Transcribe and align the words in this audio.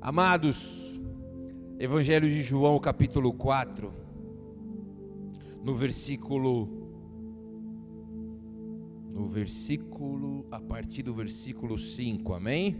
Amados, 0.00 1.00
Evangelho 1.78 2.28
de 2.28 2.42
João, 2.42 2.78
capítulo 2.78 3.32
4, 3.32 3.92
no 5.62 5.74
versículo 5.74 6.68
no 9.10 9.26
versículo 9.26 10.46
a 10.50 10.60
partir 10.60 11.02
do 11.02 11.14
versículo 11.14 11.78
5. 11.78 12.34
Amém? 12.34 12.76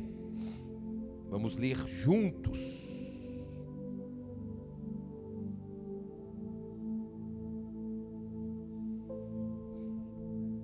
Vamos 1.30 1.56
ler 1.56 1.76
juntos. 1.88 2.86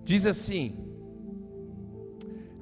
Diz 0.04 0.26
assim: 0.26 0.91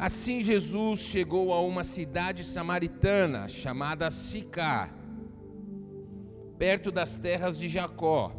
Assim 0.00 0.42
Jesus 0.42 1.00
chegou 1.00 1.52
a 1.52 1.60
uma 1.60 1.84
cidade 1.84 2.42
samaritana 2.42 3.50
chamada 3.50 4.10
Sicar, 4.10 4.96
perto 6.56 6.90
das 6.90 7.18
terras 7.18 7.58
de 7.58 7.68
Jacó, 7.68 8.32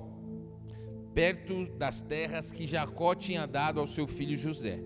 perto 1.14 1.68
das 1.78 2.02
terras 2.02 2.52
que 2.52 2.66
Jacó 2.66 3.14
tinha 3.14 3.46
dado 3.46 3.80
ao 3.80 3.86
seu 3.86 4.08
filho 4.08 4.36
José. 4.36 4.80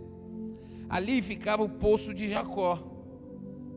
Ali 0.89 1.21
ficava 1.21 1.63
o 1.63 1.69
poço 1.69 2.13
de 2.13 2.27
Jacó. 2.27 2.83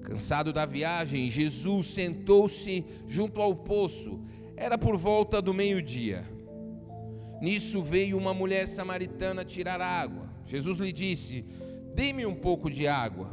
Cansado 0.02 0.52
da 0.52 0.66
viagem, 0.66 1.30
Jesus 1.30 1.86
sentou-se 1.86 2.84
junto 3.06 3.40
ao 3.40 3.54
poço. 3.54 4.18
Era 4.56 4.76
por 4.76 4.96
volta 4.96 5.40
do 5.40 5.54
meio-dia. 5.54 6.24
Nisso 7.40 7.80
veio 7.80 8.18
uma 8.18 8.34
mulher 8.34 8.66
samaritana 8.66 9.44
tirar 9.44 9.80
água. 9.80 10.28
Jesus 10.44 10.78
lhe 10.78 10.92
disse: 10.92 11.44
Dê-me 11.98 12.24
um 12.24 12.34
pouco 12.36 12.70
de 12.70 12.86
água. 12.86 13.28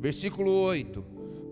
Versículo 0.00 0.50
8: 0.50 1.00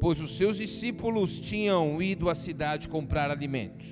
Pois 0.01 0.21
os 0.21 0.37
seus 0.37 0.57
discípulos 0.57 1.39
tinham 1.39 2.03
ido 2.03 2.29
à 2.29 2.35
cidade 2.35 2.89
comprar 2.89 3.31
alimentos. 3.31 3.87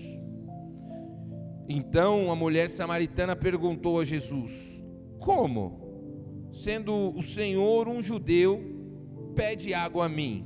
Então 1.68 2.32
a 2.32 2.34
mulher 2.34 2.70
samaritana 2.70 3.36
perguntou 3.36 4.00
a 4.00 4.04
Jesus: 4.04 4.82
Como, 5.20 6.50
sendo 6.52 7.16
o 7.16 7.22
Senhor 7.22 7.86
um 7.86 8.02
judeu, 8.02 8.64
pede 9.36 9.72
água 9.72 10.06
a 10.06 10.08
mim, 10.08 10.44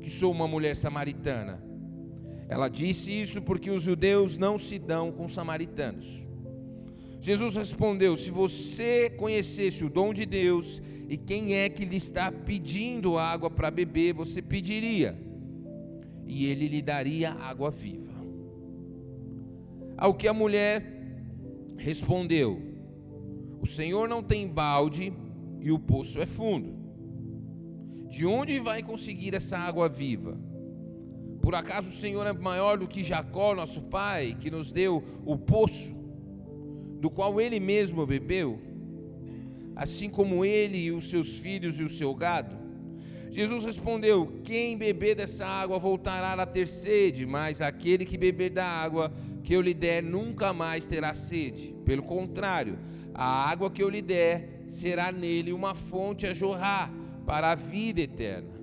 que 0.00 0.08
sou 0.08 0.32
uma 0.32 0.48
mulher 0.48 0.74
samaritana? 0.74 1.62
Ela 2.48 2.70
disse 2.70 3.12
isso 3.12 3.42
porque 3.42 3.70
os 3.70 3.82
judeus 3.82 4.38
não 4.38 4.56
se 4.56 4.78
dão 4.78 5.12
com 5.12 5.28
samaritanos. 5.28 6.26
Jesus 7.22 7.54
respondeu: 7.54 8.16
Se 8.16 8.32
você 8.32 9.08
conhecesse 9.08 9.84
o 9.84 9.88
dom 9.88 10.12
de 10.12 10.26
Deus 10.26 10.82
e 11.08 11.16
quem 11.16 11.54
é 11.54 11.68
que 11.68 11.84
lhe 11.84 11.96
está 11.96 12.32
pedindo 12.32 13.16
água 13.16 13.48
para 13.48 13.70
beber, 13.70 14.12
você 14.12 14.42
pediria, 14.42 15.16
e 16.26 16.46
ele 16.46 16.66
lhe 16.66 16.82
daria 16.82 17.32
água 17.32 17.70
viva. 17.70 18.12
Ao 19.96 20.12
que 20.12 20.26
a 20.26 20.34
mulher 20.34 20.84
respondeu: 21.76 22.60
O 23.60 23.66
Senhor 23.68 24.08
não 24.08 24.20
tem 24.20 24.48
balde 24.48 25.12
e 25.60 25.70
o 25.70 25.78
poço 25.78 26.20
é 26.20 26.26
fundo. 26.26 26.74
De 28.08 28.26
onde 28.26 28.58
vai 28.58 28.82
conseguir 28.82 29.32
essa 29.32 29.56
água 29.56 29.88
viva? 29.88 30.36
Por 31.40 31.54
acaso 31.54 31.86
o 31.86 31.92
Senhor 31.92 32.26
é 32.26 32.32
maior 32.32 32.78
do 32.78 32.88
que 32.88 33.00
Jacó, 33.00 33.54
nosso 33.54 33.80
pai, 33.82 34.36
que 34.40 34.50
nos 34.50 34.72
deu 34.72 35.04
o 35.24 35.38
poço? 35.38 36.01
Do 37.02 37.10
qual 37.10 37.40
ele 37.40 37.58
mesmo 37.58 38.06
bebeu, 38.06 38.60
assim 39.74 40.08
como 40.08 40.44
ele 40.44 40.78
e 40.78 40.92
os 40.92 41.10
seus 41.10 41.36
filhos 41.36 41.80
e 41.80 41.82
o 41.82 41.88
seu 41.88 42.14
gado? 42.14 42.56
Jesus 43.28 43.64
respondeu: 43.64 44.40
Quem 44.44 44.78
beber 44.78 45.16
dessa 45.16 45.44
água 45.44 45.80
voltará 45.80 46.40
a 46.40 46.46
ter 46.46 46.68
sede, 46.68 47.26
mas 47.26 47.60
aquele 47.60 48.04
que 48.04 48.16
beber 48.16 48.50
da 48.50 48.64
água 48.64 49.12
que 49.42 49.52
eu 49.52 49.60
lhe 49.60 49.74
der 49.74 50.00
nunca 50.00 50.52
mais 50.52 50.86
terá 50.86 51.12
sede. 51.12 51.74
Pelo 51.84 52.04
contrário, 52.04 52.78
a 53.12 53.50
água 53.50 53.68
que 53.68 53.82
eu 53.82 53.90
lhe 53.90 54.00
der 54.00 54.66
será 54.68 55.10
nele 55.10 55.52
uma 55.52 55.74
fonte 55.74 56.24
a 56.24 56.32
jorrar 56.32 56.88
para 57.26 57.50
a 57.50 57.56
vida 57.56 58.00
eterna. 58.00 58.54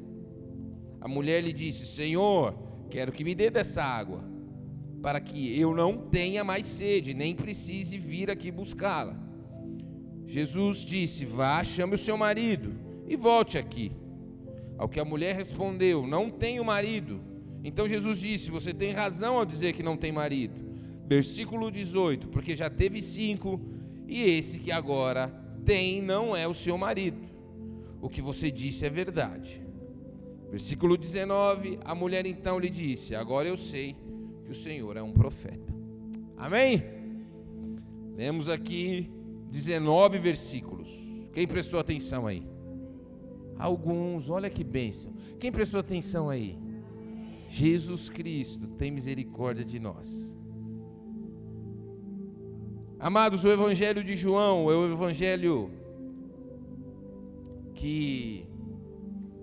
A 1.02 1.10
mulher 1.10 1.44
lhe 1.44 1.52
disse: 1.52 1.86
Senhor, 1.86 2.58
quero 2.90 3.12
que 3.12 3.26
me 3.26 3.36
dê 3.36 3.50
dessa 3.50 3.84
água 3.84 4.39
para 5.02 5.20
que 5.20 5.58
eu 5.60 5.74
não 5.74 5.98
tenha 5.98 6.44
mais 6.44 6.68
sede, 6.68 7.14
nem 7.14 7.34
precise 7.36 7.98
vir 7.98 8.30
aqui 8.30 8.52
buscá-la. 8.52 9.18
Jesus 10.26 10.80
disse: 10.80 11.26
Vá, 11.26 11.64
chame 11.64 11.96
o 11.96 11.98
seu 11.98 12.18
marido 12.18 12.76
e 13.08 13.16
volte 13.16 13.58
aqui. 13.58 13.92
Ao 14.78 14.88
que 14.88 15.00
a 15.00 15.06
mulher 15.06 15.36
respondeu: 15.36 16.06
Não 16.06 16.30
tenho 16.30 16.64
marido. 16.64 17.22
Então 17.64 17.88
Jesus 17.88 18.20
disse: 18.20 18.52
Você 18.52 18.74
tem 18.74 18.92
razão 18.92 19.38
ao 19.38 19.46
dizer 19.46 19.74
que 19.74 19.84
não 19.84 19.98
tem 19.98 20.12
marido. 20.12 20.70
Versículo 21.08 21.72
18: 21.72 22.28
Porque 22.28 22.56
já 22.56 22.70
teve 22.70 23.02
cinco, 23.02 23.60
e 24.08 24.22
esse 24.22 24.60
que 24.60 24.72
agora 24.72 25.28
tem 25.66 26.02
não 26.02 26.36
é 26.36 26.48
o 26.48 26.54
seu 26.54 26.78
marido. 26.78 27.28
O 28.02 28.10
que 28.10 28.22
você 28.22 28.52
disse 28.52 28.86
é 28.86 28.90
verdade. 28.90 29.66
Versículo 30.52 30.98
19: 30.98 31.80
A 31.84 31.96
mulher 31.96 32.26
então 32.26 32.60
lhe 32.60 32.70
disse: 32.70 33.16
Agora 33.16 33.48
eu 33.48 33.58
sei 33.58 33.96
que 34.50 34.54
o 34.54 34.56
Senhor 34.56 34.98
é 34.98 35.04
um 35.04 35.14
profeta. 35.14 35.72
Amém? 36.36 36.84
Lemos 38.16 38.50
aqui 38.50 39.08
19 39.52 40.18
versículos. 40.18 40.90
Quem 41.32 41.46
prestou 41.46 41.80
atenção 41.80 42.26
aí? 42.26 42.44
Alguns, 43.60 44.28
olha 44.28 44.50
que 44.50 44.64
bênção. 44.64 45.14
Quem 45.40 45.52
prestou 45.52 45.80
atenção 45.80 46.32
aí? 46.32 46.58
Jesus 47.48 48.10
Cristo 48.10 48.70
tem 48.70 48.90
misericórdia 48.90 49.64
de 49.64 49.80
nós. 49.80 50.36
Amados, 52.98 53.46
o 53.46 53.52
Evangelho 53.52 54.04
de 54.04 54.16
João 54.16 54.72
é 54.72 54.76
o 54.76 54.92
Evangelho 54.92 55.70
que 57.76 58.48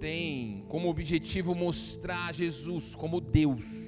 tem 0.00 0.64
como 0.66 0.88
objetivo 0.88 1.54
mostrar 1.54 2.34
Jesus 2.34 2.96
como 2.96 3.20
Deus. 3.20 3.85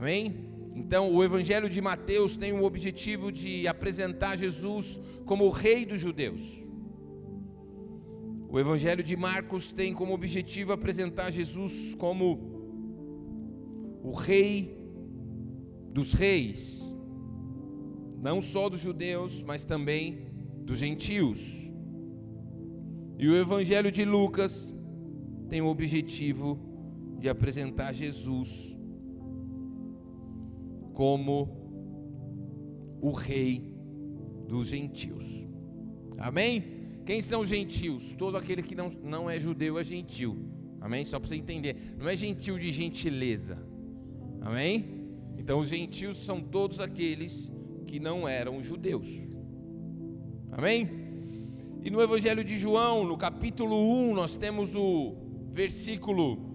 Amém? 0.00 0.32
Então, 0.76 1.12
o 1.12 1.24
Evangelho 1.24 1.68
de 1.68 1.80
Mateus 1.80 2.36
tem 2.36 2.52
o 2.52 2.62
objetivo 2.62 3.32
de 3.32 3.66
apresentar 3.66 4.36
Jesus 4.36 5.00
como 5.26 5.44
o 5.44 5.50
Rei 5.50 5.84
dos 5.84 5.98
Judeus. 5.98 6.40
O 8.48 8.60
Evangelho 8.60 9.02
de 9.02 9.16
Marcos 9.16 9.72
tem 9.72 9.92
como 9.92 10.14
objetivo 10.14 10.72
apresentar 10.72 11.32
Jesus 11.32 11.96
como 11.96 12.38
o 14.04 14.12
Rei 14.12 14.78
dos 15.92 16.12
Reis, 16.12 16.80
não 18.22 18.40
só 18.40 18.68
dos 18.68 18.80
judeus, 18.80 19.42
mas 19.42 19.64
também 19.64 20.28
dos 20.64 20.78
gentios. 20.78 21.40
E 23.18 23.28
o 23.28 23.34
Evangelho 23.34 23.90
de 23.90 24.04
Lucas 24.04 24.72
tem 25.48 25.60
o 25.60 25.66
objetivo 25.66 26.56
de 27.18 27.28
apresentar 27.28 27.92
Jesus 27.92 28.77
como 30.98 31.48
o 33.00 33.12
rei 33.12 33.72
dos 34.48 34.66
gentios. 34.66 35.46
Amém? 36.18 36.64
Quem 37.06 37.22
são 37.22 37.42
os 37.42 37.48
gentios? 37.48 38.14
Todo 38.14 38.36
aquele 38.36 38.64
que 38.64 38.74
não, 38.74 38.88
não 39.04 39.30
é 39.30 39.38
judeu 39.38 39.78
é 39.78 39.84
gentil. 39.84 40.50
Amém? 40.80 41.04
Só 41.04 41.20
para 41.20 41.28
você 41.28 41.36
entender. 41.36 41.94
Não 41.96 42.08
é 42.08 42.16
gentil 42.16 42.58
de 42.58 42.72
gentileza. 42.72 43.64
Amém? 44.40 45.06
Então 45.38 45.60
os 45.60 45.68
gentios 45.68 46.16
são 46.16 46.40
todos 46.40 46.80
aqueles 46.80 47.52
que 47.86 48.00
não 48.00 48.26
eram 48.26 48.60
judeus. 48.60 49.06
Amém? 50.50 50.90
E 51.80 51.90
no 51.90 52.02
Evangelho 52.02 52.42
de 52.42 52.58
João, 52.58 53.04
no 53.04 53.16
capítulo 53.16 53.80
1, 54.10 54.14
nós 54.16 54.36
temos 54.36 54.74
o 54.74 55.14
versículo 55.52 56.47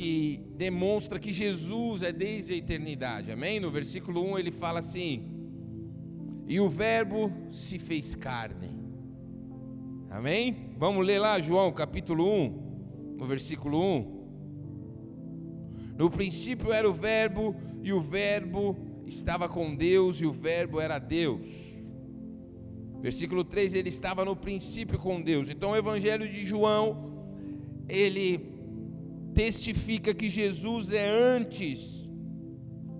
que 0.00 0.42
demonstra 0.56 1.18
que 1.18 1.30
Jesus 1.30 2.00
é 2.00 2.10
desde 2.10 2.54
a 2.54 2.56
eternidade. 2.56 3.30
Amém? 3.30 3.60
No 3.60 3.70
versículo 3.70 4.24
1 4.32 4.38
ele 4.38 4.50
fala 4.50 4.78
assim: 4.78 5.30
E 6.48 6.58
o 6.58 6.70
Verbo 6.70 7.30
se 7.50 7.78
fez 7.78 8.14
carne. 8.14 8.70
Amém? 10.08 10.70
Vamos 10.78 11.04
ler 11.04 11.18
lá 11.18 11.38
João 11.38 11.70
capítulo 11.70 12.24
1, 12.26 13.14
no 13.18 13.26
versículo 13.26 13.78
1. 13.78 14.20
No 15.98 16.08
princípio 16.08 16.72
era 16.72 16.88
o 16.88 16.94
Verbo, 16.94 17.54
e 17.82 17.92
o 17.92 18.00
Verbo 18.00 18.78
estava 19.04 19.50
com 19.50 19.76
Deus, 19.76 20.22
e 20.22 20.24
o 20.24 20.32
Verbo 20.32 20.80
era 20.80 20.98
Deus. 20.98 21.46
Versículo 23.02 23.44
3, 23.44 23.74
ele 23.74 23.90
estava 23.90 24.24
no 24.24 24.34
princípio 24.34 24.98
com 24.98 25.20
Deus. 25.20 25.50
Então 25.50 25.72
o 25.72 25.76
Evangelho 25.76 26.26
de 26.26 26.42
João, 26.42 27.12
ele 27.86 28.59
testifica 29.40 30.12
que 30.12 30.28
Jesus 30.28 30.92
é 30.92 31.08
antes 31.08 32.06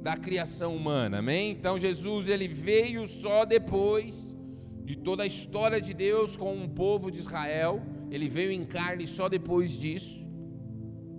da 0.00 0.16
criação 0.16 0.74
humana, 0.74 1.18
amém? 1.18 1.50
Então 1.50 1.78
Jesus 1.78 2.28
ele 2.28 2.48
veio 2.48 3.06
só 3.06 3.44
depois 3.44 4.34
de 4.82 4.96
toda 4.96 5.22
a 5.22 5.26
história 5.26 5.78
de 5.78 5.92
Deus 5.92 6.38
com 6.38 6.64
o 6.64 6.66
povo 6.66 7.10
de 7.10 7.18
Israel, 7.18 7.82
ele 8.10 8.26
veio 8.26 8.50
em 8.50 8.64
carne 8.64 9.06
só 9.06 9.28
depois 9.28 9.72
disso, 9.72 10.26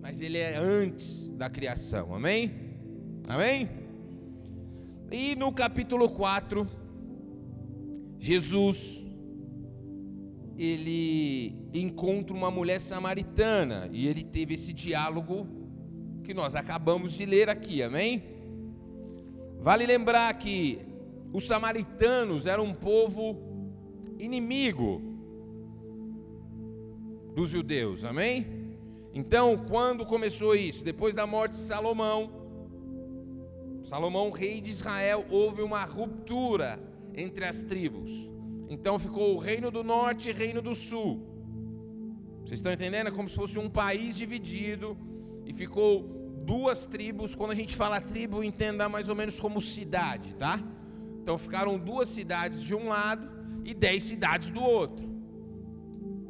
mas 0.01 0.21
ele 0.21 0.39
é 0.39 0.57
antes 0.57 1.29
da 1.29 1.51
criação, 1.51 2.15
amém? 2.15 2.51
Amém? 3.27 3.69
E 5.11 5.35
no 5.35 5.53
capítulo 5.53 6.09
4, 6.09 6.67
Jesus 8.17 9.05
ele 10.63 11.55
encontra 11.73 12.35
uma 12.35 12.51
mulher 12.51 12.79
samaritana 12.79 13.89
e 13.91 14.07
ele 14.07 14.23
teve 14.23 14.53
esse 14.53 14.71
diálogo 14.71 15.47
que 16.23 16.33
nós 16.33 16.55
acabamos 16.55 17.13
de 17.13 17.25
ler 17.25 17.49
aqui, 17.49 17.81
amém? 17.81 18.23
Vale 19.59 19.85
lembrar 19.85 20.31
que 20.35 20.79
os 21.33 21.47
samaritanos 21.47 22.45
eram 22.45 22.65
um 22.65 22.73
povo 22.73 23.37
inimigo 24.19 25.01
dos 27.33 27.49
judeus, 27.49 28.05
amém? 28.05 28.45
Então, 29.13 29.65
quando 29.67 30.05
começou 30.05 30.55
isso? 30.55 30.83
Depois 30.83 31.15
da 31.15 31.25
morte 31.25 31.53
de 31.53 31.57
Salomão, 31.57 32.41
Salomão, 33.83 34.29
rei 34.29 34.61
de 34.61 34.69
Israel, 34.69 35.25
houve 35.29 35.61
uma 35.61 35.83
ruptura 35.83 36.79
entre 37.15 37.45
as 37.45 37.63
tribos. 37.63 38.30
Então 38.73 38.97
ficou 38.97 39.35
o 39.35 39.37
reino 39.37 39.69
do 39.69 39.83
norte 39.83 40.29
e 40.29 40.31
reino 40.31 40.61
do 40.61 40.73
sul. 40.73 41.11
Vocês 42.45 42.59
estão 42.59 42.71
entendendo? 42.71 43.07
É 43.07 43.11
como 43.11 43.27
se 43.27 43.35
fosse 43.35 43.59
um 43.59 43.69
país 43.69 44.15
dividido 44.15 44.97
e 45.45 45.53
ficou 45.53 45.91
duas 46.45 46.85
tribos. 46.85 47.35
Quando 47.35 47.51
a 47.51 47.55
gente 47.61 47.75
fala 47.75 47.99
tribo, 47.99 48.41
entenda 48.41 48.87
mais 48.87 49.09
ou 49.09 49.15
menos 49.15 49.37
como 49.37 49.61
cidade, 49.61 50.33
tá? 50.35 50.57
Então 51.21 51.37
ficaram 51.37 51.77
duas 51.77 52.07
cidades 52.07 52.63
de 52.63 52.73
um 52.73 52.87
lado 52.87 53.29
e 53.65 53.73
dez 53.73 54.03
cidades 54.03 54.49
do 54.49 54.63
outro. 54.63 55.05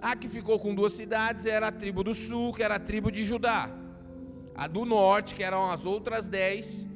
A 0.02 0.16
que 0.16 0.28
ficou 0.28 0.60
com 0.60 0.74
duas 0.74 0.94
cidades 0.94 1.46
era 1.46 1.68
a 1.68 1.72
tribo 1.72 2.04
do 2.04 2.16
sul, 2.16 2.52
que 2.54 2.64
era 2.64 2.78
a 2.78 2.80
tribo 2.80 3.12
de 3.12 3.24
Judá. 3.24 3.70
A 4.56 4.66
do 4.66 4.84
norte, 4.84 5.36
que 5.36 5.44
eram 5.44 5.70
as 5.70 5.86
outras 5.86 6.28
dez, 6.28 6.88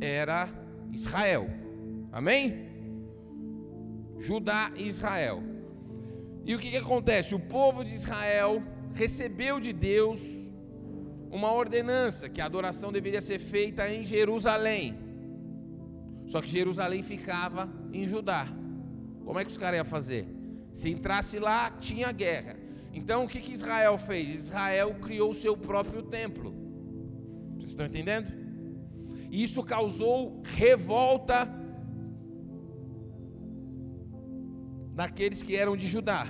era 0.00 0.48
Israel. 0.90 1.48
Amém? 2.10 2.69
Judá 4.20 4.70
e 4.76 4.86
Israel. 4.86 5.42
E 6.44 6.54
o 6.54 6.58
que, 6.58 6.70
que 6.70 6.76
acontece? 6.76 7.34
O 7.34 7.40
povo 7.40 7.84
de 7.84 7.94
Israel 7.94 8.62
recebeu 8.94 9.58
de 9.58 9.72
Deus 9.72 10.20
uma 11.30 11.52
ordenança 11.52 12.28
que 12.28 12.40
a 12.40 12.44
adoração 12.44 12.92
deveria 12.92 13.20
ser 13.20 13.38
feita 13.38 13.88
em 13.88 14.04
Jerusalém. 14.04 14.98
Só 16.26 16.40
que 16.40 16.48
Jerusalém 16.48 17.02
ficava 17.02 17.68
em 17.92 18.06
Judá. 18.06 18.46
Como 19.24 19.38
é 19.38 19.44
que 19.44 19.50
os 19.50 19.56
caras 19.56 19.78
iam 19.78 19.84
fazer? 19.84 20.26
Se 20.72 20.90
entrasse 20.90 21.38
lá, 21.38 21.70
tinha 21.70 22.12
guerra. 22.12 22.56
Então 22.92 23.24
o 23.24 23.28
que, 23.28 23.40
que 23.40 23.52
Israel 23.52 23.96
fez? 23.96 24.28
Israel 24.28 24.96
criou 25.00 25.30
o 25.30 25.34
seu 25.34 25.56
próprio 25.56 26.02
templo. 26.02 26.54
Vocês 27.56 27.72
estão 27.72 27.86
entendendo? 27.86 28.32
Isso 29.30 29.62
causou 29.62 30.42
revolta 30.44 31.48
naqueles 35.00 35.42
que 35.42 35.56
eram 35.56 35.74
de 35.82 35.86
Judá. 35.86 36.26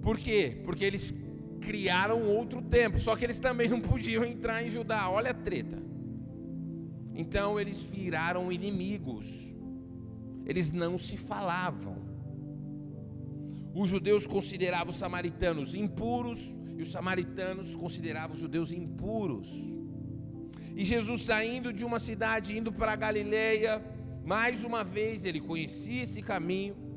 Por 0.00 0.16
quê? 0.18 0.58
Porque 0.64 0.82
eles 0.82 1.12
criaram 1.60 2.18
outro 2.38 2.62
templo, 2.62 2.98
só 2.98 3.14
que 3.14 3.22
eles 3.26 3.38
também 3.38 3.68
não 3.68 3.82
podiam 3.82 4.24
entrar 4.24 4.62
em 4.64 4.70
Judá. 4.70 5.10
Olha 5.10 5.32
a 5.32 5.34
treta. 5.34 5.78
Então 7.14 7.60
eles 7.60 7.82
viraram 7.82 8.50
inimigos. 8.50 9.26
Eles 10.46 10.72
não 10.72 10.96
se 10.96 11.18
falavam. 11.18 11.96
Os 13.74 13.90
judeus 13.90 14.26
consideravam 14.26 14.88
os 14.88 14.96
samaritanos 14.96 15.74
impuros 15.74 16.40
e 16.78 16.80
os 16.80 16.90
samaritanos 16.90 17.76
consideravam 17.76 18.34
os 18.36 18.40
judeus 18.40 18.72
impuros. 18.72 19.50
E 20.74 20.82
Jesus 20.82 21.26
saindo 21.26 21.74
de 21.74 21.84
uma 21.84 21.98
cidade 21.98 22.56
indo 22.56 22.72
para 22.72 22.92
a 22.94 22.96
Galileia, 22.96 23.84
mais 24.24 24.64
uma 24.64 24.82
vez 24.82 25.26
ele 25.26 25.40
conhecia 25.40 26.04
esse 26.04 26.22
caminho 26.22 26.91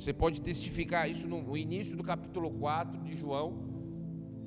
você 0.00 0.14
pode 0.14 0.40
testificar 0.40 1.10
isso 1.10 1.28
no 1.28 1.54
início 1.54 1.94
do 1.94 2.02
capítulo 2.02 2.50
4 2.52 3.02
de 3.02 3.14
João. 3.14 3.48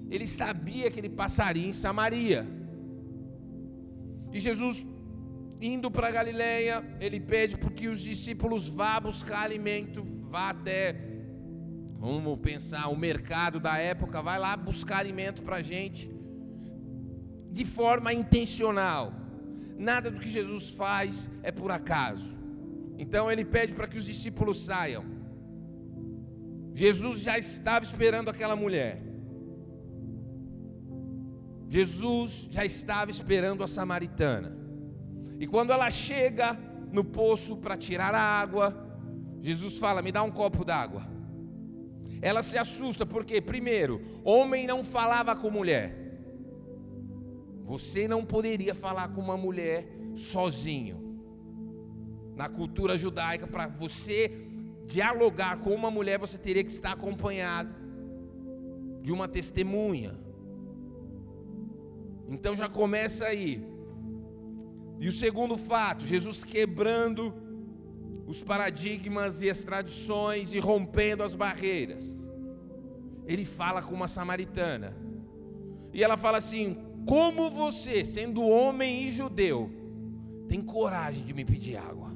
Ele 0.10 0.26
sabia 0.26 0.90
que 0.90 1.00
ele 1.00 1.10
passaria 1.10 1.68
em 1.68 1.72
Samaria. 1.72 2.48
E 4.32 4.40
Jesus, 4.40 4.84
indo 5.62 5.92
para 5.92 6.10
Galiléia, 6.10 6.84
ele 7.00 7.20
pede 7.20 7.56
para 7.56 7.70
que 7.70 7.88
os 7.88 8.02
discípulos 8.02 8.68
vá 8.68 9.00
buscar 9.00 9.44
alimento, 9.44 10.04
vá 10.28 10.50
até, 10.50 10.96
vamos 12.00 12.40
pensar, 12.40 12.88
o 12.88 12.98
mercado 12.98 13.60
da 13.60 13.78
época, 13.78 14.24
vai 14.24 14.40
lá 14.40 14.58
buscar 14.58 14.98
alimento 14.98 15.44
para 15.44 15.58
a 15.58 15.62
gente, 15.62 16.12
de 17.52 17.64
forma 17.64 18.12
intencional. 18.12 19.14
Nada 19.78 20.10
do 20.10 20.20
que 20.20 20.30
Jesus 20.30 20.72
faz 20.72 21.30
é 21.44 21.52
por 21.52 21.70
acaso. 21.70 22.34
Então 22.98 23.32
ele 23.32 23.46
pede 23.46 23.76
para 23.76 23.88
que 23.88 24.00
os 24.00 24.06
discípulos 24.06 24.66
saiam. 24.66 25.22
Jesus 26.74 27.20
já 27.20 27.38
estava 27.38 27.86
esperando 27.86 28.30
aquela 28.30 28.56
mulher. 28.56 29.02
Jesus 31.70 32.48
já 32.52 32.66
estava 32.66 33.12
esperando 33.12 33.64
a 33.64 33.68
samaritana. 33.68 34.56
E 35.40 35.48
quando 35.48 35.72
ela 35.72 35.90
chega 35.90 36.54
no 36.92 37.04
poço 37.04 37.58
para 37.58 37.78
tirar 37.78 38.14
a 38.14 38.22
água, 38.22 38.76
Jesus 39.42 39.78
fala: 39.78 40.02
Me 40.02 40.12
dá 40.12 40.24
um 40.24 40.32
copo 40.32 40.64
d'água. 40.64 41.08
Ela 42.22 42.42
se 42.42 42.58
assusta, 42.58 43.06
porque, 43.06 43.42
primeiro, 43.42 44.02
homem 44.24 44.66
não 44.66 44.84
falava 44.84 45.36
com 45.36 45.50
mulher. 45.50 45.94
Você 47.66 48.08
não 48.08 48.24
poderia 48.26 48.74
falar 48.74 49.10
com 49.10 49.22
uma 49.22 49.38
mulher 49.38 49.88
sozinho. 50.16 51.20
Na 52.36 52.48
cultura 52.48 52.98
judaica, 52.98 53.46
para 53.46 53.68
você 53.68 54.48
dialogar 54.86 55.60
com 55.60 55.72
uma 55.74 55.90
mulher, 55.90 56.20
você 56.20 56.38
teria 56.38 56.64
que 56.64 56.72
estar 56.72 56.92
acompanhado 56.92 57.74
de 59.02 59.12
uma 59.12 59.28
testemunha. 59.28 60.18
Então 62.28 62.56
já 62.56 62.70
começa 62.70 63.26
aí. 63.26 63.66
E 65.00 65.08
o 65.08 65.12
segundo 65.12 65.58
fato, 65.58 66.06
Jesus 66.06 66.44
quebrando 66.44 67.34
os 68.26 68.42
paradigmas 68.42 69.42
e 69.42 69.50
as 69.50 69.64
tradições 69.64 70.54
e 70.54 70.60
rompendo 70.60 71.24
as 71.24 71.36
barreiras. 71.36 72.24
Ele 73.26 73.46
fala 73.46 73.82
com 73.82 73.94
uma 73.94 74.08
samaritana. 74.08 74.96
E 75.94 76.04
ela 76.04 76.18
fala 76.18 76.38
assim: 76.38 76.78
Como 77.06 77.50
você, 77.50 78.04
sendo 78.06 78.42
homem 78.42 79.06
e 79.06 79.12
judeu, 79.12 79.70
tem 80.48 80.62
coragem 80.62 81.26
de 81.26 81.34
me 81.34 81.44
pedir 81.44 81.76
água? 81.78 82.13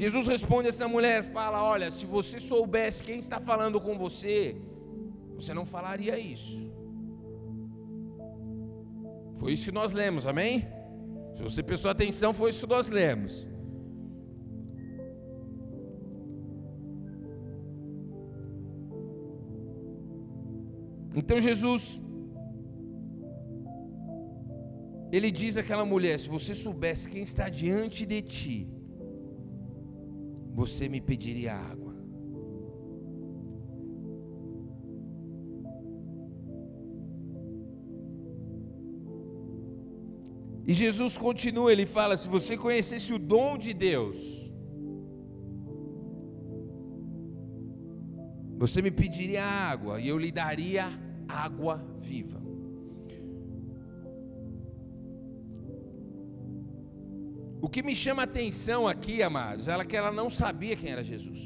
Jesus 0.00 0.26
responde 0.34 0.66
a 0.68 0.72
essa 0.74 0.86
mulher, 0.86 1.18
fala: 1.36 1.58
Olha, 1.62 1.90
se 1.90 2.04
você 2.04 2.38
soubesse 2.38 3.02
quem 3.02 3.18
está 3.18 3.38
falando 3.40 3.80
com 3.80 3.94
você, 3.96 4.54
você 5.34 5.54
não 5.58 5.64
falaria 5.64 6.18
isso. 6.18 6.58
Foi 9.38 9.52
isso 9.54 9.64
que 9.68 9.72
nós 9.80 9.94
lemos, 9.94 10.26
amém? 10.26 10.54
Se 11.34 11.42
você 11.42 11.62
prestou 11.62 11.90
atenção, 11.90 12.34
foi 12.34 12.50
isso 12.50 12.66
que 12.66 12.74
nós 12.74 12.90
lemos. 12.90 13.48
Então 21.20 21.40
Jesus, 21.40 21.82
ele 25.10 25.30
diz 25.30 25.56
àquela 25.56 25.86
mulher: 25.86 26.18
se 26.18 26.28
você 26.28 26.54
soubesse 26.54 27.08
quem 27.08 27.22
está 27.22 27.48
diante 27.48 28.04
de 28.04 28.20
ti, 28.20 28.58
você 30.56 30.88
me 30.88 31.02
pediria 31.02 31.54
água. 31.54 31.94
E 40.66 40.72
Jesus 40.72 41.18
continua, 41.18 41.70
ele 41.70 41.84
fala: 41.84 42.16
se 42.16 42.26
você 42.26 42.56
conhecesse 42.56 43.12
o 43.12 43.18
dom 43.18 43.58
de 43.58 43.74
Deus, 43.74 44.50
você 48.56 48.80
me 48.80 48.90
pediria 48.90 49.44
água 49.44 50.00
e 50.00 50.08
eu 50.08 50.16
lhe 50.16 50.32
daria 50.32 50.98
água 51.28 51.86
viva. 51.98 52.45
O 57.66 57.68
que 57.68 57.82
me 57.82 57.96
chama 57.96 58.22
a 58.22 58.24
atenção 58.26 58.86
aqui, 58.86 59.24
amados, 59.24 59.66
é 59.66 59.84
que 59.84 59.96
ela 59.96 60.12
não 60.12 60.30
sabia 60.30 60.76
quem 60.76 60.92
era 60.92 61.02
Jesus. 61.02 61.40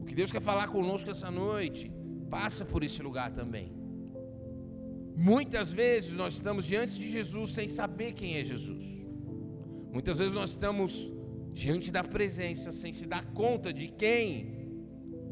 O 0.00 0.04
que 0.04 0.14
Deus 0.14 0.30
quer 0.30 0.40
falar 0.40 0.68
conosco 0.68 1.10
essa 1.10 1.28
noite 1.28 1.90
passa 2.30 2.64
por 2.64 2.84
esse 2.84 3.02
lugar 3.02 3.32
também. 3.32 3.72
Muitas 5.16 5.72
vezes 5.72 6.14
nós 6.14 6.34
estamos 6.34 6.66
diante 6.66 7.00
de 7.00 7.10
Jesus 7.10 7.52
sem 7.52 7.66
saber 7.66 8.12
quem 8.12 8.36
é 8.36 8.44
Jesus. 8.44 8.84
Muitas 9.92 10.18
vezes 10.18 10.32
nós 10.32 10.50
estamos 10.50 11.12
diante 11.52 11.90
da 11.90 12.04
presença 12.04 12.70
sem 12.70 12.92
se 12.92 13.06
dar 13.06 13.24
conta 13.32 13.72
de 13.72 13.88
quem 13.88 14.68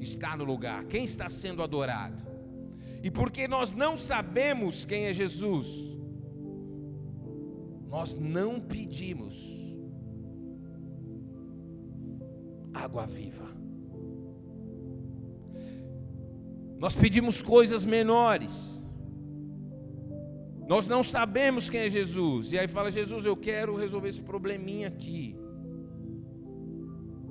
está 0.00 0.36
no 0.36 0.42
lugar? 0.42 0.82
Quem 0.86 1.04
está 1.04 1.30
sendo 1.30 1.62
adorado? 1.62 2.20
E 3.04 3.08
porque 3.08 3.46
nós 3.46 3.72
não 3.72 3.96
sabemos 3.96 4.84
quem 4.84 5.04
é 5.04 5.12
Jesus, 5.12 5.91
nós 7.92 8.16
não 8.16 8.58
pedimos 8.58 9.36
água 12.72 13.04
viva. 13.04 13.46
Nós 16.78 16.96
pedimos 16.96 17.42
coisas 17.42 17.84
menores. 17.84 18.82
Nós 20.66 20.88
não 20.88 21.02
sabemos 21.02 21.68
quem 21.68 21.80
é 21.80 21.90
Jesus. 21.90 22.50
E 22.52 22.58
aí 22.58 22.66
fala: 22.66 22.90
Jesus, 22.90 23.26
eu 23.26 23.36
quero 23.36 23.76
resolver 23.76 24.08
esse 24.08 24.22
probleminha 24.22 24.88
aqui. 24.88 25.36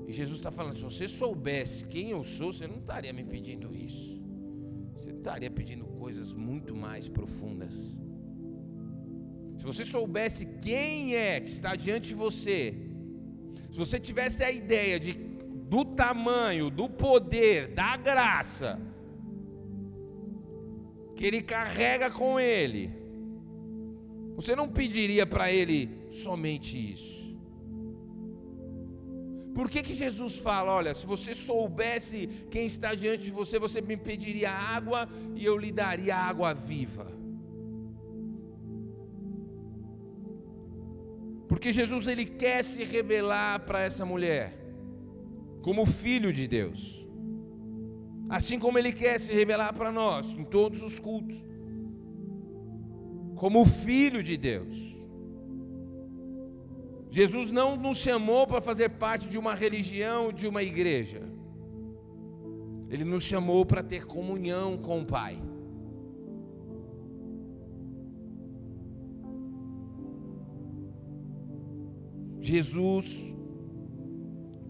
E 0.08 0.14
Jesus 0.14 0.38
está 0.38 0.52
falando: 0.52 0.78
se 0.78 0.84
você 0.84 1.08
soubesse 1.08 1.88
quem 1.88 2.12
eu 2.12 2.24
sou, 2.24 2.54
você 2.54 2.68
não 2.68 2.78
estaria 2.78 3.12
me 3.12 3.24
pedindo 3.24 3.76
isso. 3.76 4.22
Você 4.94 5.10
estaria 5.10 5.50
pedindo 5.50 5.86
coisas 5.86 6.34
muito 6.34 6.76
mais 6.76 7.10
profundas. 7.10 7.74
Se 9.62 9.66
você 9.68 9.86
soubesse 9.86 10.44
quem 10.60 11.16
é 11.16 11.40
que 11.40 11.52
está 11.52 11.76
diante 11.76 12.08
de 12.08 12.16
você, 12.16 12.74
se 13.70 13.78
você 13.78 14.00
tivesse 14.00 14.44
a 14.44 14.52
ideia 14.52 15.00
de, 15.00 15.14
do 15.14 15.86
tamanho, 15.86 16.72
do 16.72 16.90
poder, 16.90 17.68
da 17.68 17.96
graça, 17.96 18.82
que 21.16 21.24
ele 21.24 21.44
carrega 21.44 22.10
com 22.10 22.40
ele, 22.40 22.92
você 24.34 24.56
não 24.56 24.68
pediria 24.68 25.28
para 25.28 25.52
ele 25.52 26.08
somente 26.10 26.76
isso. 26.94 27.38
Por 29.54 29.70
que, 29.70 29.84
que 29.84 29.94
Jesus 29.94 30.40
fala: 30.40 30.74
olha, 30.74 30.96
se 30.96 31.06
você 31.06 31.36
soubesse 31.36 32.28
quem 32.50 32.66
está 32.66 32.96
diante 32.96 33.26
de 33.26 33.32
você, 33.32 33.60
você 33.60 33.80
me 33.80 33.96
pediria 33.96 34.50
água 34.50 35.08
e 35.36 35.46
eu 35.46 35.56
lhe 35.56 35.72
daria 35.72 36.16
água 36.16 36.52
viva? 36.52 37.21
Porque 41.62 41.74
Jesus 41.74 42.08
ele 42.08 42.26
quer 42.26 42.64
se 42.64 42.84
revelar 42.84 43.60
para 43.60 43.82
essa 43.82 44.04
mulher 44.04 44.58
como 45.62 45.86
filho 45.86 46.34
de 46.34 46.48
Deus. 46.48 47.08
Assim 48.28 48.58
como 48.58 48.80
ele 48.80 48.92
quer 48.92 49.20
se 49.20 49.32
revelar 49.32 49.72
para 49.72 49.92
nós 49.92 50.34
em 50.34 50.44
todos 50.44 50.82
os 50.82 51.00
cultos. 51.00 51.46
Como 53.36 53.64
filho 53.64 54.24
de 54.24 54.38
Deus. 54.38 54.76
Jesus 57.12 57.52
não 57.52 57.76
nos 57.76 58.00
chamou 58.00 58.48
para 58.48 58.60
fazer 58.60 58.90
parte 58.90 59.30
de 59.30 59.38
uma 59.38 59.54
religião, 59.54 60.34
de 60.34 60.48
uma 60.48 60.64
igreja. 60.64 61.22
Ele 62.90 63.04
nos 63.04 63.22
chamou 63.22 63.68
para 63.68 63.84
ter 63.84 64.08
comunhão 64.08 64.80
com 64.80 65.02
o 65.02 65.06
Pai. 65.06 65.40
Jesus 72.42 73.34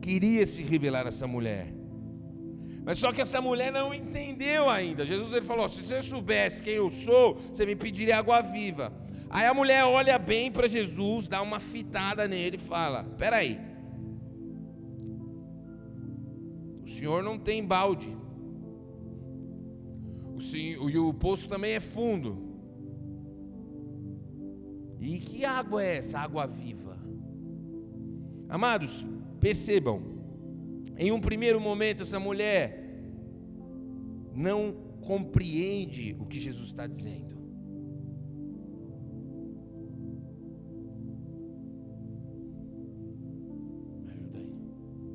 queria 0.02 0.46
se 0.46 0.62
revelar 0.62 1.06
a 1.06 1.08
essa 1.08 1.26
mulher. 1.26 1.74
Mas 2.84 2.98
só 2.98 3.12
que 3.14 3.22
essa 3.22 3.40
mulher 3.40 3.72
não 3.72 3.94
entendeu 3.94 4.70
ainda. 4.70 5.06
Jesus 5.06 5.34
ele 5.34 5.46
falou: 5.46 5.70
se 5.70 5.82
você 5.82 6.02
soubesse 6.02 6.62
quem 6.62 6.74
eu 6.74 6.90
sou, 6.90 7.36
você 7.36 7.66
me 7.66 7.76
pediria 7.76 8.18
água 8.18 8.42
viva. 8.42 8.92
Aí 9.30 9.46
a 9.46 9.54
mulher 9.54 9.86
olha 9.86 10.18
bem 10.20 10.52
para 10.52 10.68
Jesus, 10.68 11.28
dá 11.28 11.42
uma 11.42 11.60
fitada 11.60 12.28
nele 12.28 12.58
e 12.58 12.60
fala: 12.60 13.04
Peraí, 13.18 13.60
o 16.84 16.90
senhor 16.90 17.24
não 17.24 17.38
tem 17.38 17.64
balde, 17.64 18.14
o 20.36 20.42
senhor, 20.42 20.90
e 20.90 20.98
o 20.98 21.14
poço 21.14 21.48
também 21.48 21.74
é 21.74 21.80
fundo. 21.80 22.50
E 25.00 25.18
que 25.20 25.46
água 25.46 25.84
é 25.84 25.98
essa? 25.98 26.20
Água 26.20 26.46
viva. 26.46 26.81
Amados, 28.52 29.08
percebam, 29.40 30.02
em 30.98 31.10
um 31.10 31.22
primeiro 31.22 31.62
momento, 31.62 32.04
essa 32.04 32.20
mulher 32.20 33.02
não 34.36 34.74
compreende 35.00 36.18
o 36.20 36.26
que 36.26 36.38
Jesus 36.38 36.68
está 36.68 36.86
dizendo. 36.86 37.40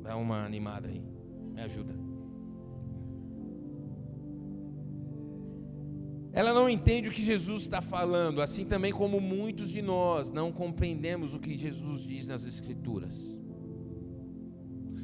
Dá 0.01 0.17
uma 0.17 0.43
animada 0.43 0.87
aí. 0.87 1.03
Me 1.53 1.61
ajuda. 1.61 2.06
Ela 6.37 6.53
não 6.53 6.69
entende 6.69 7.09
o 7.09 7.11
que 7.11 7.23
Jesus 7.23 7.63
está 7.63 7.81
falando, 7.81 8.43
assim 8.43 8.63
também 8.63 8.91
como 8.91 9.19
muitos 9.19 9.71
de 9.71 9.81
nós 9.81 10.29
não 10.29 10.51
compreendemos 10.51 11.33
o 11.33 11.39
que 11.39 11.57
Jesus 11.57 12.03
diz 12.03 12.27
nas 12.27 12.45
Escrituras. 12.45 13.35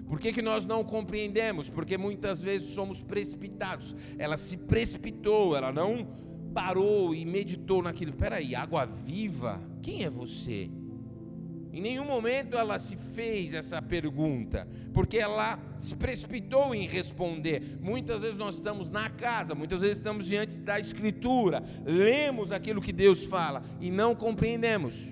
Por 0.06 0.20
que, 0.20 0.32
que 0.32 0.44
nós 0.44 0.68
não 0.68 0.84
compreendemos? 0.84 1.72
Porque 1.72 1.98
muitas 1.98 2.40
vezes 2.40 2.70
somos 2.70 3.02
precipitados. 3.02 3.96
Ela 4.20 4.38
se 4.38 4.58
precipitou, 4.58 5.56
ela 5.56 5.74
não 5.74 6.08
parou 6.54 7.16
e 7.16 7.26
meditou 7.26 7.82
naquilo. 7.82 8.12
Espera 8.12 8.36
aí, 8.36 8.54
água 8.54 8.86
viva? 8.86 9.60
Quem 9.82 10.04
é 10.04 10.12
você? 10.12 10.70
Em 11.72 11.82
nenhum 11.82 12.06
momento 12.06 12.56
ela 12.56 12.78
se 12.78 12.96
fez 12.96 13.56
essa 13.56 13.82
pergunta, 13.82 14.68
porque 14.94 15.18
ela 15.18 15.60
se 15.78 15.96
precipitou 15.96 16.74
em 16.74 16.88
responder. 16.88 17.78
Muitas 17.82 18.22
vezes 18.22 18.38
nós 18.38 18.56
estamos 18.56 18.90
na 18.90 19.10
casa, 19.10 19.56
muitas 19.56 19.82
vezes 19.82 19.98
estamos 19.98 20.28
diante 20.28 20.60
da 20.62 20.80
Escritura, 20.80 21.64
lemos 21.86 22.52
aquilo 22.52 22.82
que 22.82 22.94
Deus 22.94 23.26
fala 23.26 23.64
e 23.82 23.90
não 23.90 24.16
compreendemos. 24.16 25.12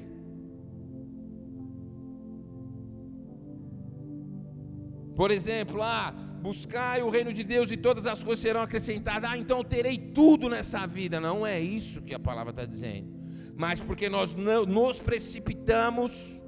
Por 5.15 5.29
exemplo, 5.29 5.81
ah, 5.81 6.11
buscai 6.41 7.01
o 7.03 7.09
reino 7.09 7.33
de 7.33 7.43
Deus 7.43 7.71
e 7.71 7.77
todas 7.77 8.07
as 8.07 8.23
coisas 8.23 8.41
serão 8.41 8.61
acrescentadas. 8.61 9.29
Ah, 9.29 9.37
então 9.37 9.59
eu 9.59 9.63
terei 9.63 9.97
tudo 9.97 10.49
nessa 10.49 10.87
vida. 10.87 11.19
Não 11.19 11.45
é 11.45 11.59
isso 11.59 12.01
que 12.01 12.13
a 12.13 12.19
palavra 12.19 12.51
está 12.51 12.65
dizendo. 12.65 13.21
Mas 13.55 13.79
porque 13.79 14.09
nós 14.09 14.33
não, 14.33 14.65
nos 14.65 14.97
precipitamos 14.97 16.40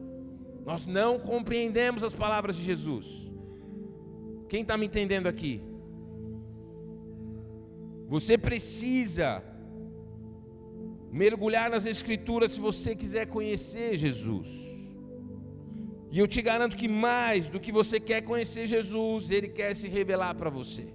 nós 0.65 0.85
não 0.85 1.19
compreendemos 1.19 2.03
as 2.03 2.13
palavras 2.13 2.55
de 2.55 2.63
Jesus. 2.63 3.07
Quem 4.47 4.61
está 4.61 4.77
me 4.77 4.85
entendendo 4.85 5.27
aqui? 5.27 5.61
Você 8.07 8.37
precisa 8.37 9.43
mergulhar 11.11 11.69
nas 11.69 11.85
Escrituras 11.85 12.53
se 12.53 12.59
você 12.59 12.95
quiser 12.95 13.27
conhecer 13.27 13.97
Jesus. 13.97 14.47
E 16.11 16.19
eu 16.19 16.27
te 16.27 16.41
garanto 16.41 16.77
que 16.77 16.87
mais 16.87 17.47
do 17.47 17.59
que 17.59 17.71
você 17.71 17.99
quer 17.99 18.21
conhecer 18.21 18.67
Jesus, 18.67 19.31
Ele 19.31 19.47
quer 19.47 19.75
se 19.75 19.87
revelar 19.87 20.35
para 20.35 20.49
você. 20.49 20.85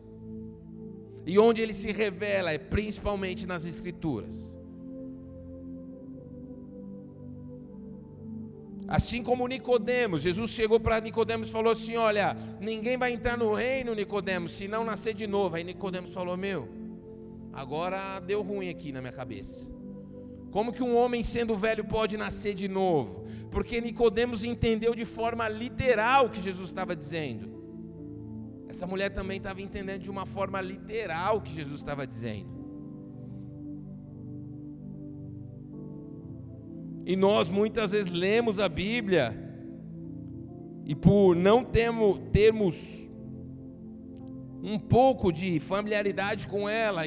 E 1.26 1.38
onde 1.38 1.60
Ele 1.60 1.74
se 1.74 1.90
revela 1.90 2.52
é 2.52 2.58
principalmente 2.58 3.46
nas 3.46 3.64
Escrituras. 3.64 4.57
Assim 8.88 9.22
como 9.22 9.46
Nicodemos, 9.46 10.22
Jesus 10.22 10.50
chegou 10.50 10.80
para 10.80 10.98
Nicodemos 10.98 11.50
e 11.50 11.52
falou 11.52 11.72
assim: 11.72 11.96
Olha, 11.96 12.34
ninguém 12.58 12.96
vai 12.96 13.12
entrar 13.12 13.36
no 13.36 13.52
reino, 13.52 13.94
Nicodemos, 13.94 14.52
se 14.52 14.66
não 14.66 14.82
nascer 14.82 15.12
de 15.12 15.26
novo. 15.26 15.56
Aí 15.56 15.62
Nicodemos 15.62 16.14
falou: 16.14 16.38
Meu, 16.38 16.66
agora 17.52 18.18
deu 18.18 18.40
ruim 18.42 18.70
aqui 18.70 18.90
na 18.90 19.02
minha 19.02 19.12
cabeça. 19.12 19.68
Como 20.50 20.72
que 20.72 20.82
um 20.82 20.96
homem 20.96 21.22
sendo 21.22 21.54
velho 21.54 21.84
pode 21.84 22.16
nascer 22.16 22.54
de 22.54 22.66
novo? 22.66 23.26
Porque 23.50 23.78
Nicodemos 23.78 24.42
entendeu 24.42 24.94
de 24.94 25.04
forma 25.04 25.46
literal 25.50 26.24
o 26.24 26.30
que 26.30 26.40
Jesus 26.40 26.68
estava 26.68 26.96
dizendo. 26.96 27.58
Essa 28.68 28.86
mulher 28.86 29.10
também 29.10 29.36
estava 29.36 29.60
entendendo 29.60 30.00
de 30.00 30.10
uma 30.10 30.24
forma 30.24 30.62
literal 30.62 31.36
o 31.36 31.40
que 31.42 31.52
Jesus 31.52 31.80
estava 31.80 32.06
dizendo. 32.06 32.57
E 37.08 37.16
nós 37.16 37.48
muitas 37.48 37.92
vezes 37.92 38.10
lemos 38.10 38.60
a 38.60 38.68
Bíblia 38.68 39.34
e 40.84 40.94
por 40.94 41.34
não 41.34 41.64
termos, 41.64 42.20
termos 42.30 43.10
um 44.62 44.78
pouco 44.78 45.32
de 45.32 45.58
familiaridade 45.58 46.46
com 46.46 46.68
ela, 46.68 47.06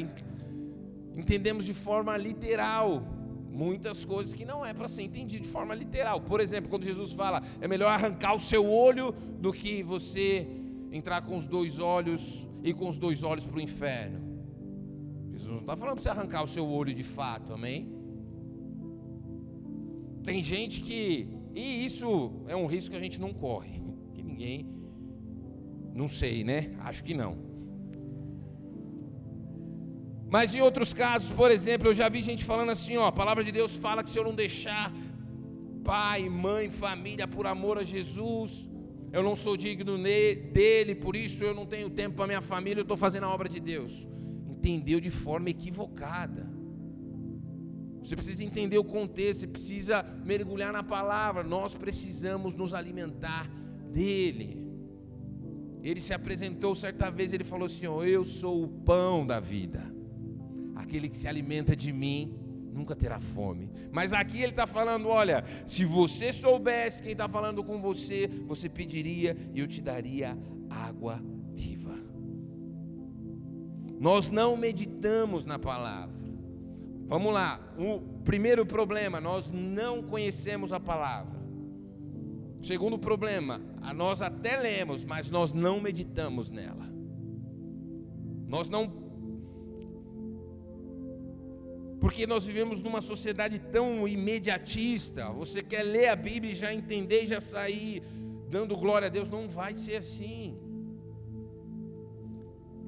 entendemos 1.16 1.66
de 1.66 1.76
forma 1.76 2.18
literal 2.18 3.04
muitas 3.52 4.04
coisas 4.04 4.34
que 4.34 4.44
não 4.44 4.66
é 4.66 4.74
para 4.74 4.88
ser 4.88 5.04
entendido 5.04 5.44
de 5.44 5.50
forma 5.50 5.76
literal. 5.76 6.20
Por 6.20 6.40
exemplo, 6.40 6.68
quando 6.68 6.84
Jesus 6.84 7.14
fala, 7.14 7.44
é 7.60 7.68
melhor 7.68 7.90
arrancar 7.90 8.34
o 8.34 8.40
seu 8.40 8.68
olho 8.68 9.14
do 9.40 9.54
que 9.54 9.84
você 9.84 10.48
entrar 10.92 11.22
com 11.22 11.38
os 11.38 11.46
dois 11.46 11.78
olhos 11.78 12.48
e 12.64 12.74
com 12.74 12.88
os 12.88 12.98
dois 12.98 13.22
olhos 13.22 13.46
para 13.46 13.58
o 13.58 13.62
inferno. 13.62 14.20
Jesus 15.32 15.52
não 15.52 15.60
está 15.60 15.78
falando 15.78 15.94
para 15.94 16.02
você 16.02 16.10
arrancar 16.10 16.42
o 16.42 16.48
seu 16.48 16.68
olho 16.68 16.92
de 16.92 17.04
fato, 17.04 17.54
amém? 17.54 18.01
Tem 20.24 20.42
gente 20.42 20.82
que. 20.82 21.28
E 21.54 21.86
isso 21.86 22.44
é 22.48 22.56
um 22.56 22.66
risco 22.66 22.92
que 22.92 22.98
a 22.98 23.00
gente 23.00 23.20
não 23.20 23.34
corre. 23.34 23.82
Que 24.14 24.22
ninguém. 24.22 24.68
Não 25.94 26.08
sei, 26.08 26.44
né? 26.44 26.76
Acho 26.80 27.04
que 27.04 27.14
não. 27.14 27.52
Mas 30.30 30.56
em 30.56 30.62
outros 30.62 30.94
casos, 30.94 31.30
por 31.32 31.52
exemplo, 31.52 31.90
eu 31.90 31.94
já 31.94 32.08
vi 32.08 32.22
gente 32.22 32.46
falando 32.46 32.72
assim, 32.72 32.96
ó, 32.96 33.06
a 33.06 33.12
palavra 33.12 33.44
de 33.44 33.52
Deus 33.52 33.76
fala 33.76 34.02
que 34.02 34.10
se 34.10 34.18
eu 34.18 34.24
não 34.24 34.34
deixar 34.34 34.94
pai, 35.84 36.30
mãe, 36.30 36.70
família 36.70 37.28
por 37.28 37.46
amor 37.46 37.78
a 37.78 37.84
Jesus, 37.84 38.70
eu 39.12 39.22
não 39.22 39.36
sou 39.36 39.58
digno 39.58 39.98
dele, 39.98 40.96
por 40.96 41.18
isso 41.18 41.44
eu 41.44 41.54
não 41.54 41.66
tenho 41.66 41.90
tempo 41.90 42.16
para 42.16 42.28
minha 42.28 42.42
família, 42.42 42.80
eu 42.80 42.84
estou 42.84 42.96
fazendo 42.96 43.26
a 43.26 43.30
obra 43.30 43.50
de 43.50 43.60
Deus. 43.60 44.08
Entendeu 44.50 45.02
de 45.02 45.10
forma 45.10 45.50
equivocada. 45.50 46.50
Você 48.12 48.16
precisa 48.18 48.44
entender 48.44 48.78
o 48.78 48.84
contexto, 48.84 49.40
você 49.40 49.48
precisa 49.48 50.04
mergulhar 50.26 50.74
na 50.74 50.84
palavra. 50.84 51.44
Nós 51.44 51.78
precisamos 51.78 52.54
nos 52.54 52.74
alimentar 52.74 53.50
dele. 53.90 54.62
Ele 55.82 56.02
se 56.02 56.14
apresentou 56.14 56.76
certa 56.76 57.10
vez, 57.10 57.32
ele 57.32 57.46
falou 57.46 57.68
assim: 57.68 57.88
oh, 57.88 58.04
Eu 58.04 58.26
sou 58.26 58.66
o 58.66 58.68
pão 58.68 59.26
da 59.26 59.40
vida. 59.40 59.82
Aquele 60.76 61.08
que 61.08 61.16
se 61.16 61.26
alimenta 61.26 61.74
de 61.74 61.94
mim 61.94 62.38
nunca 62.74 62.98
terá 62.98 63.18
fome. 63.18 63.72
Mas 63.94 64.12
aqui 64.12 64.42
ele 64.42 64.52
está 64.52 64.68
falando: 64.68 65.08
olha, 65.08 65.46
se 65.66 65.86
você 65.86 66.34
soubesse 66.34 67.02
quem 67.02 67.14
está 67.14 67.30
falando 67.30 67.64
com 67.64 67.80
você, 67.80 68.28
você 68.46 68.68
pediria 68.68 69.38
e 69.54 69.62
eu 69.62 69.68
te 69.68 69.80
daria 69.82 70.38
água 70.70 71.24
viva. 71.54 71.96
Nós 73.98 74.30
não 74.30 74.58
meditamos 74.58 75.46
na 75.46 75.58
palavra. 75.58 76.21
Vamos 77.12 77.34
lá, 77.34 77.60
o 77.78 78.00
primeiro 78.24 78.66
problema, 78.66 79.20
nós 79.20 79.52
não 79.52 80.02
conhecemos 80.02 80.72
a 80.72 80.80
palavra. 80.80 81.38
Segundo 82.64 82.98
problema, 82.98 83.60
nós 83.94 84.22
até 84.22 84.56
lemos, 84.56 85.04
mas 85.04 85.30
nós 85.30 85.52
não 85.52 85.82
meditamos 85.82 86.50
nela. 86.50 86.90
Nós 88.48 88.70
não 88.70 89.02
porque 92.00 92.26
nós 92.26 92.46
vivemos 92.46 92.82
numa 92.82 93.02
sociedade 93.02 93.60
tão 93.60 94.08
imediatista. 94.08 95.32
Você 95.32 95.62
quer 95.62 95.84
ler 95.84 96.08
a 96.08 96.16
Bíblia 96.16 96.54
e 96.54 96.56
já 96.56 96.74
entender 96.74 97.24
e 97.24 97.28
já 97.28 97.42
sair 97.42 98.02
dando 98.50 98.74
glória 98.78 99.08
a 99.08 99.10
Deus. 99.10 99.30
Não 99.30 99.50
vai 99.50 99.74
ser 99.74 99.98
assim. 99.98 100.58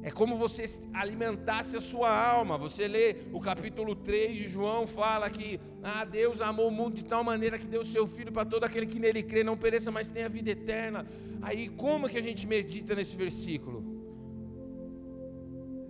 É 0.06 0.12
como 0.12 0.36
você 0.36 0.66
alimentasse 0.94 1.78
a 1.78 1.82
sua 1.82 2.12
alma. 2.12 2.58
Você 2.58 2.90
lê 2.90 3.16
o 3.32 3.40
capítulo 3.40 3.96
3 3.96 4.38
de 4.38 4.48
João, 4.50 4.86
fala 4.86 5.30
que 5.30 5.62
ah, 5.82 6.04
Deus 6.04 6.42
amou 6.42 6.68
o 6.68 6.72
mundo 6.72 6.96
de 6.96 7.06
tal 7.06 7.24
maneira 7.24 7.58
que 7.58 7.66
deu 7.66 7.82
o 7.82 7.86
seu 7.86 8.06
filho 8.06 8.30
para 8.30 8.44
todo 8.44 8.66
aquele 8.66 8.86
que 8.86 9.00
nele 9.00 9.24
crê, 9.24 9.46
não 9.46 9.58
pereça, 9.58 9.90
mas 9.92 10.12
tenha 10.12 10.28
vida 10.28 10.52
eterna. 10.52 11.08
Aí 11.42 11.70
como 11.70 12.10
que 12.10 12.18
a 12.18 12.22
gente 12.22 12.46
medita 12.46 12.94
nesse 12.94 13.16
versículo? 13.16 13.82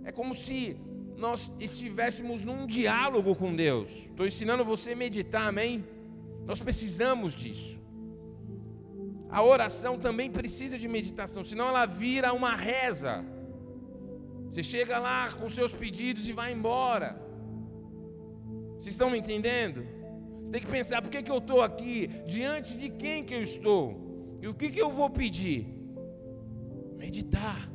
É 0.04 0.12
como 0.12 0.32
se 0.32 0.76
nós 1.16 1.52
estivéssemos 1.58 2.44
num 2.44 2.68
diálogo 2.68 3.34
com 3.34 3.54
Deus. 3.54 3.90
Estou 3.90 4.24
ensinando 4.24 4.64
você 4.64 4.92
a 4.92 4.96
meditar, 4.96 5.48
amém? 5.48 5.84
Nós 6.46 6.60
precisamos 6.60 7.34
disso. 7.34 7.80
A 9.28 9.42
oração 9.42 9.98
também 9.98 10.30
precisa 10.30 10.78
de 10.78 10.86
meditação, 10.86 11.42
senão 11.42 11.68
ela 11.68 11.84
vira 11.84 12.32
uma 12.32 12.54
reza. 12.54 13.33
Você 14.54 14.62
chega 14.62 15.00
lá 15.00 15.32
com 15.32 15.50
seus 15.50 15.72
pedidos 15.72 16.28
e 16.28 16.32
vai 16.32 16.52
embora. 16.52 17.20
Vocês 18.76 18.94
estão 18.94 19.10
me 19.10 19.18
entendendo? 19.18 19.84
Você 20.40 20.52
tem 20.52 20.60
que 20.60 20.68
pensar: 20.68 21.02
por 21.02 21.10
que, 21.10 21.24
que 21.24 21.30
eu 21.32 21.38
estou 21.38 21.60
aqui? 21.60 22.06
Diante 22.24 22.78
de 22.78 22.88
quem 22.88 23.24
que 23.24 23.34
eu 23.34 23.42
estou? 23.42 24.38
E 24.40 24.46
o 24.46 24.54
que, 24.54 24.70
que 24.70 24.80
eu 24.80 24.90
vou 24.90 25.10
pedir? 25.10 25.66
Meditar. 26.96 27.68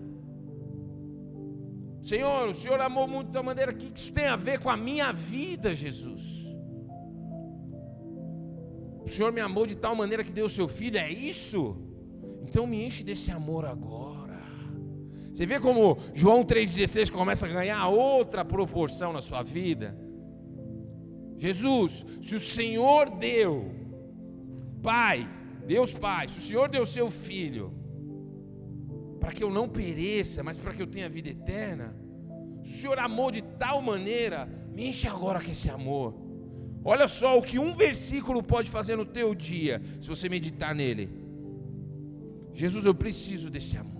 Senhor, 2.01 2.47
o 2.47 2.53
Senhor 2.53 2.79
amou 2.79 3.05
muito 3.09 3.29
tal 3.29 3.43
maneira 3.43 3.73
que 3.73 3.91
isso 3.93 4.13
tem 4.13 4.27
a 4.27 4.37
ver 4.37 4.59
com 4.59 4.69
a 4.69 4.77
minha 4.77 5.11
vida, 5.11 5.75
Jesus. 5.75 6.23
O 9.05 9.09
Senhor 9.09 9.33
me 9.33 9.41
amou 9.41 9.67
de 9.67 9.75
tal 9.75 9.93
maneira 9.97 10.23
que 10.23 10.31
deu 10.31 10.45
o 10.45 10.49
seu 10.49 10.69
filho, 10.69 10.97
é 10.97 11.11
isso? 11.11 11.75
Então 12.43 12.65
me 12.65 12.85
enche 12.85 13.03
desse 13.03 13.29
amor 13.31 13.65
agora. 13.65 14.18
Você 15.31 15.45
vê 15.45 15.59
como 15.59 15.97
João 16.13 16.43
3,16 16.43 17.11
começa 17.11 17.45
a 17.45 17.49
ganhar 17.49 17.87
outra 17.87 18.43
proporção 18.43 19.13
na 19.13 19.21
sua 19.21 19.43
vida? 19.43 19.97
Jesus, 21.37 22.05
se 22.21 22.35
o 22.35 22.39
Senhor 22.39 23.09
deu, 23.11 23.71
Pai, 24.81 25.29
Deus 25.65 25.93
Pai, 25.93 26.27
se 26.27 26.39
o 26.39 26.41
Senhor 26.41 26.67
deu 26.67 26.85
seu 26.85 27.09
filho, 27.09 27.73
para 29.19 29.31
que 29.31 29.43
eu 29.43 29.49
não 29.49 29.67
pereça, 29.69 30.41
mas 30.41 30.57
para 30.57 30.73
que 30.73 30.81
eu 30.81 30.87
tenha 30.87 31.09
vida 31.09 31.29
eterna. 31.29 31.95
Se 32.63 32.71
o 32.73 32.77
Senhor 32.81 32.99
amou 32.99 33.31
de 33.31 33.41
tal 33.41 33.81
maneira, 33.81 34.47
me 34.73 34.87
enche 34.87 35.07
agora 35.07 35.41
com 35.41 35.51
esse 35.51 35.69
amor. 35.69 36.15
Olha 36.83 37.07
só 37.07 37.37
o 37.37 37.41
que 37.41 37.59
um 37.59 37.73
versículo 37.73 38.41
pode 38.41 38.69
fazer 38.69 38.95
no 38.95 39.05
teu 39.05 39.35
dia, 39.35 39.81
se 40.01 40.07
você 40.07 40.29
meditar 40.29 40.73
nele. 40.73 41.09
Jesus, 42.53 42.85
eu 42.85 42.95
preciso 42.95 43.49
desse 43.49 43.77
amor. 43.77 43.98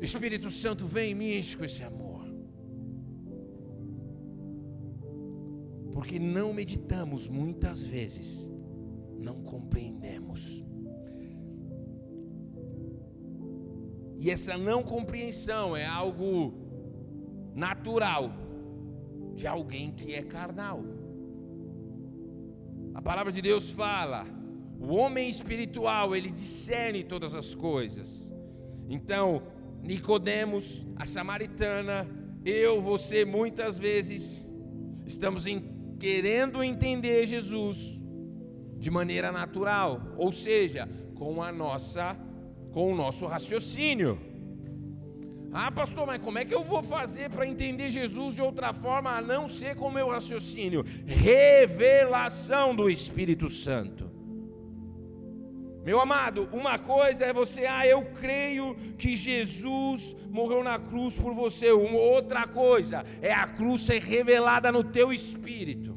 Espírito 0.00 0.50
Santo, 0.50 0.86
vem 0.86 1.10
e 1.10 1.14
me 1.14 1.38
enche 1.38 1.56
com 1.56 1.64
esse 1.64 1.82
amor. 1.82 2.24
Porque 5.92 6.18
não 6.18 6.52
meditamos 6.52 7.26
muitas 7.26 7.84
vezes 7.84 8.48
não 9.18 9.42
compreendemos. 9.42 10.64
E 14.18 14.30
essa 14.30 14.56
não 14.56 14.82
compreensão 14.82 15.76
é 15.76 15.86
algo 15.86 16.54
natural 17.54 18.32
de 19.34 19.46
alguém 19.46 19.92
que 19.92 20.14
é 20.14 20.22
carnal. 20.22 20.82
A 22.94 23.02
palavra 23.02 23.32
de 23.32 23.40
Deus 23.40 23.70
fala: 23.70 24.26
o 24.80 24.88
homem 24.94 25.28
espiritual, 25.28 26.16
ele 26.16 26.30
discerne 26.30 27.04
todas 27.04 27.34
as 27.34 27.54
coisas. 27.54 28.32
Então, 28.88 29.42
Nicodemos, 29.82 30.84
a 30.96 31.04
samaritana, 31.04 32.06
eu, 32.44 32.80
você 32.80 33.24
muitas 33.24 33.78
vezes 33.78 34.44
estamos 35.06 35.46
em, 35.46 35.96
querendo 35.98 36.62
entender 36.62 37.26
Jesus, 37.26 38.00
de 38.76 38.90
maneira 38.90 39.32
natural, 39.32 40.14
ou 40.16 40.30
seja, 40.30 40.88
com 41.14 41.42
a 41.42 41.50
nossa 41.50 42.16
com 42.70 42.92
o 42.92 42.96
nosso 42.96 43.26
raciocínio. 43.26 44.18
Ah, 45.52 45.72
pastor, 45.72 46.06
mas 46.06 46.20
como 46.20 46.38
é 46.38 46.44
que 46.44 46.54
eu 46.54 46.62
vou 46.62 46.82
fazer 46.82 47.30
para 47.30 47.46
entender 47.46 47.90
Jesus 47.90 48.34
de 48.34 48.42
outra 48.42 48.72
forma 48.72 49.10
a 49.10 49.22
não 49.22 49.48
ser 49.48 49.74
com 49.74 49.88
o 49.88 49.92
meu 49.92 50.08
raciocínio? 50.08 50.84
Revelação 51.06 52.76
do 52.76 52.90
Espírito 52.90 53.48
Santo. 53.48 54.07
Meu 55.88 56.00
amado, 56.00 56.48
uma 56.52 56.78
coisa 56.78 57.24
é 57.24 57.32
você, 57.32 57.64
ah, 57.64 57.86
eu 57.86 58.02
creio 58.20 58.74
que 58.98 59.16
Jesus 59.16 60.14
morreu 60.28 60.62
na 60.62 60.78
cruz 60.78 61.16
por 61.16 61.32
você. 61.42 61.72
Uma 61.72 61.98
outra 61.98 62.46
coisa 62.46 63.04
é 63.22 63.32
a 63.32 63.46
cruz 63.46 63.82
ser 63.88 64.00
revelada 64.02 64.70
no 64.70 64.84
teu 64.84 65.12
espírito 65.12 65.96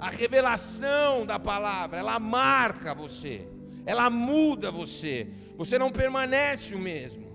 a 0.00 0.08
revelação 0.08 1.26
da 1.26 1.38
palavra, 1.38 1.98
ela 1.98 2.18
marca 2.18 2.94
você, 2.94 3.46
ela 3.84 4.08
muda 4.08 4.70
você, 4.70 5.28
você 5.58 5.78
não 5.78 5.92
permanece 5.92 6.74
o 6.74 6.78
mesmo. 6.78 7.28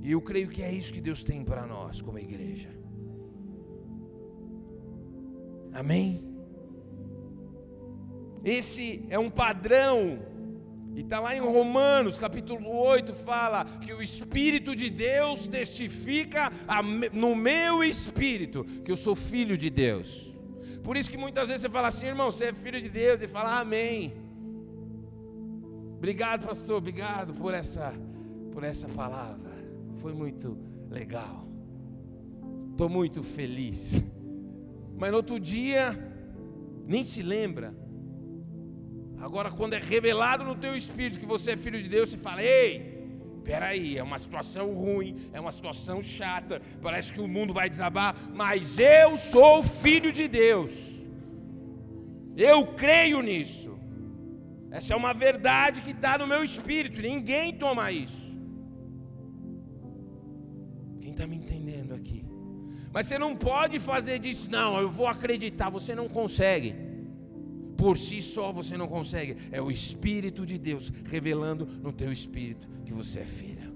E 0.00 0.12
eu 0.12 0.22
creio 0.22 0.48
que 0.48 0.62
é 0.62 0.72
isso 0.72 0.92
que 0.92 1.00
Deus 1.00 1.24
tem 1.24 1.44
para 1.44 1.66
nós 1.66 2.00
como 2.00 2.20
igreja. 2.20 2.70
Amém? 5.72 6.29
Esse 8.44 9.04
é 9.08 9.18
um 9.18 9.30
padrão, 9.30 10.18
e 10.94 11.00
está 11.00 11.20
lá 11.20 11.34
em 11.34 11.40
Romanos 11.40 12.18
capítulo 12.18 12.68
8, 12.68 13.14
fala 13.14 13.64
que 13.64 13.92
o 13.92 14.02
Espírito 14.02 14.74
de 14.74 14.90
Deus 14.90 15.46
testifica 15.46 16.50
no 17.12 17.36
meu 17.36 17.84
espírito 17.84 18.64
que 18.84 18.90
eu 18.90 18.96
sou 18.96 19.14
filho 19.14 19.56
de 19.56 19.70
Deus. 19.70 20.34
Por 20.82 20.96
isso 20.96 21.10
que 21.10 21.16
muitas 21.16 21.48
vezes 21.48 21.62
você 21.62 21.68
fala 21.68 21.88
assim, 21.88 22.06
irmão, 22.06 22.32
você 22.32 22.46
é 22.46 22.54
filho 22.54 22.80
de 22.80 22.88
Deus, 22.88 23.20
e 23.22 23.26
fala 23.26 23.60
amém. 23.60 24.14
Obrigado, 25.96 26.46
pastor, 26.46 26.78
obrigado 26.78 27.34
por 27.34 27.52
essa, 27.52 27.92
por 28.52 28.64
essa 28.64 28.88
palavra. 28.88 29.52
Foi 29.98 30.14
muito 30.14 30.56
legal. 30.88 31.46
Estou 32.70 32.88
muito 32.88 33.22
feliz. 33.22 34.02
Mas 34.96 35.10
no 35.10 35.18
outro 35.18 35.38
dia, 35.38 35.98
nem 36.86 37.04
se 37.04 37.22
lembra. 37.22 37.74
Agora, 39.20 39.50
quando 39.50 39.74
é 39.74 39.78
revelado 39.78 40.44
no 40.44 40.54
teu 40.54 40.74
espírito 40.74 41.20
que 41.20 41.26
você 41.26 41.52
é 41.52 41.56
filho 41.56 41.82
de 41.82 41.88
Deus, 41.88 42.08
você 42.10 42.16
fala: 42.16 42.42
Ei, 42.42 43.00
Peraí, 43.44 43.96
é 43.96 44.02
uma 44.02 44.18
situação 44.18 44.72
ruim, 44.74 45.28
é 45.32 45.40
uma 45.40 45.50
situação 45.50 46.02
chata, 46.02 46.60
parece 46.80 47.12
que 47.12 47.20
o 47.20 47.26
mundo 47.26 47.54
vai 47.54 47.68
desabar, 47.68 48.14
mas 48.34 48.78
eu 48.78 49.16
sou 49.16 49.62
filho 49.62 50.12
de 50.12 50.28
Deus, 50.28 51.02
eu 52.36 52.66
creio 52.66 53.22
nisso. 53.22 53.78
Essa 54.70 54.94
é 54.94 54.96
uma 54.96 55.12
verdade 55.12 55.82
que 55.82 55.90
está 55.90 56.16
no 56.16 56.28
meu 56.28 56.44
espírito. 56.44 57.00
Ninguém 57.00 57.52
toma 57.52 57.90
isso. 57.90 58.30
Quem 61.00 61.10
está 61.10 61.26
me 61.26 61.34
entendendo 61.34 61.92
aqui? 61.92 62.24
Mas 62.92 63.06
você 63.06 63.18
não 63.18 63.34
pode 63.34 63.80
fazer 63.80 64.20
disso, 64.20 64.48
não. 64.48 64.78
Eu 64.78 64.88
vou 64.88 65.08
acreditar. 65.08 65.70
Você 65.70 65.92
não 65.92 66.08
consegue. 66.08 66.89
Por 67.80 67.96
si 67.96 68.20
só 68.20 68.52
você 68.52 68.76
não 68.76 68.86
consegue. 68.86 69.38
É 69.50 69.60
o 69.62 69.70
Espírito 69.70 70.44
de 70.44 70.58
Deus 70.58 70.92
revelando 71.06 71.64
no 71.64 71.90
teu 71.90 72.12
espírito 72.12 72.68
que 72.84 72.92
você 72.92 73.20
é 73.20 73.24
filha. 73.24 73.72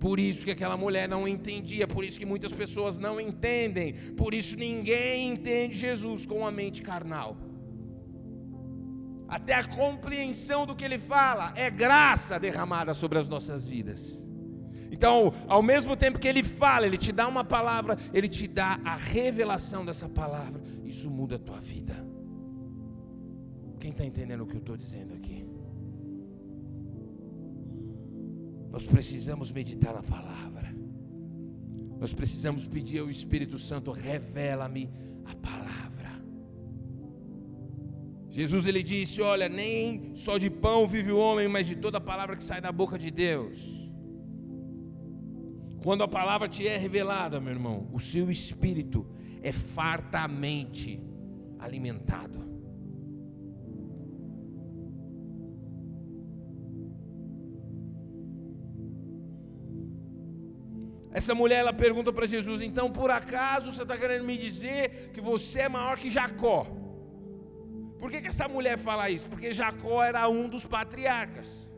Por 0.00 0.18
isso 0.18 0.44
que 0.44 0.50
aquela 0.50 0.76
mulher 0.76 1.08
não 1.08 1.28
entendia, 1.28 1.86
por 1.86 2.04
isso 2.04 2.18
que 2.18 2.26
muitas 2.26 2.52
pessoas 2.52 2.98
não 2.98 3.20
entendem, 3.20 3.92
por 4.16 4.34
isso 4.34 4.56
ninguém 4.56 5.30
entende 5.30 5.76
Jesus 5.76 6.26
com 6.26 6.44
a 6.44 6.50
mente 6.50 6.82
carnal. 6.82 7.36
Até 9.28 9.54
a 9.54 9.62
compreensão 9.62 10.66
do 10.66 10.74
que 10.74 10.84
ele 10.84 10.98
fala 10.98 11.52
é 11.54 11.70
graça 11.70 12.40
derramada 12.40 12.92
sobre 12.92 13.20
as 13.20 13.28
nossas 13.28 13.68
vidas. 13.68 14.20
Então, 14.90 15.32
ao 15.46 15.62
mesmo 15.62 15.96
tempo 15.96 16.18
que 16.18 16.28
ele 16.28 16.42
fala, 16.42 16.86
ele 16.86 16.98
te 16.98 17.12
dá 17.12 17.28
uma 17.28 17.44
palavra, 17.44 17.96
ele 18.12 18.28
te 18.28 18.48
dá 18.48 18.80
a 18.84 18.96
revelação 18.96 19.84
dessa 19.84 20.08
palavra. 20.08 20.60
Isso 20.92 21.10
muda 21.10 21.36
a 21.36 21.38
tua 21.38 21.58
vida. 21.58 21.96
Quem 23.80 23.92
está 23.92 24.04
entendendo 24.04 24.42
o 24.42 24.46
que 24.46 24.56
eu 24.58 24.64
estou 24.64 24.76
dizendo 24.76 25.14
aqui? 25.14 25.38
Nós 28.70 28.84
precisamos 28.84 29.50
meditar 29.50 29.94
na 29.94 30.02
palavra. 30.02 30.68
Nós 31.98 32.12
precisamos 32.12 32.66
pedir 32.66 32.98
ao 32.98 33.08
Espírito 33.08 33.58
Santo, 33.58 33.90
revela-me 33.90 34.90
a 35.24 35.34
palavra. 35.34 36.10
Jesus 38.28 38.66
ele 38.66 38.82
disse: 38.82 39.22
Olha, 39.22 39.48
nem 39.48 40.14
só 40.14 40.36
de 40.36 40.50
pão 40.50 40.86
vive 40.86 41.10
o 41.10 41.18
homem, 41.18 41.48
mas 41.48 41.66
de 41.66 41.76
toda 41.76 41.96
a 41.96 42.06
palavra 42.12 42.36
que 42.36 42.44
sai 42.44 42.60
da 42.60 42.70
boca 42.70 42.98
de 42.98 43.10
Deus. 43.10 43.58
Quando 45.82 46.04
a 46.04 46.08
palavra 46.08 46.46
te 46.48 46.68
é 46.68 46.76
revelada, 46.76 47.40
meu 47.40 47.52
irmão, 47.52 47.88
o 47.92 47.98
seu 47.98 48.30
espírito 48.30 49.06
é 49.42 49.52
fartamente 49.52 51.02
alimentado. 51.58 52.42
Essa 61.12 61.34
mulher 61.34 61.58
ela 61.58 61.72
pergunta 61.72 62.12
para 62.12 62.26
Jesus: 62.26 62.62
então 62.62 62.90
por 62.90 63.10
acaso 63.10 63.72
você 63.72 63.82
está 63.82 63.96
querendo 63.96 64.24
me 64.24 64.38
dizer 64.38 65.10
que 65.12 65.20
você 65.20 65.60
é 65.60 65.68
maior 65.68 65.98
que 65.98 66.10
Jacó? 66.10 66.66
Por 67.98 68.10
que, 68.10 68.20
que 68.20 68.28
essa 68.28 68.48
mulher 68.48 68.76
fala 68.78 69.10
isso? 69.10 69.28
Porque 69.28 69.52
Jacó 69.52 70.02
era 70.02 70.28
um 70.28 70.48
dos 70.48 70.64
patriarcas, 70.66 71.68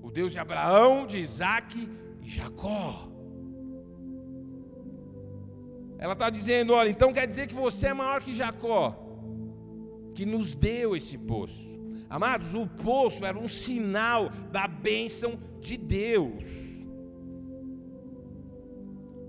o 0.00 0.10
Deus 0.10 0.30
de 0.30 0.38
Abraão, 0.38 1.06
de 1.06 1.18
Isaac 1.18 1.88
e 2.22 2.28
Jacó. 2.28 3.10
Ela 5.98 6.12
está 6.12 6.30
dizendo: 6.30 6.72
olha, 6.72 6.88
então 6.88 7.12
quer 7.12 7.26
dizer 7.26 7.46
que 7.46 7.54
você 7.54 7.88
é 7.88 7.94
maior 7.94 8.22
que 8.22 8.32
Jacó, 8.32 8.96
que 10.14 10.24
nos 10.24 10.54
deu 10.54 10.96
esse 10.96 11.18
poço. 11.18 11.76
Amados, 12.08 12.54
o 12.54 12.66
poço 12.66 13.24
era 13.26 13.38
um 13.38 13.48
sinal 13.48 14.30
da 14.50 14.66
bênção 14.66 15.38
de 15.60 15.76
Deus. 15.76 16.68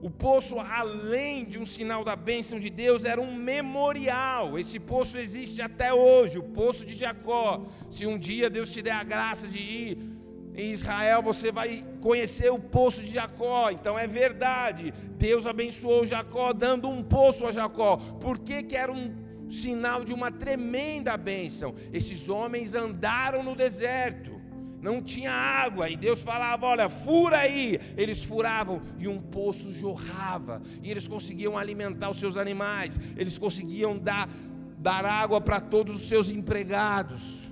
O 0.02 0.10
poço, 0.10 0.58
além 0.60 1.44
de 1.44 1.60
um 1.60 1.66
sinal 1.66 2.06
da 2.06 2.16
bênção 2.16 2.58
de 2.58 2.70
Deus, 2.70 3.04
era 3.04 3.20
um 3.20 3.36
memorial. 3.36 4.58
Esse 4.58 4.80
poço 4.80 5.18
existe 5.18 5.62
até 5.62 5.94
hoje, 5.94 6.40
o 6.40 6.44
poço 6.44 6.86
de 6.86 6.96
Jacó. 6.96 7.66
Se 7.90 8.06
um 8.08 8.18
dia 8.18 8.50
Deus 8.50 8.72
te 8.72 8.82
der 8.82 8.94
a 8.94 9.04
graça 9.04 9.46
de 9.46 9.60
ir 9.60 10.19
em 10.56 10.72
Israel 10.72 11.22
você 11.22 11.52
vai 11.52 11.86
conhecer 12.02 12.52
o 12.52 12.60
poço 12.60 13.02
de 13.04 13.12
Jacó. 13.12 13.70
Então 13.72 13.98
é 13.98 14.08
verdade. 14.08 14.94
Deus 15.18 15.46
abençoou 15.46 16.06
Jacó 16.06 16.54
dando 16.54 16.90
um 16.90 17.04
poço 17.04 17.46
a 17.46 17.52
Jacó. 17.52 17.98
Por 17.98 18.40
que, 18.40 18.64
que 18.64 18.76
era 18.76 18.92
um 18.92 19.14
sinal 19.50 20.04
de 20.04 20.14
uma 20.14 20.32
tremenda 20.32 21.16
bênção? 21.16 21.74
Esses 21.94 22.30
homens 22.30 22.74
andaram 22.74 23.44
no 23.44 23.56
deserto. 23.56 24.40
Não 24.82 25.02
tinha 25.02 25.32
água, 25.32 25.90
e 25.90 25.98
Deus 25.98 26.22
falava: 26.22 26.66
Olha, 26.66 26.88
fura 26.88 27.40
aí. 27.40 27.80
Eles 27.98 28.24
furavam 28.24 28.82
e 28.98 29.08
um 29.08 29.20
poço 29.20 29.72
jorrava, 29.72 30.62
e 30.82 30.90
eles 30.90 31.08
conseguiam 31.08 31.58
alimentar 31.58 32.10
os 32.10 32.18
seus 32.18 32.38
animais, 32.38 32.98
eles 33.18 33.38
conseguiam 33.38 33.98
dar, 33.98 34.30
dar 34.78 35.06
água 35.06 35.42
para 35.42 35.60
todos 35.60 35.96
os 35.96 36.08
seus 36.08 36.30
empregados. 36.30 37.49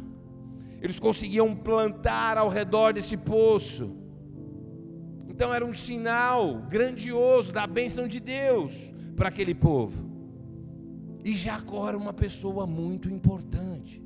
Eles 0.87 0.99
conseguiam 0.99 1.53
plantar 1.53 2.37
ao 2.37 2.47
redor 2.47 2.93
desse 2.93 3.17
poço. 3.17 3.93
Então 5.27 5.53
era 5.53 5.65
um 5.65 5.73
sinal 5.73 6.61
grandioso 6.61 7.51
da 7.51 7.67
bênção 7.67 8.07
de 8.07 8.21
Deus 8.21 8.73
para 9.13 9.27
aquele 9.27 9.53
povo. 9.53 10.09
E 11.25 11.33
Jacó 11.33 11.89
era 11.89 11.97
uma 11.97 12.13
pessoa 12.13 12.65
muito 12.65 13.09
importante. 13.09 14.01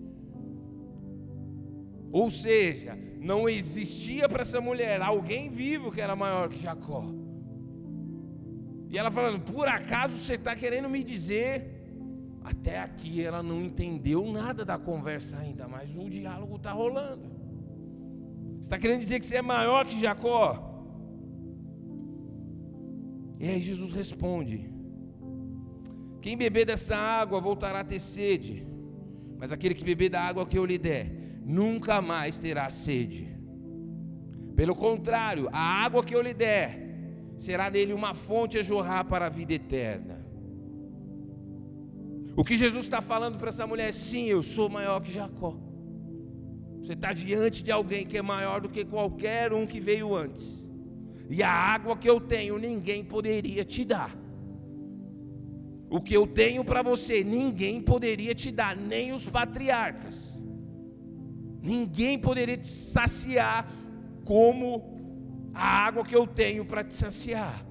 Ou 2.12 2.32
seja, 2.32 2.98
não 3.20 3.48
existia 3.48 4.28
para 4.28 4.42
essa 4.42 4.60
mulher 4.60 5.04
alguém 5.04 5.52
vivo 5.52 5.92
que 5.92 6.02
era 6.02 6.16
maior 6.16 6.50
que 6.50 6.60
Jacó. 6.60 7.06
E 8.90 8.98
ela 8.98 9.12
falando: 9.12 9.40
por 9.40 9.68
acaso 9.68 10.18
você 10.18 10.34
está 10.34 10.56
querendo 10.56 10.90
me 10.90 11.04
dizer 11.04 11.71
até 12.44 12.80
aqui 12.80 13.22
ela 13.22 13.44
não 13.44 13.62
entendeu 13.62 14.32
nada 14.32 14.66
da 14.66 14.78
conversa 14.78 15.38
ainda, 15.38 15.68
mas 15.68 15.96
o 15.96 16.10
diálogo 16.10 16.56
está 16.56 16.72
rolando. 16.72 17.30
Você 18.56 18.62
está 18.62 18.78
querendo 18.78 19.00
dizer 19.00 19.20
que 19.20 19.26
você 19.26 19.38
é 19.38 19.42
maior 19.42 19.86
que 19.86 20.00
Jacó? 20.00 20.68
E 23.40 23.48
aí 23.48 23.60
Jesus 23.60 23.92
responde: 23.92 24.72
Quem 26.22 26.38
beber 26.38 26.66
dessa 26.66 26.96
água 26.96 27.40
voltará 27.40 27.80
a 27.80 27.84
ter 27.84 28.00
sede, 28.00 28.66
mas 29.38 29.52
aquele 29.52 29.74
que 29.74 29.84
beber 29.84 30.10
da 30.10 30.22
água 30.22 30.46
que 30.46 30.58
eu 30.58 30.66
lhe 30.66 30.78
der, 30.78 31.12
nunca 31.44 32.02
mais 32.02 32.38
terá 32.38 32.70
sede. 32.70 33.36
Pelo 34.56 34.76
contrário, 34.76 35.50
a 35.52 35.60
água 35.60 36.04
que 36.04 36.16
eu 36.16 36.22
lhe 36.22 36.34
der 36.34 36.80
será 37.38 37.70
nele 37.70 37.94
uma 37.94 38.14
fonte 38.14 38.60
a 38.60 38.64
jorrar 38.64 39.06
para 39.06 39.26
a 39.26 39.30
vida 39.30 39.54
eterna. 39.54 40.21
O 42.36 42.44
que 42.44 42.56
Jesus 42.56 42.86
está 42.86 43.02
falando 43.02 43.38
para 43.38 43.50
essa 43.50 43.68
mulher? 43.68 43.94
Sim, 43.94 44.26
eu 44.26 44.42
sou 44.42 44.70
maior 44.70 45.00
que 45.02 45.12
Jacó. 45.12 45.58
Você 46.82 46.94
está 46.94 47.14
diante 47.14 47.64
de 47.64 47.72
alguém 47.72 48.06
que 48.06 48.18
é 48.18 48.22
maior 48.22 48.62
do 48.62 48.70
que 48.70 48.84
qualquer 48.84 49.54
um 49.54 49.68
que 49.68 49.80
veio 49.80 50.16
antes. 50.16 50.66
E 51.30 51.44
a 51.44 51.52
água 51.52 51.96
que 51.96 52.10
eu 52.10 52.20
tenho, 52.20 52.58
ninguém 52.58 53.04
poderia 53.04 53.64
te 53.64 53.86
dar. 53.86 54.16
O 55.90 56.02
que 56.02 56.16
eu 56.16 56.26
tenho 56.26 56.64
para 56.64 56.82
você, 56.82 57.24
ninguém 57.24 57.82
poderia 57.82 58.34
te 58.34 58.50
dar, 58.50 58.76
nem 58.76 59.14
os 59.14 59.30
patriarcas. 59.30 60.34
Ninguém 61.62 62.18
poderia 62.18 62.58
te 62.58 62.68
saciar 62.68 63.70
como 64.24 65.52
a 65.54 65.86
água 65.86 66.06
que 66.06 66.16
eu 66.16 66.26
tenho 66.26 66.66
para 66.66 66.84
te 66.84 66.94
saciar. 66.94 67.66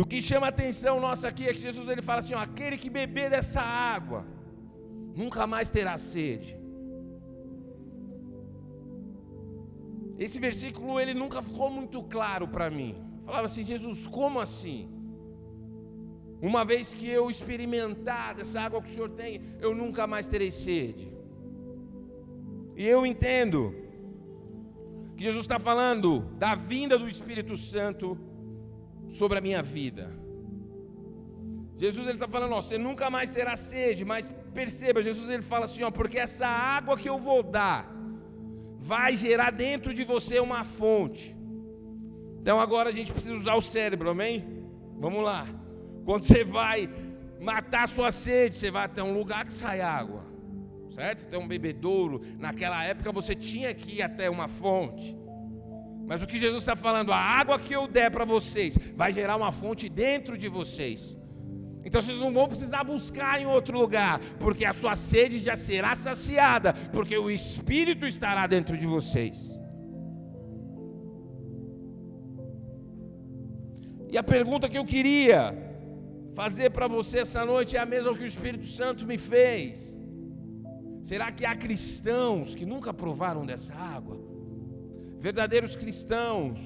O 0.00 0.04
que 0.04 0.20
chama 0.20 0.46
a 0.46 0.50
atenção 0.50 1.00
nossa 1.00 1.28
aqui 1.28 1.44
é 1.48 1.52
que 1.54 1.60
Jesus 1.68 1.88
ele 1.88 2.02
fala 2.02 2.20
assim: 2.20 2.34
ó, 2.34 2.38
aquele 2.38 2.76
que 2.76 2.90
beber 2.90 3.30
dessa 3.30 3.62
água 3.62 4.26
nunca 5.20 5.46
mais 5.46 5.70
terá 5.70 5.96
sede. 5.96 6.50
Esse 10.18 10.38
versículo 10.38 11.00
ele 11.00 11.14
nunca 11.14 11.40
ficou 11.40 11.70
muito 11.70 12.02
claro 12.02 12.46
para 12.46 12.68
mim. 12.70 12.94
falava 13.24 13.46
assim: 13.46 13.64
Jesus, 13.64 14.06
como 14.06 14.38
assim? 14.38 14.90
Uma 16.42 16.62
vez 16.64 16.92
que 16.92 17.08
eu 17.08 17.30
experimentar 17.30 18.34
dessa 18.34 18.60
água 18.60 18.82
que 18.82 18.90
o 18.90 18.92
Senhor 18.92 19.10
tem, 19.10 19.40
eu 19.58 19.74
nunca 19.74 20.06
mais 20.06 20.28
terei 20.28 20.50
sede. 20.50 21.10
E 22.76 22.86
eu 22.86 23.06
entendo 23.06 23.74
que 25.16 25.24
Jesus 25.24 25.44
está 25.44 25.58
falando 25.58 26.20
da 26.36 26.54
vinda 26.54 26.98
do 26.98 27.08
Espírito 27.08 27.56
Santo 27.56 28.18
sobre 29.08 29.38
a 29.38 29.40
minha 29.40 29.62
vida. 29.62 30.12
Jesus 31.76 32.06
ele 32.06 32.16
está 32.16 32.26
falando, 32.26 32.52
ó, 32.52 32.62
você 32.62 32.78
nunca 32.78 33.10
mais 33.10 33.30
terá 33.30 33.54
sede, 33.54 34.04
mas 34.04 34.32
perceba, 34.54 35.02
Jesus 35.02 35.28
ele 35.28 35.42
fala 35.42 35.66
assim, 35.66 35.82
ó, 35.82 35.90
porque 35.90 36.18
essa 36.18 36.46
água 36.46 36.96
que 36.96 37.08
eu 37.08 37.18
vou 37.18 37.42
dar 37.42 37.94
vai 38.78 39.16
gerar 39.16 39.50
dentro 39.50 39.92
de 39.92 40.02
você 40.04 40.40
uma 40.40 40.64
fonte. 40.64 41.36
Então 42.40 42.58
agora 42.58 42.88
a 42.88 42.92
gente 42.92 43.12
precisa 43.12 43.34
usar 43.34 43.54
o 43.56 43.60
cérebro, 43.60 44.08
amém? 44.08 44.64
Vamos 44.98 45.22
lá. 45.22 45.46
Quando 46.04 46.24
você 46.24 46.44
vai 46.44 46.88
matar 47.40 47.84
a 47.84 47.86
sua 47.88 48.10
sede, 48.10 48.56
você 48.56 48.70
vai 48.70 48.84
até 48.84 49.02
um 49.02 49.12
lugar 49.12 49.44
que 49.44 49.52
sai 49.52 49.80
água, 49.80 50.24
certo? 50.90 51.28
Tem 51.28 51.38
um 51.38 51.48
bebedouro. 51.48 52.22
Naquela 52.38 52.82
época 52.84 53.12
você 53.12 53.34
tinha 53.34 53.74
que 53.74 53.96
ir 53.96 54.02
até 54.02 54.30
uma 54.30 54.48
fonte. 54.48 55.14
Mas 56.06 56.22
o 56.22 56.26
que 56.26 56.38
Jesus 56.38 56.62
está 56.62 56.76
falando, 56.76 57.12
a 57.12 57.16
água 57.18 57.58
que 57.58 57.72
eu 57.72 57.88
der 57.88 58.10
para 58.10 58.24
vocês 58.24 58.78
vai 58.94 59.12
gerar 59.12 59.36
uma 59.36 59.50
fonte 59.50 59.88
dentro 59.88 60.38
de 60.38 60.48
vocês. 60.48 61.16
Então 61.84 62.00
vocês 62.00 62.18
não 62.18 62.32
vão 62.32 62.48
precisar 62.48 62.84
buscar 62.84 63.40
em 63.40 63.46
outro 63.46 63.76
lugar, 63.78 64.20
porque 64.38 64.64
a 64.64 64.72
sua 64.72 64.94
sede 64.96 65.40
já 65.40 65.56
será 65.56 65.94
saciada, 65.94 66.72
porque 66.92 67.16
o 67.16 67.30
Espírito 67.30 68.06
estará 68.06 68.46
dentro 68.46 68.76
de 68.76 68.86
vocês. 68.86 69.56
E 74.08 74.16
a 74.16 74.22
pergunta 74.22 74.68
que 74.68 74.78
eu 74.78 74.84
queria 74.84 75.54
fazer 76.34 76.70
para 76.70 76.86
você 76.86 77.20
essa 77.20 77.44
noite 77.44 77.76
é 77.76 77.80
a 77.80 77.86
mesma 77.86 78.14
que 78.14 78.22
o 78.22 78.26
Espírito 78.26 78.66
Santo 78.66 79.06
me 79.06 79.18
fez. 79.18 79.96
Será 81.02 81.30
que 81.30 81.44
há 81.44 81.54
cristãos 81.54 82.54
que 82.54 82.66
nunca 82.66 82.92
provaram 82.92 83.44
dessa 83.44 83.74
água? 83.74 84.35
Verdadeiros 85.18 85.76
cristãos. 85.76 86.60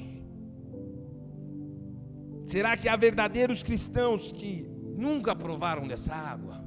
Será 2.46 2.76
que 2.76 2.88
há 2.88 2.96
verdadeiros 2.96 3.62
cristãos 3.62 4.32
que 4.32 4.68
nunca 4.96 5.34
provaram 5.36 5.86
dessa 5.86 6.14
água? 6.14 6.64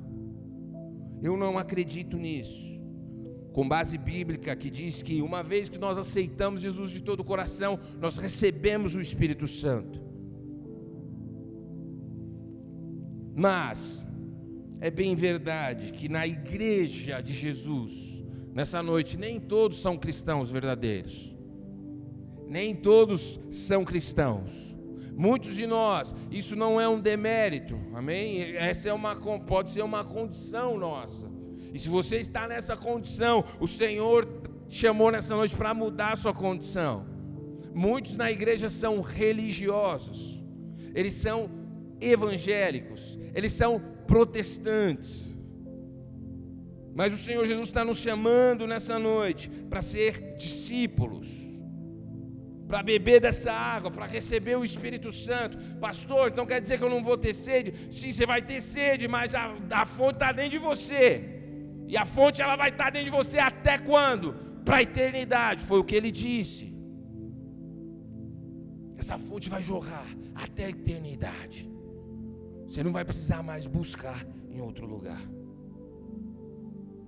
Eu 1.22 1.36
não 1.38 1.58
acredito 1.58 2.18
nisso. 2.18 2.74
Com 3.54 3.68
base 3.68 3.98
bíblica 3.98 4.56
que 4.56 4.70
diz 4.70 5.02
que 5.02 5.22
uma 5.22 5.44
vez 5.44 5.70
que 5.70 5.78
nós 5.78 5.98
aceitamos 5.98 6.62
Jesus 6.62 6.92
de 6.92 7.02
todo 7.02 7.20
o 7.20 7.24
coração, 7.24 7.80
nós 8.00 8.18
recebemos 8.18 8.96
o 8.96 9.02
Espírito 9.02 9.48
Santo. 9.48 10.02
Mas 13.36 14.06
é 14.80 14.92
bem 14.92 15.16
verdade 15.16 15.94
que 15.94 16.10
na 16.10 16.26
igreja 16.28 17.22
de 17.22 17.34
Jesus, 17.34 18.24
nessa 18.54 18.84
noite, 18.84 19.18
nem 19.18 19.40
todos 19.40 19.80
são 19.80 19.98
cristãos 19.98 20.52
verdadeiros. 20.52 21.33
Nem 22.54 22.76
todos 22.76 23.40
são 23.50 23.84
cristãos. 23.84 24.76
Muitos 25.18 25.56
de 25.56 25.66
nós, 25.66 26.14
isso 26.30 26.56
não 26.56 26.80
é 26.80 26.88
um 26.88 27.00
demérito, 27.00 27.76
amém? 27.96 28.56
Essa 28.56 28.90
é 28.90 28.94
uma, 28.94 29.16
pode 29.40 29.72
ser 29.72 29.82
uma 29.82 30.04
condição 30.04 30.78
nossa. 30.78 31.28
E 31.74 31.80
se 31.80 31.90
você 31.90 32.18
está 32.18 32.48
nessa 32.48 32.78
condição, 32.78 33.44
o 33.60 33.68
Senhor 33.68 34.28
chamou 34.70 35.12
nessa 35.12 35.36
noite 35.36 35.56
para 35.56 35.74
mudar 35.74 36.12
a 36.14 36.16
sua 36.16 36.32
condição. 36.32 37.08
Muitos 37.74 38.16
na 38.16 38.32
igreja 38.32 38.70
são 38.70 39.02
religiosos, 39.02 40.40
eles 40.94 41.16
são 41.16 41.50
evangélicos, 42.00 43.18
eles 43.34 43.52
são 43.52 43.82
protestantes. 44.06 45.28
Mas 46.94 47.16
o 47.16 47.18
Senhor 47.18 47.48
Jesus 47.48 47.70
está 47.70 47.84
nos 47.84 47.98
chamando 47.98 48.68
nessa 48.68 49.00
noite 49.00 49.50
para 49.50 49.82
ser 49.82 50.36
discípulos, 50.36 51.52
para 52.68 52.82
beber 52.82 53.20
dessa 53.20 53.52
água, 53.52 53.92
para 53.92 54.06
receber 54.06 54.56
o 54.58 54.64
Espírito 54.64 55.12
Santo. 55.12 55.58
Pastor, 55.80 56.30
então 56.30 56.46
quer 56.46 56.60
dizer 56.62 56.78
que 56.78 56.84
eu 56.84 56.90
não 56.90 57.04
vou 57.04 57.18
ter 57.18 57.34
sede? 57.34 57.74
Sim, 57.92 58.12
você 58.12 58.26
vai 58.26 58.42
ter 58.42 58.62
sede, 58.62 59.08
mas 59.08 59.36
a, 59.36 59.54
a 59.72 59.86
fonte 59.86 60.16
está 60.16 60.32
dentro 60.32 60.52
de 60.52 60.58
você. 60.58 61.06
E 61.88 61.98
a 61.98 62.06
fonte 62.06 62.42
ela 62.42 62.56
vai 62.56 62.70
estar 62.70 62.90
dentro 62.90 63.12
de 63.12 63.18
você 63.18 63.38
até 63.38 63.78
quando? 63.78 64.34
Para 64.66 64.78
a 64.78 64.82
eternidade, 64.82 65.64
foi 65.64 65.80
o 65.80 65.84
que 65.84 65.96
ele 65.96 66.12
disse. 66.12 66.74
Essa 68.98 69.18
fonte 69.18 69.50
vai 69.50 69.62
jorrar 69.62 70.08
até 70.34 70.66
a 70.66 70.70
eternidade. 70.70 71.70
Você 72.68 72.82
não 72.82 72.92
vai 72.92 73.04
precisar 73.04 73.44
mais 73.44 73.68
buscar 73.68 74.26
em 74.50 74.62
outro 74.62 74.86
lugar. 74.88 75.22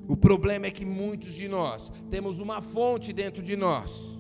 O 0.07 0.15
problema 0.15 0.67
é 0.67 0.71
que 0.71 0.85
muitos 0.85 1.33
de 1.33 1.47
nós 1.47 1.91
temos 2.09 2.39
uma 2.39 2.61
fonte 2.61 3.11
dentro 3.11 3.41
de 3.41 3.55
nós, 3.55 4.19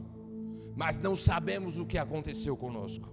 mas 0.75 0.99
não 0.99 1.15
sabemos 1.15 1.79
o 1.79 1.85
que 1.85 1.97
aconteceu 1.97 2.55
conosco. 2.57 3.07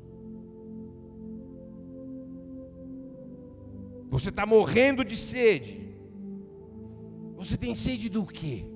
Você 4.11 4.29
está 4.29 4.45
morrendo 4.45 5.05
de 5.05 5.17
sede. 5.17 5.95
Você 7.37 7.57
tem 7.57 7.75
sede 7.75 8.09
do 8.09 8.27
quê? 8.27 8.67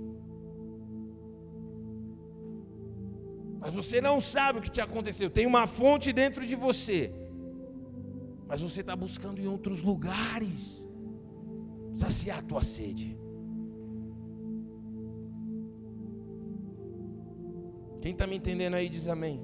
Mas 3.61 3.75
você 3.75 4.01
não 4.01 4.21
sabe 4.21 4.59
o 4.59 4.63
que 4.63 4.71
te 4.71 4.81
aconteceu. 4.81 5.29
Tem 5.29 5.47
uma 5.47 5.67
fonte 5.67 6.13
dentro 6.13 6.47
de 6.47 6.55
você 6.55 7.13
mas 8.47 8.61
você 8.61 8.81
está 8.81 8.95
buscando 8.95 9.41
em 9.41 9.47
outros 9.47 9.83
lugares 9.83 10.85
saciar 11.95 12.39
a 12.39 12.43
tua 12.43 12.63
sede. 12.63 13.19
Quem 18.01 18.13
está 18.13 18.27
me 18.27 18.37
entendendo 18.37 18.75
aí 18.75 18.89
diz 18.89 19.09
amém. 19.09 19.41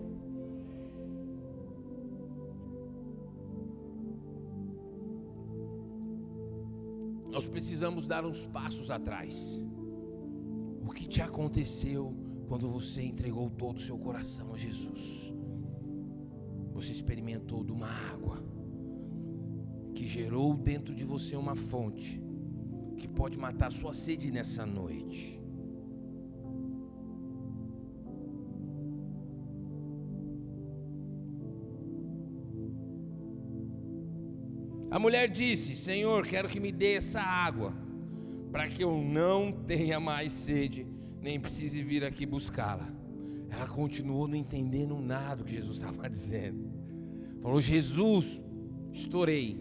Nós 7.33 7.49
precisamos 7.49 8.07
dar 8.07 8.25
uns 8.27 8.45
passos 8.45 8.91
atrás. 8.91 9.65
O 10.87 10.91
que 10.91 11.09
te 11.09 11.23
aconteceu 11.23 12.15
quando 12.47 12.69
você 12.69 13.03
entregou 13.03 13.49
todo 13.49 13.79
o 13.79 13.81
seu 13.81 13.99
coração 13.99 14.53
a 14.53 14.59
Jesus? 14.59 15.33
Você 16.75 16.93
experimentou 16.93 17.65
de 17.65 17.73
uma 17.73 17.89
água 17.89 18.45
que 19.95 20.07
gerou 20.07 20.55
dentro 20.55 20.95
de 20.95 21.05
você 21.05 21.35
uma 21.35 21.57
fonte 21.57 22.23
que 22.97 23.09
pode 23.09 23.39
matar 23.39 23.69
a 23.69 23.71
sua 23.71 23.93
sede 23.93 24.31
nessa 24.31 24.67
noite. 24.67 25.42
A 34.93 34.99
mulher 34.99 35.27
disse: 35.27 35.75
Senhor, 35.75 36.27
quero 36.27 36.51
que 36.51 36.61
me 36.61 36.71
dê 36.71 36.97
essa 36.97 37.19
água, 37.19 37.73
para 38.53 38.69
que 38.69 38.85
eu 38.85 38.99
não 38.99 39.51
tenha 39.51 39.99
mais 39.99 40.31
sede, 40.33 40.87
nem 41.19 41.41
precise 41.41 41.83
vir 41.83 42.05
aqui 42.05 42.27
buscá-la. 42.27 42.91
Ela 43.49 43.67
continuou 43.67 44.29
não 44.29 44.37
entendendo 44.37 45.01
nada 45.01 45.37
do 45.37 45.45
que 45.45 45.55
Jesus 45.55 45.79
estava 45.79 46.09
dizendo. 46.11 46.71
Falou: 47.41 47.59
Jesus, 47.59 48.43
estourei. 48.93 49.59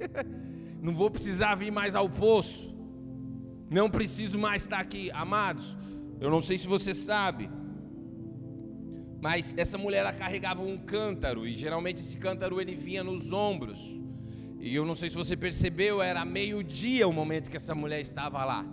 não 0.82 0.92
vou 0.92 1.10
precisar 1.10 1.54
vir 1.54 1.72
mais 1.72 1.94
ao 1.94 2.10
poço. 2.10 2.70
Não 3.70 3.88
preciso 3.88 4.38
mais 4.38 4.64
estar 4.64 4.80
aqui, 4.80 5.10
amados. 5.12 5.74
Eu 6.20 6.28
não 6.30 6.42
sei 6.42 6.58
se 6.58 6.66
você 6.66 6.94
sabe, 6.94 7.48
mas 9.22 9.54
essa 9.56 9.78
mulher 9.78 10.04
carregava 10.18 10.60
um 10.60 10.76
cântaro 10.76 11.46
e 11.46 11.52
geralmente 11.52 12.02
esse 12.02 12.18
cântaro 12.18 12.60
ele 12.60 12.74
vinha 12.74 13.02
nos 13.02 13.32
ombros. 13.32 13.99
E 14.60 14.74
eu 14.74 14.84
não 14.84 14.94
sei 14.94 15.08
se 15.08 15.16
você 15.16 15.34
percebeu, 15.34 16.02
era 16.02 16.22
meio-dia 16.24 17.08
o 17.08 17.12
momento 17.12 17.50
que 17.50 17.56
essa 17.56 17.74
mulher 17.74 18.00
estava 18.00 18.44
lá. 18.44 18.66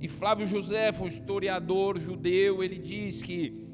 E 0.00 0.06
Flávio 0.06 0.46
José, 0.46 0.90
um 1.00 1.06
historiador 1.06 1.98
judeu, 1.98 2.62
ele 2.62 2.78
diz 2.78 3.22
que 3.22 3.66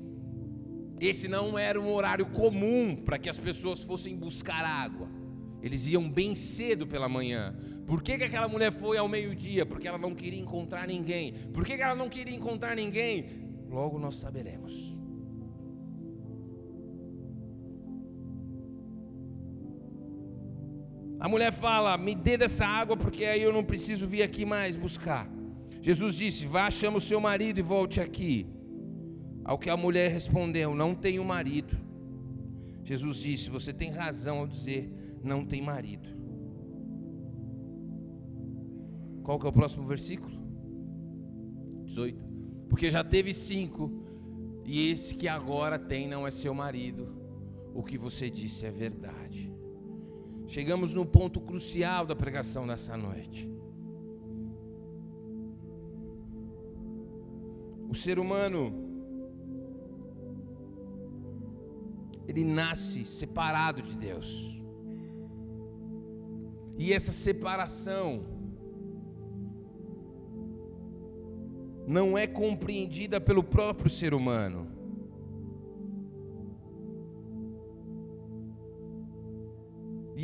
esse 1.01 1.27
não 1.27 1.59
era 1.59 1.79
um 1.79 1.93
horário 1.93 2.27
comum 2.27 2.95
para 2.97 3.19
que 3.19 3.29
as 3.29 3.39
pessoas 3.39 3.83
fossem 3.83 4.17
buscar 4.17 4.65
água. 4.65 5.09
Eles 5.61 5.87
iam 5.89 6.09
bem 6.09 6.37
cedo 6.37 6.87
pela 6.87 7.09
manhã. 7.09 7.55
Por 7.85 8.03
que, 8.03 8.17
que 8.17 8.25
aquela 8.25 8.47
mulher 8.47 8.71
foi 8.71 8.97
ao 8.97 9.09
meio-dia? 9.09 9.67
Porque 9.67 9.89
ela 9.89 9.99
não 9.99 10.15
queria 10.15 10.41
encontrar 10.41 10.87
ninguém. 10.87 11.33
Por 11.53 11.65
que, 11.65 11.77
que 11.77 11.83
ela 11.83 11.95
não 11.97 12.09
queria 12.09 12.35
encontrar 12.35 12.77
ninguém? 12.77 13.27
Logo 13.69 13.99
nós 13.99 14.15
saberemos. 14.17 14.97
A 21.25 21.29
mulher 21.29 21.51
fala: 21.51 21.97
Me 21.97 22.15
dê 22.15 22.37
dessa 22.37 22.67
água, 22.67 22.99
porque 22.99 23.25
aí 23.25 23.43
eu 23.43 23.51
não 23.51 23.65
preciso 23.65 24.07
vir 24.07 24.23
aqui 24.23 24.45
mais 24.45 24.77
buscar. 24.77 25.27
Jesus 25.81 26.17
disse: 26.17 26.47
Vá, 26.47 26.71
chama 26.71 26.99
o 26.99 27.01
seu 27.01 27.19
marido 27.19 27.59
e 27.59 27.63
volte 27.63 27.99
aqui. 27.99 28.47
Ao 29.43 29.59
que 29.59 29.71
a 29.71 29.77
mulher 29.85 30.11
respondeu: 30.11 30.75
Não 30.75 30.95
tenho 30.95 31.25
marido. 31.25 31.75
Jesus 32.83 33.21
disse: 33.21 33.49
Você 33.49 33.73
tem 33.73 33.91
razão 33.91 34.41
ao 34.41 34.47
dizer: 34.47 34.93
Não 35.23 35.47
tem 35.47 35.63
marido. 35.63 36.11
Qual 39.23 39.39
que 39.39 39.47
é 39.47 39.49
o 39.49 39.53
próximo 39.53 39.87
versículo? 39.87 40.39
18. 41.87 42.23
Porque 42.69 42.91
já 42.91 43.03
teve 43.03 43.33
cinco, 43.33 43.91
e 44.63 44.91
esse 44.91 45.15
que 45.15 45.27
agora 45.27 45.79
tem 45.79 46.07
não 46.07 46.27
é 46.27 46.31
seu 46.31 46.53
marido. 46.53 47.17
O 47.73 47.83
que 47.83 47.97
você 47.97 48.29
disse 48.29 48.67
é 48.67 48.71
verdade. 48.71 49.54
Chegamos 50.47 50.93
no 50.93 51.07
ponto 51.07 51.41
crucial 51.41 52.07
da 52.07 52.15
pregação 52.15 52.67
nessa 52.67 52.97
noite. 52.97 53.51
O 57.89 57.95
ser 57.95 58.19
humano 58.19 58.85
ele 62.27 62.45
nasce 62.45 63.05
separado 63.05 63.83
de 63.83 63.97
Deus. 63.97 64.55
E 66.77 66.93
essa 66.93 67.13
separação 67.13 68.25
não 71.87 72.17
é 72.17 72.27
compreendida 72.27 73.21
pelo 73.21 73.45
próprio 73.45 73.91
ser 73.91 74.15
humano. 74.15 74.67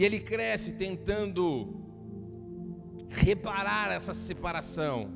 E 0.00 0.04
ele 0.04 0.18
cresce 0.18 0.72
tentando 0.72 1.78
reparar 3.10 3.92
essa 3.92 4.14
separação 4.14 5.10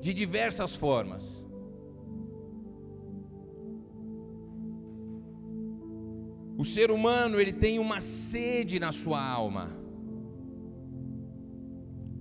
de 0.00 0.14
diversas 0.14 0.76
formas. 0.76 1.44
O 6.56 6.64
ser 6.64 6.92
humano, 6.92 7.40
ele 7.40 7.52
tem 7.52 7.80
uma 7.80 8.00
sede 8.00 8.78
na 8.78 8.92
sua 8.92 9.20
alma. 9.20 9.76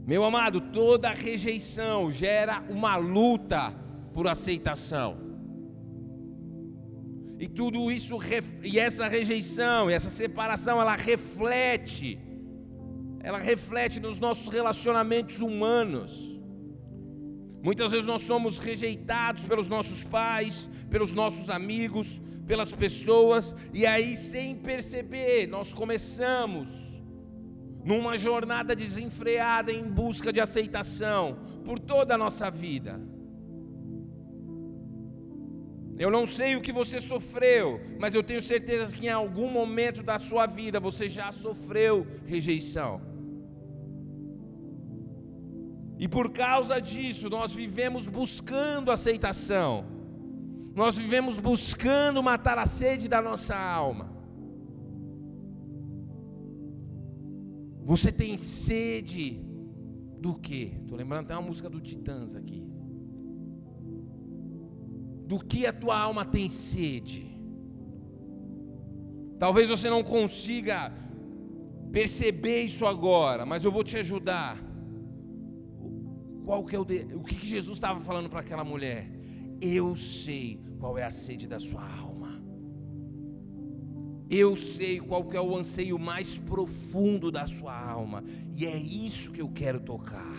Meu 0.03 0.23
amado, 0.23 0.59
toda 0.59 1.11
rejeição 1.11 2.11
gera 2.11 2.65
uma 2.71 2.95
luta 2.95 3.71
por 4.15 4.27
aceitação. 4.27 5.26
E 7.39 7.47
tudo 7.47 7.91
isso 7.91 8.17
e 8.63 8.79
essa 8.79 9.07
rejeição, 9.07 9.89
essa 9.89 10.09
separação, 10.09 10.81
ela 10.81 10.95
reflete 10.95 12.19
ela 13.27 13.39
reflete 13.39 13.99
nos 13.99 14.19
nossos 14.19 14.47
relacionamentos 14.47 15.41
humanos. 15.41 16.39
Muitas 17.61 17.91
vezes 17.91 18.05
nós 18.05 18.21
somos 18.21 18.57
rejeitados 18.57 19.43
pelos 19.43 19.67
nossos 19.67 20.05
pais, 20.05 20.69
pelos 20.89 21.11
nossos 21.11 21.49
amigos, 21.49 22.21
pelas 22.45 22.71
pessoas, 22.71 23.53
e 23.73 23.85
aí, 23.85 24.15
sem 24.15 24.55
perceber, 24.55 25.45
nós 25.47 25.73
começamos 25.73 26.69
numa 27.83 28.17
jornada 28.17 28.73
desenfreada 28.73 29.73
em 29.73 29.89
busca 29.89 30.31
de 30.31 30.39
aceitação 30.39 31.39
por 31.65 31.79
toda 31.79 32.15
a 32.15 32.17
nossa 32.17 32.49
vida. 32.49 33.01
Eu 35.99 36.11
não 36.11 36.27
sei 36.27 36.55
o 36.55 36.61
que 36.61 36.71
você 36.71 37.01
sofreu, 37.01 37.81
mas 37.99 38.13
eu 38.13 38.23
tenho 38.23 38.41
certeza 38.41 38.95
que 38.95 39.07
em 39.07 39.09
algum 39.09 39.49
momento 39.49 40.03
da 40.03 40.19
sua 40.19 40.45
vida 40.45 40.79
você 40.79 41.09
já 41.09 41.31
sofreu 41.31 42.05
rejeição. 42.25 43.01
E 45.97 46.07
por 46.07 46.31
causa 46.31 46.79
disso, 46.79 47.29
nós 47.29 47.53
vivemos 47.53 48.07
buscando 48.07 48.91
aceitação. 48.91 49.85
Nós 50.75 50.95
vivemos 50.95 51.39
buscando 51.39 52.21
matar 52.21 52.59
a 52.59 52.67
sede 52.67 53.07
da 53.07 53.19
nossa 53.19 53.55
alma. 53.57 54.15
Você 57.83 58.11
tem 58.11 58.37
sede 58.37 59.41
do 60.19 60.35
quê? 60.35 60.73
Estou 60.81 60.95
lembrando 60.95 61.25
até 61.25 61.33
uma 61.33 61.47
música 61.47 61.67
do 61.67 61.81
Titãs 61.81 62.35
aqui. 62.35 62.76
Do 65.31 65.37
que 65.39 65.65
a 65.65 65.73
tua 65.73 65.99
alma 65.99 66.23
tem 66.23 66.49
sede? 66.49 67.27
Talvez 69.37 69.67
você 69.67 69.89
não 69.89 70.01
consiga 70.01 70.93
perceber 71.91 72.61
isso 72.61 72.85
agora, 72.85 73.45
mas 73.45 73.65
eu 73.65 73.71
vou 73.71 73.83
te 73.83 73.97
ajudar. 73.97 74.57
Qual 76.45 76.63
que 76.63 76.75
é 76.77 76.79
o, 76.79 76.85
de... 76.85 76.99
o 77.13 77.23
que 77.23 77.45
Jesus 77.45 77.75
estava 77.75 77.99
falando 77.99 78.29
para 78.29 78.39
aquela 78.39 78.63
mulher? 78.63 79.11
Eu 79.59 79.97
sei 79.97 80.61
qual 80.79 80.97
é 80.97 81.03
a 81.03 81.11
sede 81.11 81.45
da 81.45 81.59
sua 81.59 81.83
alma. 81.83 82.41
Eu 84.29 84.55
sei 84.55 84.99
qual 85.01 85.25
que 85.25 85.35
é 85.35 85.41
o 85.41 85.57
anseio 85.57 85.99
mais 85.99 86.37
profundo 86.37 87.29
da 87.29 87.47
sua 87.47 87.77
alma, 87.77 88.23
e 88.53 88.65
é 88.65 88.77
isso 88.77 89.31
que 89.31 89.41
eu 89.41 89.49
quero 89.49 89.81
tocar. 89.81 90.36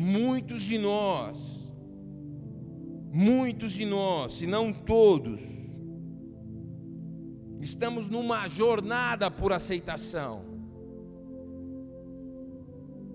Muitos 0.00 0.62
de 0.62 0.78
nós, 0.78 1.68
muitos 3.12 3.72
de 3.72 3.84
nós, 3.84 4.34
se 4.34 4.46
não 4.46 4.72
todos, 4.72 5.40
estamos 7.60 8.08
numa 8.08 8.46
jornada 8.46 9.28
por 9.28 9.52
aceitação. 9.52 10.44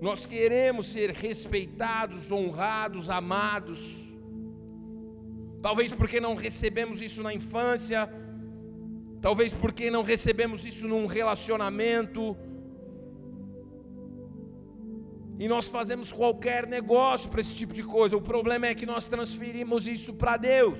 Nós 0.01 0.25
queremos 0.25 0.87
ser 0.87 1.11
respeitados, 1.11 2.29
honrados, 2.33 3.09
amados. 3.09 3.79
Talvez 5.61 5.93
porque 5.93 6.19
não 6.19 6.35
recebemos 6.35 7.01
isso 7.01 7.23
na 7.23 7.33
infância, 7.33 8.09
talvez 9.21 9.53
porque 9.53 9.89
não 9.89 10.03
recebemos 10.03 10.65
isso 10.65 10.85
num 10.85 11.05
relacionamento. 11.05 12.35
E 15.43 15.47
nós 15.49 15.67
fazemos 15.67 16.09
qualquer 16.09 16.65
negócio 16.65 17.29
para 17.29 17.41
esse 17.41 17.53
tipo 17.53 17.73
de 17.73 17.83
coisa. 17.83 18.15
O 18.15 18.21
problema 18.21 18.67
é 18.67 18.73
que 18.73 18.85
nós 18.85 19.09
transferimos 19.09 19.85
isso 19.85 20.13
para 20.13 20.37
Deus. 20.37 20.79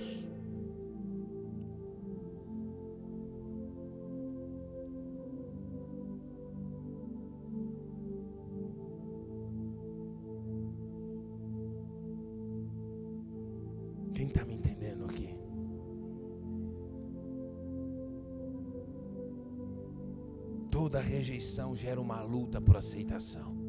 Toda 20.71 21.01
rejeição 21.01 21.75
gera 21.75 21.99
uma 21.99 22.21
luta 22.23 22.61
por 22.61 22.77
aceitação. 22.77 23.62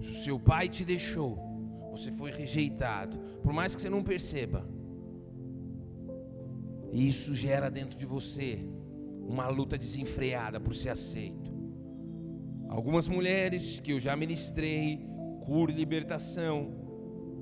Se 0.00 0.10
o 0.10 0.22
seu 0.24 0.38
pai 0.38 0.68
te 0.68 0.84
deixou, 0.84 1.38
você 1.90 2.12
foi 2.12 2.30
rejeitado, 2.30 3.18
por 3.42 3.52
mais 3.52 3.74
que 3.74 3.82
você 3.82 3.88
não 3.88 4.02
perceba, 4.02 4.66
isso 6.92 7.34
gera 7.34 7.70
dentro 7.70 7.98
de 7.98 8.06
você 8.06 8.60
uma 9.26 9.48
luta 9.48 9.76
desenfreada 9.76 10.60
por 10.60 10.74
ser 10.74 10.90
aceito. 10.90 11.54
Algumas 12.68 13.08
mulheres 13.08 13.80
que 13.80 13.92
eu 13.92 14.00
já 14.00 14.14
ministrei, 14.16 15.06
cura 15.44 15.72
e 15.72 15.74
libertação, 15.74 16.86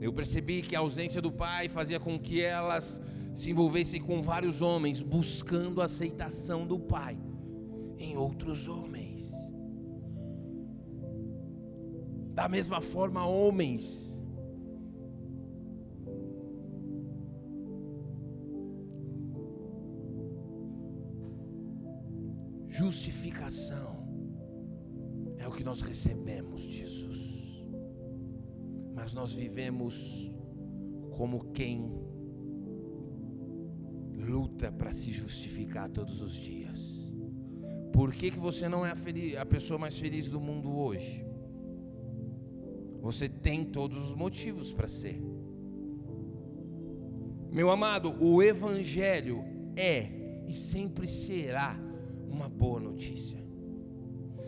eu 0.01 0.13
percebi 0.13 0.63
que 0.63 0.77
a 0.77 0.81
ausência 0.81 1.21
do 1.21 1.33
pai 1.33 1.69
fazia 1.69 1.99
com 1.99 2.19
que 2.19 2.43
elas 2.43 3.03
se 3.33 3.51
envolvessem 3.51 4.01
com 4.01 4.21
vários 4.21 4.63
homens 4.63 5.03
buscando 5.03 5.81
a 5.81 5.85
aceitação 5.85 6.67
do 6.67 6.79
pai 6.79 7.19
em 7.99 8.17
outros 8.17 8.69
homens. 8.69 9.04
Da 12.35 12.49
mesma 12.49 12.81
forma, 12.81 13.25
homens. 13.25 14.21
Justificação 22.67 24.05
é 25.39 25.47
o 25.47 25.53
que 25.53 25.63
nós 25.63 25.81
recebemos, 25.81 26.63
Jesus. 26.63 27.65
Mas 28.93 29.15
nós 29.15 29.33
vivemos 29.33 30.29
como 31.13 31.53
quem 31.53 31.89
luta 34.13 34.73
para 34.73 34.93
se 34.93 35.13
justificar 35.13 35.89
todos 35.89 36.21
os 36.21 36.35
dias. 36.35 37.15
Por 37.93 38.13
que, 38.13 38.33
que 38.33 38.41
você 38.41 38.69
não 38.69 38.85
é 38.85 38.91
a, 38.91 39.43
a 39.43 39.47
pessoa 39.47 39.79
mais 39.79 39.97
feliz 39.97 40.29
do 40.29 40.41
mundo 40.41 40.77
hoje? 40.77 41.34
Você 43.05 43.29
tem 43.29 43.63
todos 43.65 44.09
os 44.09 44.15
motivos 44.15 44.73
para 44.73 44.89
ser. 44.89 45.21
Meu 47.53 47.71
amado, 47.71 48.17
o 48.19 48.43
Evangelho 48.43 49.45
é 49.77 50.09
e 50.49 50.53
sempre 50.53 51.07
será 51.07 51.79
uma 52.29 52.49
boa 52.49 52.81
notícia. 52.81 53.39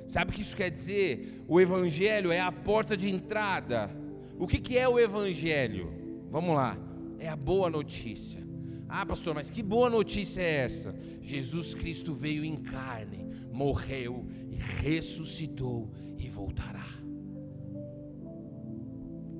Sabe 0.07 0.31
o 0.31 0.35
que 0.35 0.41
isso 0.41 0.57
quer 0.57 0.71
dizer? 0.71 1.45
O 1.47 1.61
Evangelho 1.61 2.33
é 2.33 2.41
a 2.41 2.51
porta 2.51 2.97
de 2.97 3.11
entrada. 3.11 3.95
O 4.39 4.47
que, 4.47 4.59
que 4.59 4.79
é 4.79 4.89
o 4.89 4.99
Evangelho? 4.99 5.93
Vamos 6.31 6.57
lá, 6.57 6.79
é 7.19 7.29
a 7.29 7.37
boa 7.37 7.69
notícia. 7.69 8.43
Ah, 8.89 9.05
pastor, 9.05 9.35
mas 9.35 9.51
que 9.51 9.63
boa 9.63 9.91
notícia 9.91 10.41
é 10.41 10.65
essa? 10.65 10.95
Jesus 11.21 11.75
Cristo 11.75 12.15
veio 12.15 12.43
em 12.43 12.57
carne 12.57 13.27
morreu 13.57 14.27
e 14.51 14.57
ressuscitou 14.83 15.91
e 16.19 16.29
voltará. 16.29 16.86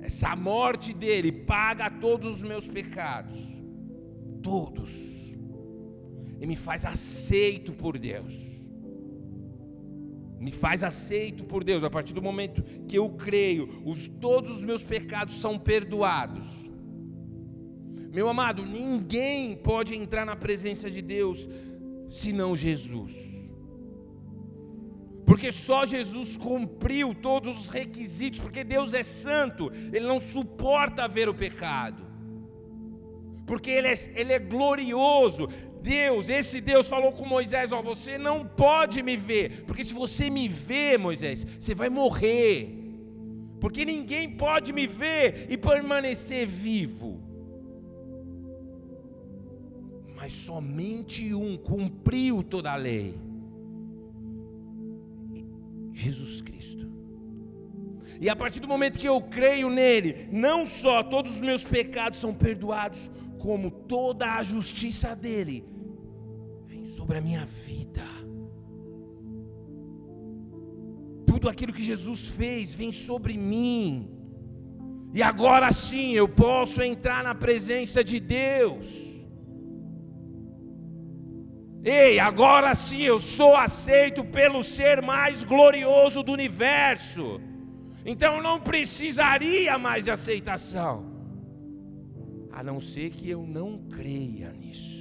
Essa 0.07 0.37
morte 0.37 0.93
dele 0.93 1.33
paga 1.33 1.89
todos 1.89 2.35
os 2.35 2.41
meus 2.41 2.65
pecados, 2.65 3.37
todos, 4.41 5.35
e 6.39 6.47
me 6.47 6.55
faz 6.55 6.85
aceito 6.85 7.73
por 7.73 7.97
Deus. 7.97 8.33
Me 10.39 10.49
faz 10.49 10.81
aceito 10.81 11.43
por 11.43 11.61
Deus 11.61 11.83
a 11.83 11.89
partir 11.89 12.13
do 12.13 12.21
momento 12.21 12.63
que 12.87 12.97
eu 12.97 13.09
creio, 13.09 13.81
os, 13.83 14.07
todos 14.07 14.49
os 14.49 14.63
meus 14.63 14.81
pecados 14.81 15.41
são 15.41 15.59
perdoados. 15.59 16.45
Meu 18.09 18.29
amado, 18.29 18.65
ninguém 18.65 19.57
pode 19.57 19.93
entrar 19.93 20.25
na 20.25 20.37
presença 20.37 20.89
de 20.89 21.01
Deus 21.01 21.49
senão 22.09 22.55
Jesus. 22.55 23.13
Porque 25.27 25.51
só 25.51 25.85
Jesus 25.85 26.37
cumpriu 26.37 27.13
todos 27.13 27.59
os 27.59 27.67
requisitos, 27.67 28.39
porque 28.39 28.63
Deus 28.63 28.93
é 28.93 29.03
santo, 29.03 29.69
Ele 29.91 30.07
não 30.07 30.21
suporta 30.21 31.05
ver 31.05 31.27
o 31.27 31.33
pecado. 31.33 32.01
Porque 33.45 33.69
Ele 33.69 33.89
é, 33.89 33.95
ele 34.15 34.31
é 34.31 34.39
glorioso, 34.39 35.49
Deus, 35.81 36.29
esse 36.29 36.61
Deus 36.61 36.87
falou 36.87 37.11
com 37.11 37.25
Moisés: 37.25 37.73
Ó, 37.73 37.81
você 37.81 38.17
não 38.17 38.45
pode 38.47 39.03
me 39.03 39.17
ver, 39.17 39.63
porque 39.65 39.83
se 39.83 39.93
você 39.93 40.29
me 40.29 40.47
ver, 40.47 40.97
Moisés, 40.97 41.45
você 41.59 41.75
vai 41.75 41.89
morrer. 41.89 42.73
Porque 43.59 43.83
ninguém 43.83 44.29
pode 44.29 44.71
me 44.71 44.87
ver 44.87 45.47
e 45.49 45.57
permanecer 45.57 46.47
vivo. 46.47 47.21
Mas 50.15 50.31
somente 50.31 51.33
um 51.33 51.57
cumpriu 51.57 52.41
toda 52.41 52.71
a 52.71 52.75
lei: 52.77 53.26
Jesus 55.97 56.41
Cristo. 56.41 56.85
E 58.19 58.29
a 58.29 58.35
partir 58.35 58.59
do 58.59 58.67
momento 58.67 58.99
que 58.99 59.07
eu 59.07 59.19
creio 59.21 59.69
nele, 59.69 60.27
não 60.31 60.65
só 60.65 61.03
todos 61.03 61.35
os 61.35 61.41
meus 61.41 61.63
pecados 61.63 62.19
são 62.19 62.33
perdoados, 62.33 63.09
como 63.39 63.69
toda 63.69 64.35
a 64.35 64.43
justiça 64.43 65.15
dele 65.15 65.65
vem 66.65 66.85
sobre 66.85 67.17
a 67.17 67.21
minha 67.21 67.45
vida. 67.45 68.03
Tudo 71.25 71.49
aquilo 71.49 71.73
que 71.73 71.83
Jesus 71.83 72.27
fez 72.27 72.73
vem 72.73 72.91
sobre 72.91 73.37
mim. 73.37 74.09
E 75.13 75.21
agora 75.21 75.71
sim 75.71 76.13
eu 76.13 76.27
posso 76.27 76.81
entrar 76.81 77.23
na 77.23 77.33
presença 77.35 78.03
de 78.03 78.19
Deus. 78.19 79.06
Ei, 81.83 82.19
agora 82.19 82.73
sim 82.75 83.03
eu 83.03 83.19
sou 83.19 83.55
aceito 83.55 84.23
pelo 84.23 84.63
ser 84.63 85.01
mais 85.01 85.43
glorioso 85.43 86.23
do 86.23 86.31
universo. 86.31 87.39
Então 88.05 88.41
não 88.41 88.59
precisaria 88.59 89.77
mais 89.77 90.05
de 90.05 90.11
aceitação, 90.11 91.05
a 92.51 92.63
não 92.63 92.79
ser 92.79 93.09
que 93.09 93.29
eu 93.29 93.45
não 93.45 93.79
creia 93.89 94.51
nisso. 94.53 94.97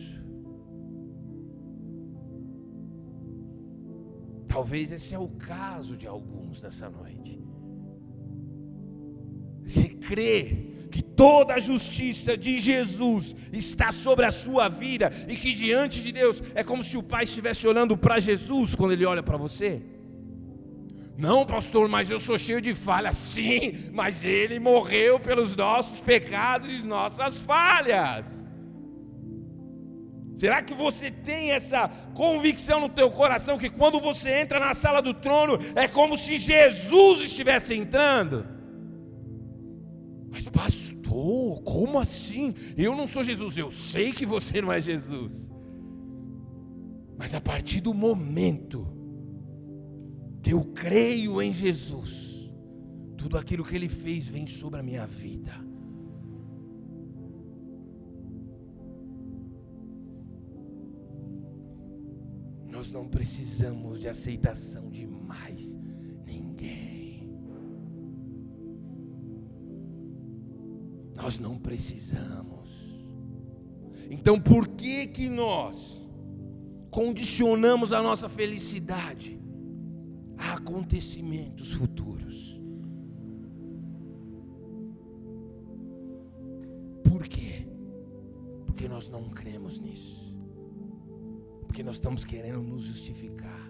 Talvez 4.49 4.91
esse 4.91 5.15
é 5.15 5.19
o 5.19 5.29
caso 5.29 5.97
de 5.97 6.07
alguns 6.07 6.63
nessa 6.63 6.89
noite. 6.89 7.41
Você 9.63 9.89
crê 9.89 10.76
que 10.97 11.03
toda 11.03 11.53
a 11.53 11.61
justiça 11.61 12.39
de 12.39 12.59
Jesus 12.59 13.37
está 13.53 13.93
sobre 13.93 14.25
a 14.25 14.31
sua 14.31 14.67
vida 14.67 15.13
e 15.29 15.37
que 15.37 15.53
diante 15.53 16.01
de 16.01 16.11
Deus 16.11 16.43
é 16.55 16.65
como 16.65 16.83
se 16.83 16.97
o 16.97 17.03
Pai 17.03 17.25
estivesse 17.25 17.69
olhando 17.69 17.99
para 17.99 18.19
Jesus 18.19 18.75
quando 18.75 18.93
ele 18.93 19.05
olha 19.05 19.23
para 19.23 19.37
você? 19.37 19.83
Não, 21.19 21.45
pastor, 21.45 21.87
mas 21.87 22.11
eu 22.11 22.19
sou 22.19 22.39
cheio 22.39 22.63
de 22.63 22.73
falhas. 22.75 23.19
Sim, 23.19 23.91
mas 23.93 24.25
ele 24.25 24.59
morreu 24.59 25.21
pelos 25.21 25.55
nossos 25.55 26.01
pecados 26.01 26.71
e 26.71 26.83
nossas 26.83 27.43
falhas. 27.43 28.43
Será 30.35 30.63
que 30.63 30.73
você 30.73 31.11
tem 31.11 31.51
essa 31.51 31.89
convicção 32.15 32.81
no 32.81 32.89
teu 32.89 33.11
coração 33.11 33.59
que 33.59 33.69
quando 33.69 34.01
você 34.01 34.31
entra 34.31 34.59
na 34.59 34.73
sala 34.73 35.03
do 35.03 35.13
trono 35.13 35.59
é 35.75 35.87
como 35.87 36.17
se 36.17 36.39
Jesus 36.39 37.21
estivesse 37.21 37.75
entrando? 37.75 38.47
Mas 40.31 40.47
pastor, 41.17 41.63
como 41.63 41.99
assim? 41.99 42.55
Eu 42.77 42.95
não 42.95 43.07
sou 43.07 43.25
Jesus, 43.25 43.57
eu 43.57 43.71
sei 43.71 44.13
que 44.13 44.27
você 44.27 44.61
não 44.61 44.73
é 44.73 44.81
Jesus. 44.81 45.51
Mas 47.17 47.35
a 47.35 47.41
partir 47.41 47.81
do 47.81 47.95
momento 47.95 48.87
eu 50.47 50.63
creio 50.65 51.43
em 51.43 51.53
Jesus, 51.53 52.49
tudo 53.17 53.37
aquilo 53.37 53.65
que 53.65 53.75
Ele 53.75 53.89
fez 53.89 54.29
vem 54.29 54.47
sobre 54.47 54.79
a 54.79 54.83
minha 54.83 55.07
vida. 55.07 55.53
Nós 62.71 62.93
não 62.93 63.09
precisamos 63.09 64.01
de 64.01 64.09
aceitação 64.09 64.91
de 64.91 65.07
mais 65.07 65.77
ninguém. 66.27 66.96
Nós 71.27 71.41
não 71.41 71.59
precisamos. 71.59 72.71
Então 74.09 74.41
por 74.41 74.69
que 74.69 75.09
que 75.09 75.29
nós 75.29 76.01
condicionamos 76.89 77.93
a 77.93 78.01
nossa 78.01 78.29
felicidade 78.29 79.37
a 80.39 80.53
acontecimentos 80.53 81.73
futuros. 81.73 82.61
Por 87.03 87.27
quê? 87.27 87.67
Porque 88.65 88.87
nós 88.87 89.09
não 89.09 89.29
cremos 89.29 89.81
nisso. 89.81 90.33
Porque 91.67 91.83
nós 91.83 91.97
estamos 91.97 92.25
querendo 92.25 92.63
nos 92.63 92.85
justificar. 92.85 93.69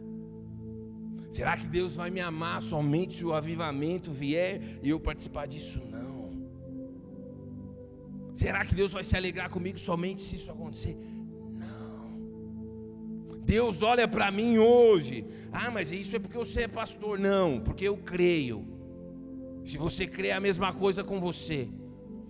Será 1.30 1.56
que 1.56 1.66
Deus 1.66 1.96
vai 1.96 2.10
me 2.10 2.20
amar 2.20 2.60
somente 2.60 3.14
se 3.14 3.24
o 3.24 3.32
avivamento 3.32 4.12
vier 4.12 4.78
e 4.82 4.90
eu 4.90 5.00
participar 5.00 5.46
disso? 5.46 5.80
Não. 5.90 6.15
Será 8.36 8.66
que 8.66 8.74
Deus 8.74 8.92
vai 8.92 9.02
se 9.02 9.16
alegrar 9.16 9.48
comigo 9.48 9.78
somente 9.78 10.22
se 10.22 10.36
isso 10.36 10.50
acontecer? 10.50 10.96
Deus 13.46 13.80
olha 13.80 14.06
para 14.06 14.30
mim 14.30 14.58
hoje. 14.58 15.24
Ah, 15.50 15.70
mas 15.70 15.90
isso 15.90 16.14
é 16.14 16.18
porque 16.18 16.36
você 16.36 16.62
é 16.62 16.68
pastor. 16.68 17.18
Não, 17.18 17.60
porque 17.60 17.88
eu 17.88 17.96
creio. 17.96 18.66
Se 19.64 19.78
você 19.78 20.06
crê 20.06 20.32
a 20.32 20.40
mesma 20.40 20.70
coisa 20.72 21.02
com 21.02 21.18
você, 21.18 21.68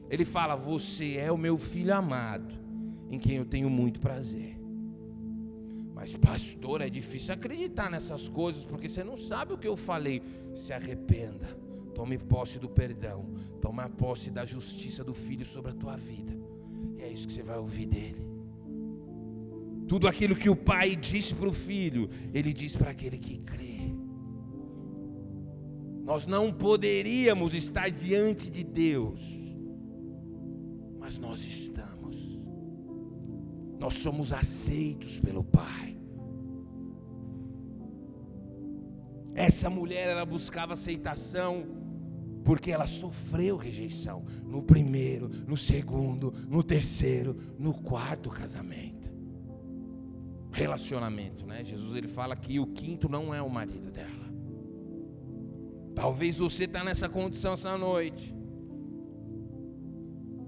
Ele 0.08 0.24
fala: 0.24 0.54
Você 0.54 1.16
é 1.16 1.32
o 1.32 1.36
meu 1.36 1.58
filho 1.58 1.92
amado, 1.92 2.54
em 3.10 3.18
quem 3.18 3.38
eu 3.38 3.44
tenho 3.44 3.68
muito 3.68 3.98
prazer. 4.00 4.56
Mas, 5.92 6.14
pastor, 6.14 6.82
é 6.82 6.88
difícil 6.88 7.34
acreditar 7.34 7.90
nessas 7.90 8.28
coisas, 8.28 8.64
porque 8.64 8.88
você 8.88 9.02
não 9.02 9.16
sabe 9.16 9.54
o 9.54 9.58
que 9.58 9.66
eu 9.66 9.76
falei. 9.76 10.22
Se 10.54 10.72
arrependa, 10.72 11.48
tome 11.94 12.16
posse 12.16 12.60
do 12.60 12.68
perdão, 12.68 13.34
tome 13.66 13.88
posse 13.88 14.30
da 14.30 14.44
justiça 14.44 15.02
do 15.02 15.12
filho 15.12 15.44
sobre 15.44 15.72
a 15.72 15.74
tua 15.74 15.96
vida. 15.96 16.32
E 16.96 17.02
é 17.02 17.10
isso 17.10 17.26
que 17.26 17.32
você 17.32 17.42
vai 17.42 17.58
ouvir 17.58 17.86
dele. 17.86 18.24
Tudo 19.88 20.06
aquilo 20.06 20.36
que 20.36 20.48
o 20.48 20.54
pai 20.54 20.94
disse 20.94 21.34
para 21.34 21.48
o 21.48 21.52
filho, 21.52 22.08
ele 22.32 22.52
diz 22.52 22.76
para 22.76 22.90
aquele 22.90 23.18
que 23.18 23.38
crê. 23.38 23.92
Nós 26.04 26.28
não 26.28 26.52
poderíamos 26.52 27.54
estar 27.54 27.90
diante 27.90 28.48
de 28.48 28.62
Deus, 28.62 29.20
mas 31.00 31.18
nós 31.18 31.44
estamos. 31.44 32.16
Nós 33.80 33.94
somos 33.94 34.32
aceitos 34.32 35.18
pelo 35.18 35.42
Pai. 35.42 35.98
Essa 39.34 39.68
mulher 39.68 40.08
ela 40.08 40.24
buscava 40.24 40.74
aceitação 40.74 41.85
porque 42.46 42.70
ela 42.70 42.86
sofreu 42.86 43.58
rejeição 43.58 44.24
no 44.42 44.62
primeiro, 44.62 45.28
no 45.28 45.56
segundo, 45.56 46.32
no 46.48 46.62
terceiro, 46.62 47.36
no 47.58 47.74
quarto 47.74 48.30
casamento 48.30 49.14
relacionamento, 50.56 51.46
né? 51.46 51.62
Jesus 51.62 51.94
ele 51.94 52.08
fala 52.08 52.34
que 52.34 52.58
o 52.58 52.66
quinto 52.66 53.10
não 53.10 53.34
é 53.34 53.42
o 53.42 53.50
marido 53.50 53.90
dela. 53.90 54.26
Talvez 55.94 56.38
você 56.38 56.64
está 56.64 56.82
nessa 56.82 57.10
condição 57.10 57.52
essa 57.52 57.76
noite. 57.76 58.34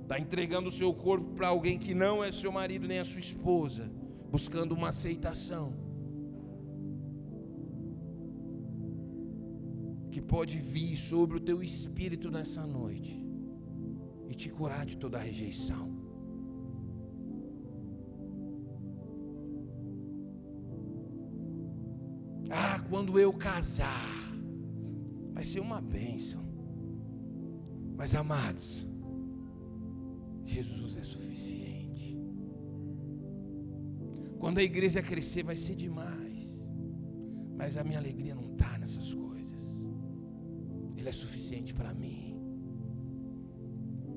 Está 0.02 0.18
entregando 0.18 0.68
o 0.68 0.72
seu 0.72 0.94
corpo 0.94 1.34
para 1.34 1.48
alguém 1.48 1.78
que 1.78 1.94
não 1.94 2.24
é 2.24 2.32
seu 2.32 2.50
marido 2.50 2.88
nem 2.88 2.98
a 2.98 3.04
sua 3.04 3.20
esposa, 3.20 3.90
buscando 4.30 4.72
uma 4.72 4.88
aceitação. 4.88 5.87
Que 10.10 10.20
pode 10.20 10.58
vir 10.58 10.96
sobre 10.96 11.36
o 11.36 11.40
teu 11.40 11.62
espírito 11.62 12.30
nessa 12.30 12.66
noite 12.66 13.22
e 14.28 14.34
te 14.34 14.48
curar 14.50 14.84
de 14.84 14.96
toda 14.96 15.18
rejeição. 15.18 15.98
quando 22.88 23.18
eu 23.18 23.32
casar, 23.32 24.08
vai 25.32 25.44
ser 25.44 25.60
uma 25.60 25.80
bênção. 25.80 26.42
Mas 27.96 28.14
amados, 28.14 28.86
Jesus 30.44 30.96
é 30.96 31.04
suficiente. 31.04 32.18
Quando 34.38 34.58
a 34.58 34.62
igreja 34.62 35.02
crescer, 35.02 35.42
vai 35.42 35.56
ser 35.56 35.74
demais. 35.74 36.66
Mas 37.56 37.76
a 37.76 37.84
minha 37.84 37.98
alegria 37.98 38.34
não 38.34 38.52
está 38.52 38.78
nessas 38.78 39.12
coisas. 39.12 39.27
Ele 41.08 41.16
é 41.16 41.18
suficiente 41.18 41.72
para 41.72 41.94
mim. 41.94 42.36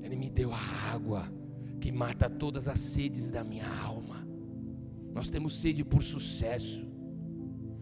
Ele 0.02 0.14
me 0.14 0.28
deu 0.28 0.52
a 0.52 0.58
água 0.58 1.32
que 1.80 1.90
mata 1.90 2.28
todas 2.28 2.68
as 2.68 2.78
sedes 2.80 3.30
da 3.30 3.42
minha 3.42 3.66
alma. 3.66 4.28
Nós 5.14 5.30
temos 5.30 5.54
sede 5.58 5.86
por 5.86 6.02
sucesso. 6.02 6.86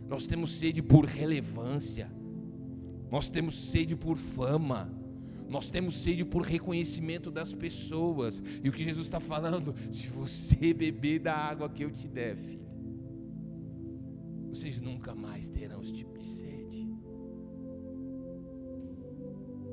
Nós 0.07 0.27
temos 0.27 0.53
sede 0.53 0.81
por 0.81 1.05
relevância. 1.05 2.09
Nós 3.11 3.29
temos 3.29 3.57
sede 3.73 3.97
por 3.97 4.17
fama. 4.17 4.89
Nós 5.49 5.69
temos 5.69 5.97
sede 5.97 6.25
por 6.25 6.43
reconhecimento 6.43 7.33
das 7.33 7.53
pessoas. 7.53 8.41
E 8.63 8.69
o 8.69 8.73
que 8.73 8.85
Jesus 8.85 9.07
está 9.07 9.19
falando? 9.19 9.75
Se 9.91 10.07
você 10.07 10.73
beber 10.73 11.19
da 11.19 11.35
água 11.35 11.69
que 11.69 11.85
eu 11.85 11.91
te 11.91 12.07
der, 12.07 12.37
filho, 12.37 12.65
vocês 14.49 14.81
nunca 14.81 15.17
mais 15.17 15.49
terão 15.49 15.83
esse 15.83 15.95
tipo 15.95 16.17
de 16.17 16.29
sede. 16.29 16.80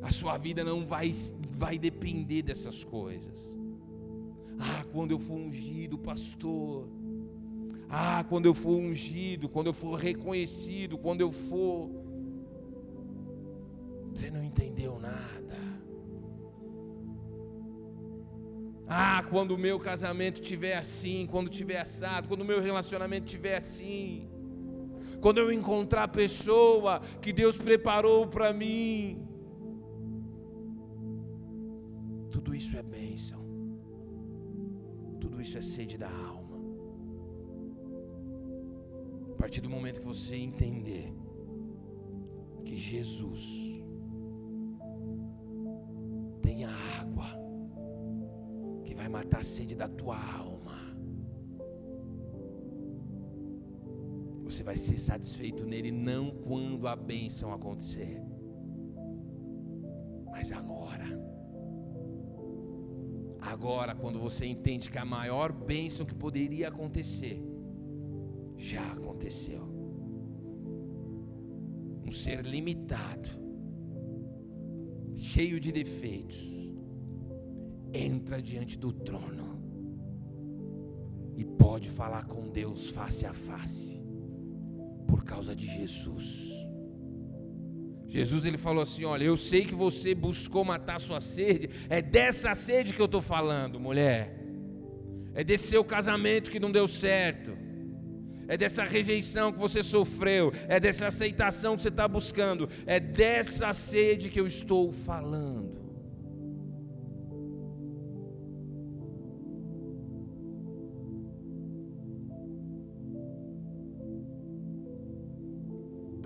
A 0.01 0.11
sua 0.11 0.37
vida 0.37 0.63
não 0.63 0.85
vai, 0.85 1.11
vai 1.57 1.77
depender 1.77 2.41
dessas 2.41 2.83
coisas. 2.83 3.57
Ah, 4.59 4.83
quando 4.91 5.11
eu 5.11 5.19
for 5.19 5.35
ungido, 5.35 5.97
pastor. 5.97 6.87
Ah, 7.89 8.23
quando 8.27 8.45
eu 8.45 8.53
for 8.53 8.77
ungido, 8.77 9.47
quando 9.47 9.67
eu 9.67 9.73
for 9.73 9.95
reconhecido, 9.95 10.97
quando 10.97 11.21
eu 11.21 11.31
for. 11.31 11.89
Você 14.13 14.29
não 14.29 14.43
entendeu 14.43 14.99
nada. 14.99 15.55
Ah, 18.87 19.21
quando 19.29 19.51
o 19.51 19.57
meu 19.57 19.79
casamento 19.79 20.41
estiver 20.41 20.77
assim, 20.77 21.27
quando 21.29 21.51
estiver 21.51 21.79
assado, 21.79 22.27
quando 22.27 22.41
o 22.41 22.45
meu 22.45 22.61
relacionamento 22.61 23.25
estiver 23.25 23.57
assim, 23.57 24.29
quando 25.19 25.39
eu 25.39 25.51
encontrar 25.51 26.03
a 26.03 26.07
pessoa 26.07 27.01
que 27.21 27.33
Deus 27.33 27.57
preparou 27.57 28.27
para 28.27 28.53
mim, 28.53 29.26
isso 32.57 32.75
é 32.77 32.83
bênção, 32.83 33.41
tudo 35.21 35.41
isso 35.41 35.57
é 35.57 35.61
sede 35.61 35.97
da 35.97 36.09
alma. 36.09 36.57
A 39.33 39.35
partir 39.41 39.61
do 39.61 39.69
momento 39.69 39.99
que 40.01 40.05
você 40.05 40.35
entender 40.35 41.13
que 42.65 42.75
Jesus 42.75 43.77
vai 49.07 49.09
matar 49.09 49.39
a 49.39 49.43
sede 49.43 49.75
da 49.75 49.87
tua 49.87 50.17
alma. 50.17 50.77
Você 54.43 54.63
vai 54.63 54.75
ser 54.75 54.97
satisfeito 54.97 55.65
nele 55.65 55.91
não 55.91 56.31
quando 56.31 56.87
a 56.87 56.95
bênção 56.95 57.53
acontecer, 57.53 58.21
mas 60.25 60.51
agora. 60.51 61.36
Agora, 63.47 63.95
quando 63.95 64.19
você 64.19 64.45
entende 64.45 64.91
que 64.91 64.97
a 64.97 65.05
maior 65.05 65.53
bênção 65.53 66.05
que 66.05 66.13
poderia 66.13 66.67
acontecer, 66.67 67.41
já 68.57 68.91
aconteceu. 68.91 69.63
Um 72.05 72.11
ser 72.11 72.45
limitado, 72.45 73.29
cheio 75.15 75.61
de 75.61 75.71
defeitos, 75.71 76.53
entra 77.93 78.41
diante 78.41 78.77
do 78.77 78.91
trono 78.91 79.61
e 81.37 81.45
pode 81.45 81.89
falar 81.89 82.25
com 82.25 82.49
Deus 82.49 82.89
face 82.89 83.25
a 83.25 83.33
face, 83.33 84.01
por 85.07 85.23
causa 85.23 85.55
de 85.55 85.65
Jesus. 85.65 86.56
Jesus 88.07 88.45
ele 88.45 88.57
falou 88.57 88.83
assim: 88.83 89.03
Olha, 89.05 89.23
eu 89.23 89.35
sei 89.35 89.65
que 89.65 89.75
você 89.75 90.15
buscou 90.15 90.63
matar 90.63 90.99
sua 90.99 91.19
sede, 91.19 91.69
é 91.89 92.01
dessa 92.01 92.55
sede 92.55 92.93
que 92.93 93.01
eu 93.01 93.05
estou 93.05 93.21
falando, 93.21 93.79
mulher, 93.79 94.33
é 95.33 95.43
desse 95.43 95.67
seu 95.67 95.83
casamento 95.83 96.49
que 96.49 96.59
não 96.59 96.71
deu 96.71 96.87
certo, 96.87 97.57
é 98.47 98.57
dessa 98.57 98.83
rejeição 98.83 99.51
que 99.51 99.59
você 99.59 99.83
sofreu, 99.83 100.53
é 100.69 100.79
dessa 100.79 101.07
aceitação 101.07 101.75
que 101.75 101.81
você 101.81 101.89
está 101.89 102.07
buscando, 102.07 102.69
é 102.85 102.99
dessa 102.99 103.73
sede 103.73 104.29
que 104.29 104.39
eu 104.39 104.47
estou 104.47 104.91
falando. 104.91 105.66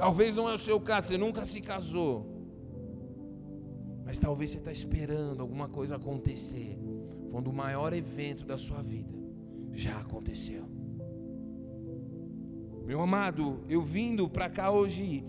Talvez 0.02 0.36
não 0.36 0.50
é 0.50 0.56
o 0.56 0.58
seu 0.58 0.82
caso, 0.82 1.10
você 1.10 1.18
nunca 1.26 1.46
se 1.46 1.62
casou. 1.62 2.26
Mas 4.04 4.18
talvez 4.18 4.50
você 4.50 4.58
está 4.58 4.72
esperando 4.72 5.42
alguma 5.42 5.70
coisa 5.70 5.96
acontecer. 5.96 6.76
Quando 7.30 7.52
o 7.52 7.54
maior 7.54 7.94
evento 7.94 8.44
da 8.44 8.58
sua 8.58 8.82
vida 8.82 9.14
já 9.72 10.00
aconteceu. 10.00 10.64
Meu 12.84 13.00
amado, 13.00 13.64
eu 13.70 13.84
vindo 13.84 14.28
para 14.28 14.50
cá 14.50 14.72
hoje. 14.72 15.24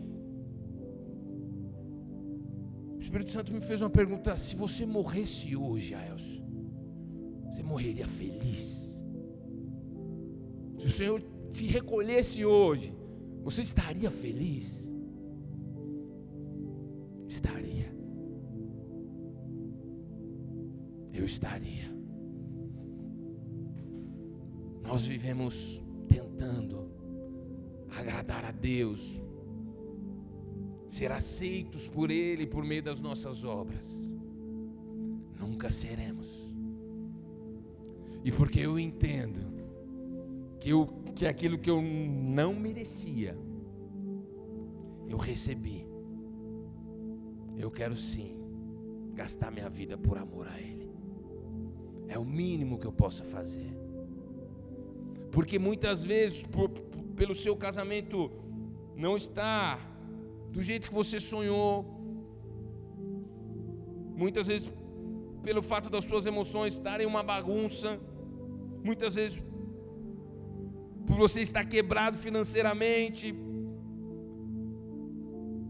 O 2.96 2.98
Espírito 2.98 3.30
Santo 3.30 3.52
me 3.52 3.60
fez 3.60 3.82
uma 3.82 3.90
pergunta: 3.90 4.38
se 4.38 4.56
você 4.56 4.86
morresse 4.86 5.54
hoje, 5.54 5.94
Aelson, 5.94 6.42
você 7.50 7.62
morreria 7.62 8.08
feliz? 8.08 9.04
Se 10.78 10.86
o 10.86 10.90
Senhor 10.90 11.22
te 11.50 11.66
recolhesse 11.66 12.42
hoje, 12.42 13.01
você 13.42 13.62
estaria 13.62 14.10
feliz? 14.10 14.88
Estaria. 17.28 17.92
Eu 21.12 21.24
estaria. 21.24 21.90
Nós 24.82 25.06
vivemos 25.06 25.82
tentando 26.08 26.90
agradar 27.90 28.44
a 28.44 28.50
Deus, 28.50 29.20
ser 30.86 31.10
aceitos 31.10 31.88
por 31.88 32.10
Ele 32.10 32.46
por 32.46 32.64
meio 32.64 32.82
das 32.82 33.00
nossas 33.00 33.44
obras. 33.44 34.10
Nunca 35.38 35.70
seremos. 35.70 36.28
E 38.24 38.30
porque 38.30 38.60
eu 38.60 38.78
entendo 38.78 39.51
que, 40.62 40.70
eu, 40.70 40.86
que 41.16 41.26
aquilo 41.26 41.58
que 41.58 41.68
eu 41.68 41.82
não 41.82 42.54
merecia, 42.54 43.36
eu 45.08 45.18
recebi. 45.18 45.84
Eu 47.56 47.68
quero 47.68 47.96
sim 47.96 48.36
gastar 49.12 49.50
minha 49.50 49.68
vida 49.68 49.98
por 49.98 50.16
amor 50.16 50.46
a 50.46 50.60
Ele. 50.60 50.88
É 52.06 52.16
o 52.16 52.24
mínimo 52.24 52.78
que 52.78 52.86
eu 52.86 52.92
possa 52.92 53.24
fazer. 53.24 53.76
Porque 55.32 55.58
muitas 55.58 56.04
vezes, 56.04 56.44
por, 56.44 56.68
pelo 57.16 57.34
seu 57.34 57.56
casamento 57.56 58.30
não 58.96 59.16
está 59.16 59.80
do 60.52 60.62
jeito 60.62 60.88
que 60.88 60.94
você 60.94 61.18
sonhou, 61.18 61.84
muitas 64.14 64.46
vezes 64.46 64.70
pelo 65.42 65.60
fato 65.60 65.90
das 65.90 66.04
suas 66.04 66.24
emoções 66.24 66.74
estarem 66.74 67.06
uma 67.06 67.24
bagunça, 67.24 67.98
muitas 68.84 69.16
vezes 69.16 69.42
por 71.06 71.16
você 71.16 71.40
estar 71.40 71.64
quebrado 71.64 72.16
financeiramente, 72.16 73.34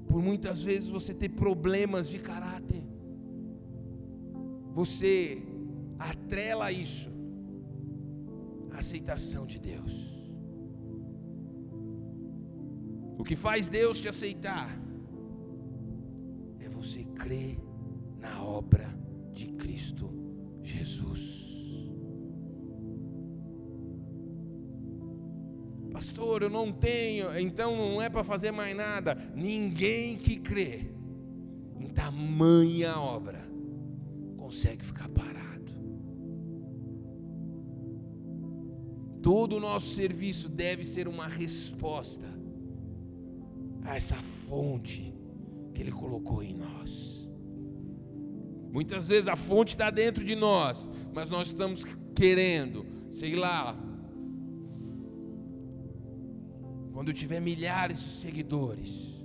por 0.07 0.23
muitas 0.23 0.63
vezes 0.63 0.89
você 0.89 1.15
ter 1.15 1.31
problemas 1.31 2.09
de 2.09 2.19
caráter, 2.19 2.83
você 4.73 5.43
atrela 5.99 6.71
isso 6.71 7.11
à 8.71 8.79
aceitação 8.79 9.47
de 9.47 9.59
Deus. 9.59 10.13
O 13.19 13.25
que 13.25 13.37
faz 13.37 13.69
Deus 13.69 14.01
te 14.01 14.09
aceitar 14.09 14.69
é 16.59 16.69
você 16.69 17.05
crer 17.05 17.59
na 18.19 18.43
obra 18.43 18.89
de 19.33 19.49
Cristo 19.53 20.11
Jesus. 20.63 21.52
Pastor, 26.13 26.43
eu 26.43 26.51
não 26.51 26.71
tenho, 26.71 27.39
então 27.39 27.75
não 27.75 28.03
é 28.03 28.11
para 28.11 28.23
fazer 28.23 28.51
mais 28.51 28.77
nada. 28.77 29.17
Ninguém 29.35 30.17
que 30.17 30.37
crê 30.37 30.93
em 31.81 31.89
tamanha 31.89 32.99
obra 32.99 33.43
consegue 34.37 34.85
ficar 34.85 35.09
parado. 35.09 35.73
Todo 39.23 39.57
o 39.57 39.61
nosso 39.61 39.95
serviço 39.95 40.49
deve 40.51 40.85
ser 40.85 41.09
uma 41.09 41.27
resposta 41.27 42.27
a 43.83 43.97
essa 43.97 44.17
fonte 44.17 45.15
que 45.73 45.81
Ele 45.81 45.93
colocou 45.93 46.43
em 46.43 46.55
nós. 46.55 47.27
Muitas 48.71 49.09
vezes 49.09 49.29
a 49.29 49.37
fonte 49.37 49.75
está 49.75 49.91
dentro 49.91 50.25
de 50.25 50.35
nós, 50.35 50.91
mas 51.15 51.31
nós 51.31 51.47
estamos 51.49 51.85
querendo, 52.15 52.85
sei 53.11 53.35
lá, 53.35 53.77
quando 57.03 57.09
eu 57.09 57.15
tiver 57.15 57.41
milhares 57.41 58.01
de 58.01 58.11
seguidores. 58.11 59.25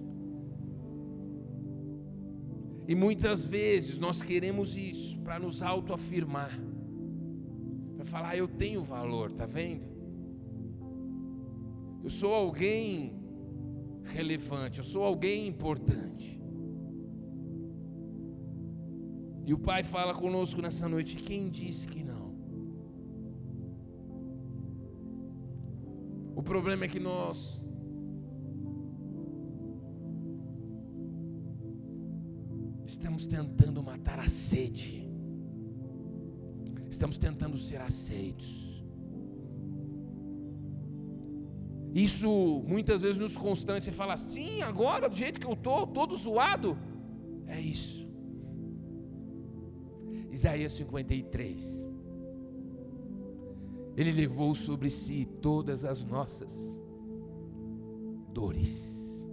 E 2.87 2.95
muitas 2.95 3.45
vezes 3.45 3.99
nós 3.99 4.19
queremos 4.19 4.75
isso 4.75 5.19
para 5.19 5.37
nos 5.37 5.61
autoafirmar, 5.61 6.59
para 7.95 8.03
falar, 8.03 8.35
eu 8.35 8.47
tenho 8.47 8.81
valor, 8.81 9.31
tá 9.31 9.45
vendo? 9.45 9.85
Eu 12.03 12.09
sou 12.09 12.33
alguém 12.33 13.13
relevante, 14.05 14.79
eu 14.79 14.83
sou 14.83 15.03
alguém 15.03 15.47
importante. 15.47 16.41
E 19.45 19.53
o 19.53 19.59
Pai 19.59 19.83
fala 19.83 20.15
conosco 20.15 20.63
nessa 20.63 20.89
noite: 20.89 21.15
quem 21.17 21.47
disse 21.47 21.87
que 21.87 22.03
não? 22.03 22.26
Problema 26.47 26.85
é 26.85 26.87
que 26.87 26.99
nós 26.99 27.69
estamos 32.85 33.27
tentando 33.27 33.83
matar 33.83 34.17
a 34.17 34.29
sede, 34.29 35.05
estamos 36.89 37.17
tentando 37.17 37.57
ser 37.57 37.81
aceitos. 37.81 38.49
Isso 41.93 42.29
muitas 42.65 43.01
vezes 43.01 43.17
nos 43.17 43.35
constrange. 43.35 43.85
Você 43.85 43.91
fala 43.91 44.13
assim, 44.13 44.61
agora, 44.61 45.09
do 45.09 45.15
jeito 45.15 45.39
que 45.41 45.47
eu 45.47 45.53
estou, 45.53 45.85
todo 45.87 46.15
zoado. 46.15 46.77
É 47.45 47.59
isso. 47.59 48.07
Isaías 50.31 50.73
53. 50.73 51.87
Ele 53.97 54.11
levou 54.11 54.53
sobre 54.53 54.91
si 54.91 55.25
todas 55.41 55.83
as 55.83 56.05
nossas 56.05 56.53
dores. 58.31 59.27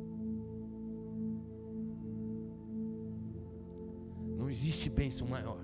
Não 4.39 4.49
existe 4.49 4.89
bênção 4.89 5.29
maior. 5.29 5.63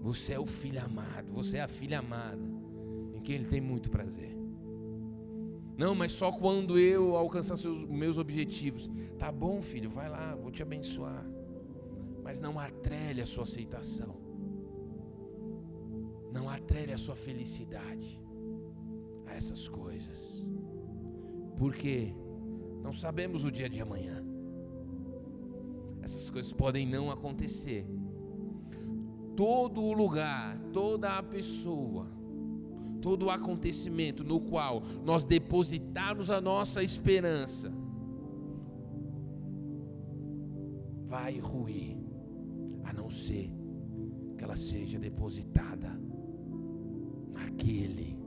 Você 0.00 0.34
é 0.34 0.38
o 0.38 0.46
filho 0.46 0.80
amado, 0.80 1.32
você 1.32 1.56
é 1.56 1.62
a 1.62 1.68
filha 1.68 1.98
amada, 1.98 2.40
em 3.12 3.20
quem 3.20 3.34
Ele 3.34 3.46
tem 3.46 3.60
muito 3.60 3.90
prazer. 3.90 4.38
Não, 5.76 5.96
mas 5.96 6.12
só 6.12 6.30
quando 6.30 6.78
eu 6.78 7.16
alcançar 7.16 7.56
seus 7.56 7.84
meus 7.86 8.18
objetivos. 8.18 8.88
Tá 9.18 9.32
bom, 9.32 9.60
filho, 9.60 9.90
vai 9.90 10.08
lá, 10.08 10.36
vou 10.36 10.52
te 10.52 10.62
abençoar. 10.62 11.26
Mas 12.22 12.40
não 12.40 12.56
atrele 12.58 13.20
a 13.20 13.26
sua 13.26 13.42
aceitação. 13.42 14.29
Não 16.32 16.48
atrele 16.48 16.92
a 16.92 16.98
sua 16.98 17.16
felicidade 17.16 18.20
a 19.26 19.34
essas 19.34 19.68
coisas. 19.68 20.46
Porque 21.56 22.14
não 22.82 22.92
sabemos 22.92 23.44
o 23.44 23.50
dia 23.50 23.68
de 23.68 23.80
amanhã. 23.80 24.24
Essas 26.02 26.30
coisas 26.30 26.52
podem 26.52 26.86
não 26.86 27.10
acontecer. 27.10 27.86
Todo 29.36 29.82
o 29.82 29.92
lugar, 29.92 30.58
toda 30.72 31.18
a 31.18 31.22
pessoa, 31.22 32.06
todo 33.00 33.26
o 33.26 33.30
acontecimento 33.30 34.22
no 34.22 34.40
qual 34.40 34.82
nós 35.04 35.24
depositarmos 35.24 36.30
a 36.30 36.40
nossa 36.40 36.82
esperança 36.82 37.72
vai 41.06 41.38
ruir, 41.38 41.96
a 42.84 42.92
não 42.92 43.10
ser 43.10 43.50
que 44.36 44.44
ela 44.44 44.56
seja 44.56 44.98
depositada 44.98 45.69
aquele 47.60 48.18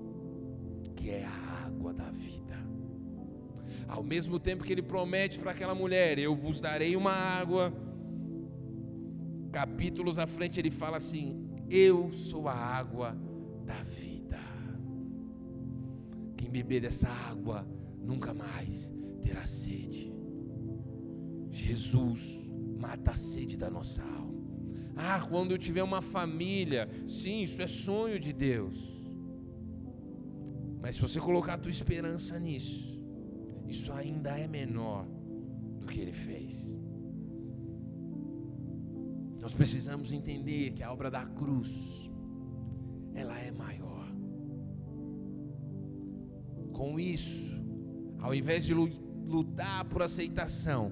que 0.95 1.09
é 1.09 1.25
a 1.25 1.65
água 1.65 1.91
da 1.91 2.11
vida. 2.11 2.55
Ao 3.87 4.03
mesmo 4.03 4.39
tempo 4.39 4.63
que 4.63 4.71
ele 4.71 4.83
promete 4.83 5.39
para 5.39 5.51
aquela 5.51 5.73
mulher: 5.73 6.19
Eu 6.19 6.35
vos 6.35 6.59
darei 6.59 6.95
uma 6.95 7.11
água. 7.11 7.73
Capítulos 9.51 10.19
à 10.19 10.27
frente 10.27 10.59
ele 10.59 10.69
fala 10.69 10.97
assim: 10.97 11.49
Eu 11.69 12.13
sou 12.13 12.47
a 12.47 12.53
água 12.53 13.17
da 13.65 13.81
vida. 13.83 14.39
Quem 16.37 16.49
beber 16.49 16.81
dessa 16.81 17.09
água 17.09 17.67
nunca 17.99 18.33
mais 18.33 18.93
terá 19.21 19.45
sede. 19.45 20.13
Jesus 21.49 22.49
mata 22.77 23.11
a 23.11 23.15
sede 23.15 23.57
da 23.57 23.69
nossa 23.69 24.03
alma. 24.03 24.33
Ah, 24.95 25.25
quando 25.27 25.51
eu 25.51 25.57
tiver 25.57 25.81
uma 25.81 26.01
família, 26.01 26.87
sim, 27.07 27.41
isso 27.41 27.61
é 27.61 27.67
sonho 27.67 28.19
de 28.19 28.31
Deus. 28.31 28.92
Mas 30.83 30.97
se 30.97 31.01
você 31.01 31.17
colocar 31.17 31.53
a 31.53 31.57
tua 31.57 31.71
esperança 31.71 32.37
nisso, 32.37 33.01
isso 33.65 33.93
ainda 33.93 34.37
é 34.37 34.49
menor 34.49 35.07
do 35.79 35.87
que 35.87 36.01
ele 36.01 36.11
fez. 36.11 36.77
Nós 39.39 39.53
precisamos 39.53 40.11
entender 40.11 40.71
que 40.71 40.83
a 40.83 40.91
obra 40.91 41.09
da 41.09 41.25
cruz 41.25 42.11
ela 43.13 43.39
é 43.39 43.49
maior. 43.49 44.05
Com 46.73 46.99
isso, 46.99 47.53
ao 48.19 48.35
invés 48.35 48.65
de 48.65 48.73
lutar 48.73 49.85
por 49.85 50.01
aceitação, 50.01 50.91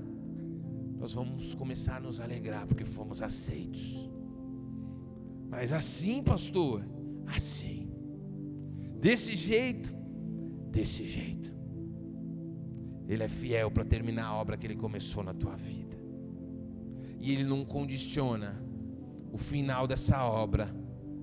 nós 0.97 1.11
vamos 1.11 1.53
começar 1.53 1.97
a 1.97 1.99
nos 1.99 2.21
alegrar 2.21 2.65
porque 2.65 2.85
fomos 2.85 3.21
aceitos. 3.21 4.09
Mas 5.49 5.73
assim, 5.73 6.23
pastor, 6.23 6.81
assim 7.25 7.80
Desse 9.01 9.35
jeito, 9.35 9.91
desse 10.69 11.03
jeito. 11.03 11.51
Ele 13.07 13.23
é 13.23 13.27
fiel 13.27 13.71
para 13.71 13.83
terminar 13.83 14.27
a 14.27 14.35
obra 14.35 14.55
que 14.55 14.67
ele 14.67 14.75
começou 14.75 15.23
na 15.23 15.33
tua 15.33 15.55
vida. 15.55 15.97
E 17.19 17.31
ele 17.31 17.43
não 17.43 17.65
condiciona 17.65 18.63
o 19.31 19.37
final 19.39 19.87
dessa 19.87 20.23
obra 20.23 20.73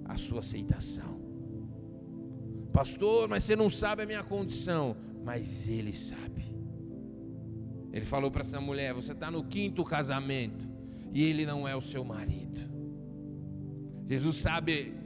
à 0.05 0.16
sua 0.16 0.41
aceitação. 0.41 1.18
Pastor, 2.72 3.29
mas 3.29 3.45
você 3.45 3.55
não 3.55 3.70
sabe 3.70 4.03
a 4.03 4.07
minha 4.07 4.24
condição. 4.24 4.97
Mas 5.24 5.68
ele 5.68 5.93
sabe. 5.93 6.57
Ele 7.93 8.05
falou 8.05 8.31
para 8.31 8.41
essa 8.41 8.61
mulher: 8.61 8.93
Você 8.93 9.12
está 9.12 9.31
no 9.31 9.45
quinto 9.45 9.85
casamento 9.85 10.68
e 11.12 11.22
ele 11.22 11.47
não 11.47 11.66
é 11.66 11.76
o 11.76 11.81
seu 11.81 12.05
marido. 12.05 12.61
Jesus 14.07 14.37
sabe 14.37 14.97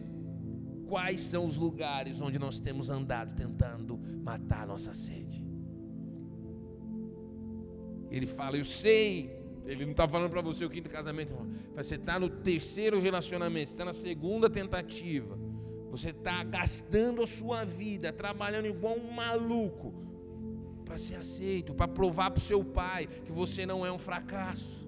quais 0.93 1.23
são 1.23 1.47
os 1.47 1.57
lugares 1.57 2.21
onde 2.21 2.39
nós 2.39 2.59
temos 2.59 2.91
andado 2.91 3.35
tentando 3.35 3.99
matar 4.23 4.65
a 4.65 4.67
nossa 4.67 4.93
sede. 4.93 5.43
Ele 8.11 8.27
fala, 8.27 8.59
eu 8.59 8.65
sei. 8.65 9.35
Ele 9.65 9.87
não 9.87 9.93
está 9.93 10.07
falando 10.07 10.29
para 10.29 10.43
você 10.43 10.67
o 10.67 10.69
quinto 10.69 10.91
casamento, 10.91 11.33
irmão. 11.33 11.51
Você 11.75 11.95
está 11.95 12.19
no 12.19 12.29
terceiro 12.29 13.01
relacionamento, 13.01 13.71
você 13.71 13.75
está 13.75 13.87
na 13.87 13.93
segunda 13.95 14.51
tentativa. 14.51 15.39
Você 15.91 16.11
está 16.11 16.45
gastando 16.45 17.23
a 17.23 17.27
sua 17.27 17.65
vida, 17.65 18.13
trabalhando 18.13 18.67
igual 18.67 18.95
um 18.95 19.13
maluco, 19.13 19.95
para 20.85 20.99
ser 20.99 21.15
aceito, 21.15 21.73
para 21.73 21.89
provar 21.89 22.33
para 22.33 22.39
o 22.39 22.45
seu 22.45 22.63
pai 22.63 23.07
que 23.07 23.33
você 23.33 23.65
não 23.65 23.87
é 23.87 23.91
um 23.91 23.99
fracasso. 23.99 24.82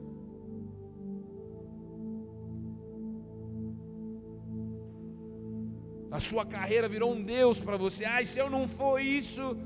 A 6.14 6.20
sua 6.20 6.46
carreira 6.46 6.88
virou 6.88 7.12
um 7.12 7.20
Deus 7.20 7.58
para 7.58 7.76
você. 7.76 8.04
Ai, 8.04 8.24
se 8.24 8.38
eu 8.38 8.48
não 8.48 8.68
for 8.68 9.00
isso. 9.00 9.56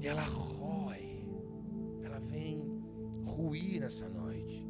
E 0.00 0.06
ela 0.06 0.22
rói, 0.22 1.22
ela 2.02 2.18
vem 2.18 2.82
ruir 3.22 3.80
nessa 3.80 4.08
noite. 4.08 4.66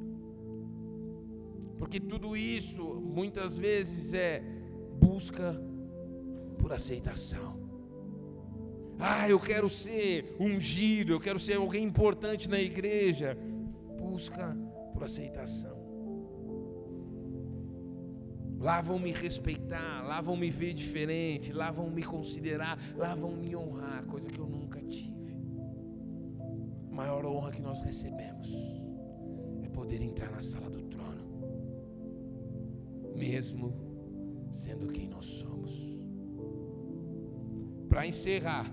Porque 1.78 2.00
tudo 2.00 2.36
isso 2.36 2.82
muitas 2.82 3.56
vezes 3.56 4.12
é 4.12 4.42
busca 4.98 5.56
por 6.58 6.72
aceitação. 6.72 7.60
Ah, 8.98 9.28
eu 9.28 9.38
quero 9.38 9.68
ser 9.68 10.34
ungido, 10.40 11.12
eu 11.12 11.20
quero 11.20 11.38
ser 11.38 11.58
alguém 11.58 11.84
importante 11.84 12.50
na 12.50 12.58
igreja. 12.58 13.38
Busca 13.96 14.52
por 14.92 15.04
aceitação. 15.04 15.79
Lá 18.60 18.82
vão 18.82 18.98
me 18.98 19.10
respeitar, 19.10 20.06
lá 20.06 20.20
vão 20.20 20.36
me 20.36 20.50
ver 20.50 20.74
diferente, 20.74 21.50
lá 21.50 21.70
vão 21.70 21.88
me 21.88 22.02
considerar, 22.02 22.78
lá 22.94 23.14
vão 23.14 23.32
me 23.32 23.56
honrar, 23.56 24.04
coisa 24.04 24.28
que 24.28 24.38
eu 24.38 24.46
nunca 24.46 24.78
tive. 24.82 25.34
A 26.90 26.94
maior 26.94 27.24
honra 27.24 27.52
que 27.52 27.62
nós 27.62 27.80
recebemos 27.80 28.54
é 29.64 29.68
poder 29.70 30.02
entrar 30.02 30.30
na 30.30 30.42
sala 30.42 30.68
do 30.68 30.82
trono, 30.82 31.24
mesmo 33.16 33.72
sendo 34.52 34.88
quem 34.88 35.08
nós 35.08 35.24
somos. 35.24 35.98
Para 37.88 38.06
encerrar, 38.06 38.70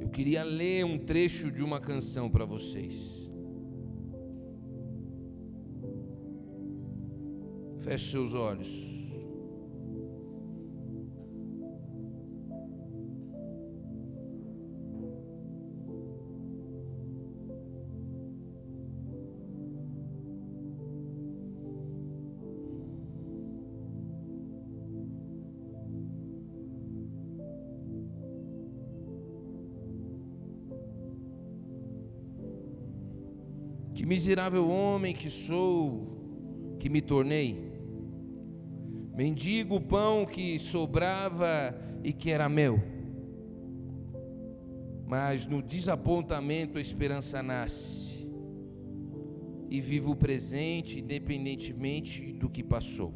eu 0.00 0.08
queria 0.08 0.42
ler 0.42 0.86
um 0.86 0.98
trecho 0.98 1.50
de 1.50 1.62
uma 1.62 1.78
canção 1.78 2.30
para 2.30 2.46
vocês. 2.46 3.19
Feche 7.90 8.12
seus 8.12 8.32
olhos. 8.34 8.68
Que 33.92 34.06
miserável 34.06 34.68
homem 34.68 35.12
que 35.12 35.28
sou, 35.28 36.76
que 36.78 36.88
me 36.88 37.02
tornei. 37.02 37.79
Mendigo 39.20 39.76
o 39.76 39.80
pão 39.82 40.24
que 40.24 40.58
sobrava 40.58 41.78
e 42.02 42.10
que 42.10 42.30
era 42.30 42.48
meu. 42.48 42.82
Mas 45.06 45.46
no 45.46 45.60
desapontamento 45.60 46.78
a 46.78 46.80
esperança 46.80 47.42
nasce. 47.42 48.26
E 49.68 49.78
vivo 49.78 50.12
o 50.12 50.16
presente 50.16 51.00
independentemente 51.00 52.32
do 52.32 52.48
que 52.48 52.64
passou. 52.64 53.12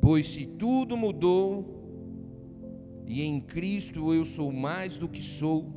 Pois 0.00 0.26
se 0.26 0.46
tudo 0.46 0.96
mudou, 0.96 3.04
e 3.06 3.20
em 3.20 3.42
Cristo 3.42 4.14
eu 4.14 4.24
sou 4.24 4.50
mais 4.50 4.96
do 4.96 5.06
que 5.06 5.20
sou, 5.20 5.70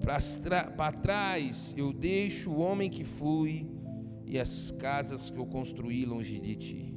para 0.00 0.90
trás 0.90 1.72
eu 1.76 1.92
deixo 1.92 2.50
o 2.50 2.58
homem 2.58 2.90
que 2.90 3.04
fui 3.04 3.64
e 4.26 4.40
as 4.40 4.72
casas 4.72 5.30
que 5.30 5.38
eu 5.38 5.46
construí 5.46 6.04
longe 6.04 6.40
de 6.40 6.56
ti. 6.56 6.91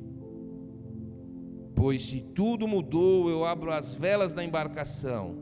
Pois 1.76 2.02
se 2.04 2.22
tudo 2.22 2.68
mudou, 2.68 3.30
eu 3.30 3.44
abro 3.44 3.72
as 3.72 3.94
velas 3.94 4.34
da 4.34 4.44
embarcação, 4.44 5.36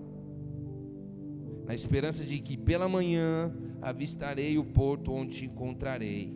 na 1.66 1.76
esperança 1.76 2.26
de 2.26 2.40
que 2.40 2.58
pela 2.58 2.90
manhã 2.90 3.56
avistarei 3.82 4.58
o 4.58 4.66
porto 4.66 5.14
onde 5.14 5.38
te 5.38 5.46
encontrarei. 5.46 6.36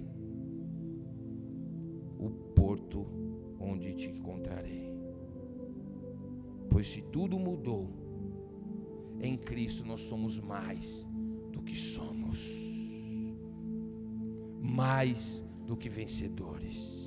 O 2.20 2.30
porto 2.30 3.08
onde 3.60 3.94
te 3.96 4.10
encontrarei. 4.10 4.94
Pois 6.70 6.88
se 6.88 7.02
tudo 7.02 7.40
mudou, 7.40 7.90
em 9.20 9.36
Cristo 9.36 9.84
nós 9.84 10.02
somos 10.02 10.40
mais 10.40 11.08
do 11.52 11.62
que 11.62 11.76
somos, 11.76 12.40
mais 14.62 15.44
do 15.66 15.76
que 15.76 15.90
vencedores. 15.90 17.07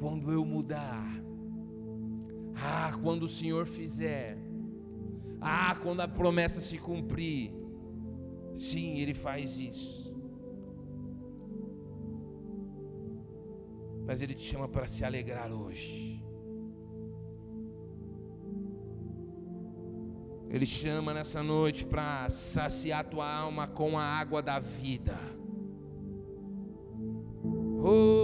Quando 0.00 0.32
eu 0.32 0.44
mudar, 0.46 1.06
ah, 2.56 2.90
quando 3.02 3.24
o 3.24 3.28
Senhor 3.28 3.66
fizer, 3.66 4.38
ah, 5.40 5.76
quando 5.82 6.00
a 6.00 6.08
promessa 6.08 6.58
se 6.60 6.78
cumprir, 6.78 7.52
sim, 8.54 8.98
Ele 8.98 9.12
faz 9.12 9.58
isso. 9.58 10.10
Mas 14.06 14.22
Ele 14.22 14.34
te 14.34 14.42
chama 14.42 14.66
para 14.66 14.86
se 14.86 15.04
alegrar 15.04 15.52
hoje. 15.52 16.24
Ele 20.48 20.66
chama 20.66 21.12
nessa 21.12 21.42
noite 21.42 21.84
para 21.84 22.28
saciar 22.30 23.04
tua 23.04 23.30
alma 23.30 23.68
com 23.68 23.98
a 23.98 24.02
água 24.02 24.42
da 24.42 24.58
vida. 24.58 25.16
Oh. 27.84 28.19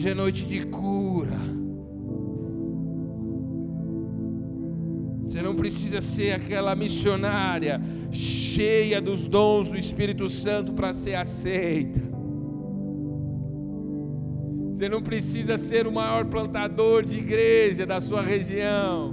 Hoje 0.00 0.08
é 0.08 0.14
noite 0.14 0.46
de 0.46 0.66
cura. 0.66 1.38
Você 5.20 5.42
não 5.42 5.54
precisa 5.54 6.00
ser 6.00 6.32
aquela 6.32 6.74
missionária 6.74 7.78
cheia 8.10 8.98
dos 8.98 9.26
dons 9.26 9.68
do 9.68 9.76
Espírito 9.76 10.26
Santo 10.26 10.72
para 10.72 10.94
ser 10.94 11.16
aceita. 11.16 12.00
Você 14.72 14.88
não 14.88 15.02
precisa 15.02 15.58
ser 15.58 15.86
o 15.86 15.92
maior 15.92 16.24
plantador 16.24 17.04
de 17.04 17.18
igreja 17.18 17.84
da 17.84 18.00
sua 18.00 18.22
região. 18.22 19.12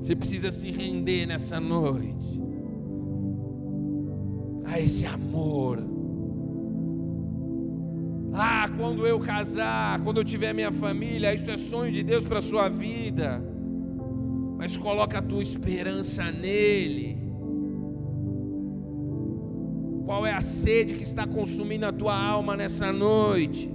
Você 0.00 0.16
precisa 0.16 0.50
se 0.50 0.72
render 0.72 1.26
nessa 1.26 1.60
noite 1.60 2.42
a 4.64 4.80
esse 4.80 5.06
amor 5.06 5.87
quando 8.68 9.06
eu 9.06 9.18
casar, 9.18 10.00
quando 10.00 10.18
eu 10.18 10.24
tiver 10.24 10.52
minha 10.52 10.72
família, 10.72 11.34
isso 11.34 11.50
é 11.50 11.56
sonho 11.56 11.92
de 11.92 12.02
Deus 12.02 12.24
para 12.24 12.38
a 12.38 12.42
sua 12.42 12.68
vida. 12.68 13.42
Mas 14.56 14.76
coloca 14.76 15.18
a 15.18 15.22
tua 15.22 15.42
esperança 15.42 16.30
nele. 16.30 17.18
Qual 20.04 20.26
é 20.26 20.32
a 20.32 20.40
sede 20.40 20.94
que 20.94 21.02
está 21.02 21.26
consumindo 21.26 21.86
a 21.86 21.92
tua 21.92 22.16
alma 22.16 22.56
nessa 22.56 22.92
noite? 22.92 23.70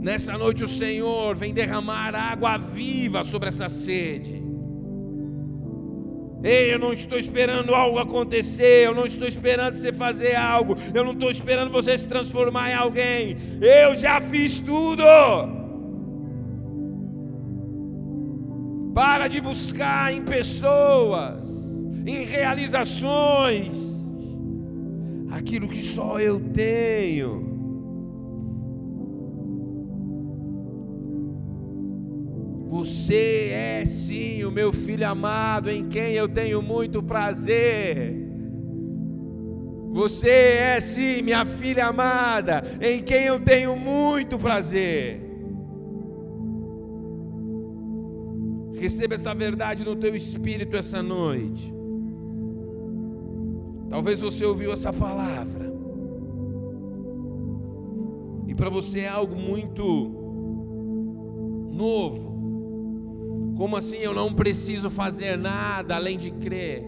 Nessa 0.00 0.36
noite 0.36 0.64
o 0.64 0.68
Senhor 0.68 1.34
vem 1.36 1.54
derramar 1.54 2.14
água 2.14 2.58
viva 2.58 3.24
sobre 3.24 3.48
essa 3.48 3.68
sede. 3.68 4.51
Ei, 6.44 6.74
eu 6.74 6.78
não 6.78 6.92
estou 6.92 7.18
esperando 7.18 7.74
algo 7.74 7.98
acontecer, 7.98 8.86
eu 8.86 8.94
não 8.94 9.06
estou 9.06 9.28
esperando 9.28 9.76
você 9.76 9.92
fazer 9.92 10.34
algo, 10.34 10.76
eu 10.92 11.04
não 11.04 11.12
estou 11.12 11.30
esperando 11.30 11.70
você 11.70 11.96
se 11.96 12.08
transformar 12.08 12.70
em 12.70 12.74
alguém. 12.74 13.36
Eu 13.60 13.94
já 13.94 14.20
fiz 14.20 14.58
tudo. 14.58 15.04
Para 18.92 19.28
de 19.28 19.40
buscar 19.40 20.12
em 20.12 20.22
pessoas, 20.22 21.48
em 22.04 22.24
realizações, 22.24 23.74
aquilo 25.30 25.68
que 25.68 25.82
só 25.82 26.18
eu 26.18 26.40
tenho. 26.40 27.51
Você 32.82 33.50
é 33.52 33.84
sim 33.84 34.42
o 34.42 34.50
meu 34.50 34.72
filho 34.72 35.08
amado, 35.08 35.70
em 35.70 35.88
quem 35.88 36.14
eu 36.14 36.28
tenho 36.28 36.60
muito 36.60 37.00
prazer. 37.00 38.12
Você 39.92 40.28
é 40.28 40.80
sim 40.80 41.22
minha 41.22 41.46
filha 41.46 41.86
amada, 41.86 42.64
em 42.80 42.98
quem 42.98 43.26
eu 43.26 43.38
tenho 43.38 43.76
muito 43.76 44.36
prazer. 44.36 45.20
Receba 48.74 49.14
essa 49.14 49.32
verdade 49.32 49.84
no 49.84 49.94
teu 49.94 50.16
espírito 50.16 50.76
essa 50.76 51.00
noite. 51.00 51.72
Talvez 53.88 54.18
você 54.18 54.44
ouviu 54.44 54.72
essa 54.72 54.92
palavra. 54.92 55.72
E 58.48 58.56
para 58.56 58.68
você 58.68 59.02
é 59.02 59.08
algo 59.08 59.36
muito 59.36 59.84
novo. 61.70 62.31
Como 63.56 63.76
assim 63.76 63.98
eu 63.98 64.14
não 64.14 64.32
preciso 64.32 64.90
fazer 64.90 65.36
nada 65.36 65.96
além 65.96 66.16
de 66.16 66.30
crer? 66.30 66.84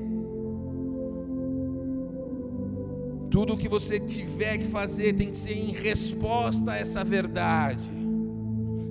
Tudo 3.30 3.54
o 3.54 3.56
que 3.56 3.68
você 3.68 3.98
tiver 3.98 4.58
que 4.58 4.64
fazer 4.64 5.12
tem 5.12 5.30
que 5.30 5.36
ser 5.36 5.54
em 5.54 5.72
resposta 5.72 6.72
a 6.72 6.76
essa 6.76 7.02
verdade. 7.02 7.82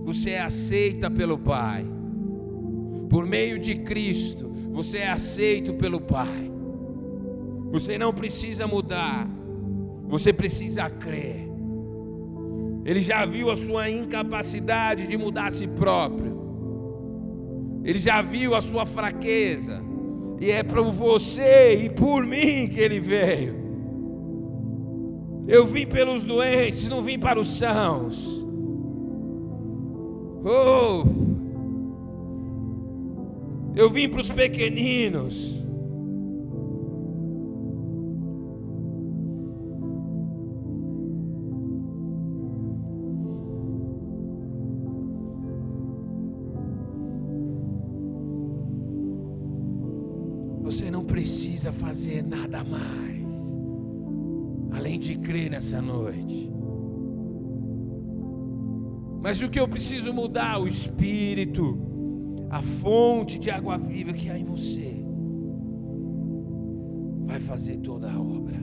Você 0.04 0.32
é 0.32 0.42
aceita 0.42 1.10
pelo 1.10 1.38
Pai. 1.38 1.86
Por 3.10 3.26
meio 3.26 3.58
de 3.58 3.76
Cristo, 3.76 4.50
você 4.72 4.98
é 4.98 5.10
aceito 5.10 5.74
pelo 5.76 6.02
Pai. 6.02 6.52
Você 7.72 7.98
não 7.98 8.14
precisa 8.14 8.68
mudar. 8.68 9.28
Você 10.08 10.34
precisa 10.34 10.90
crer. 10.90 11.50
Ele 12.86 13.00
já 13.00 13.26
viu 13.26 13.50
a 13.50 13.56
sua 13.56 13.90
incapacidade 13.90 15.08
de 15.08 15.18
mudar 15.18 15.48
a 15.48 15.52
si 15.52 15.68
próprio. 15.68 16.33
Ele 17.84 18.00
já 18.00 18.22
viu 18.22 18.56
a 18.56 18.62
sua 18.62 18.86
fraqueza. 18.86 19.84
E 20.40 20.52
é 20.52 20.64
para 20.64 20.82
você 20.82 21.86
e 21.86 21.90
por 21.90 22.26
mim 22.26 22.68
que 22.68 22.80
ele 22.80 23.00
veio. 23.00 23.64
Eu 25.48 25.66
vim 25.66 25.86
pelos 25.86 26.24
doentes, 26.24 26.88
não 26.88 27.02
vim 27.02 27.20
para 27.20 27.40
os 27.40 27.58
sãos. 27.58 28.44
Oh! 30.46 31.06
Eu 33.76 33.90
vim 33.90 34.08
para 34.08 34.22
os 34.22 34.30
pequeninos. 34.30 35.63
Fazer 51.94 52.24
nada 52.24 52.64
mais 52.64 53.14
gente 55.04 55.18
crer 55.18 55.52
nessa 55.52 55.82
noite. 55.82 56.52
Mas 59.22 59.42
o 59.42 59.50
que 59.50 59.60
eu 59.60 59.68
preciso 59.68 60.14
mudar? 60.14 60.60
O 60.60 60.68
espírito, 60.68 61.78
a 62.50 62.62
fonte 62.62 63.38
de 63.38 63.50
água 63.50 63.78
viva 63.78 64.14
que 64.14 64.30
há 64.30 64.38
em 64.38 64.46
você, 64.46 65.04
vai 67.26 67.40
fazer 67.40 67.78
toda 67.80 68.12
a 68.12 68.20
obra. 68.20 68.63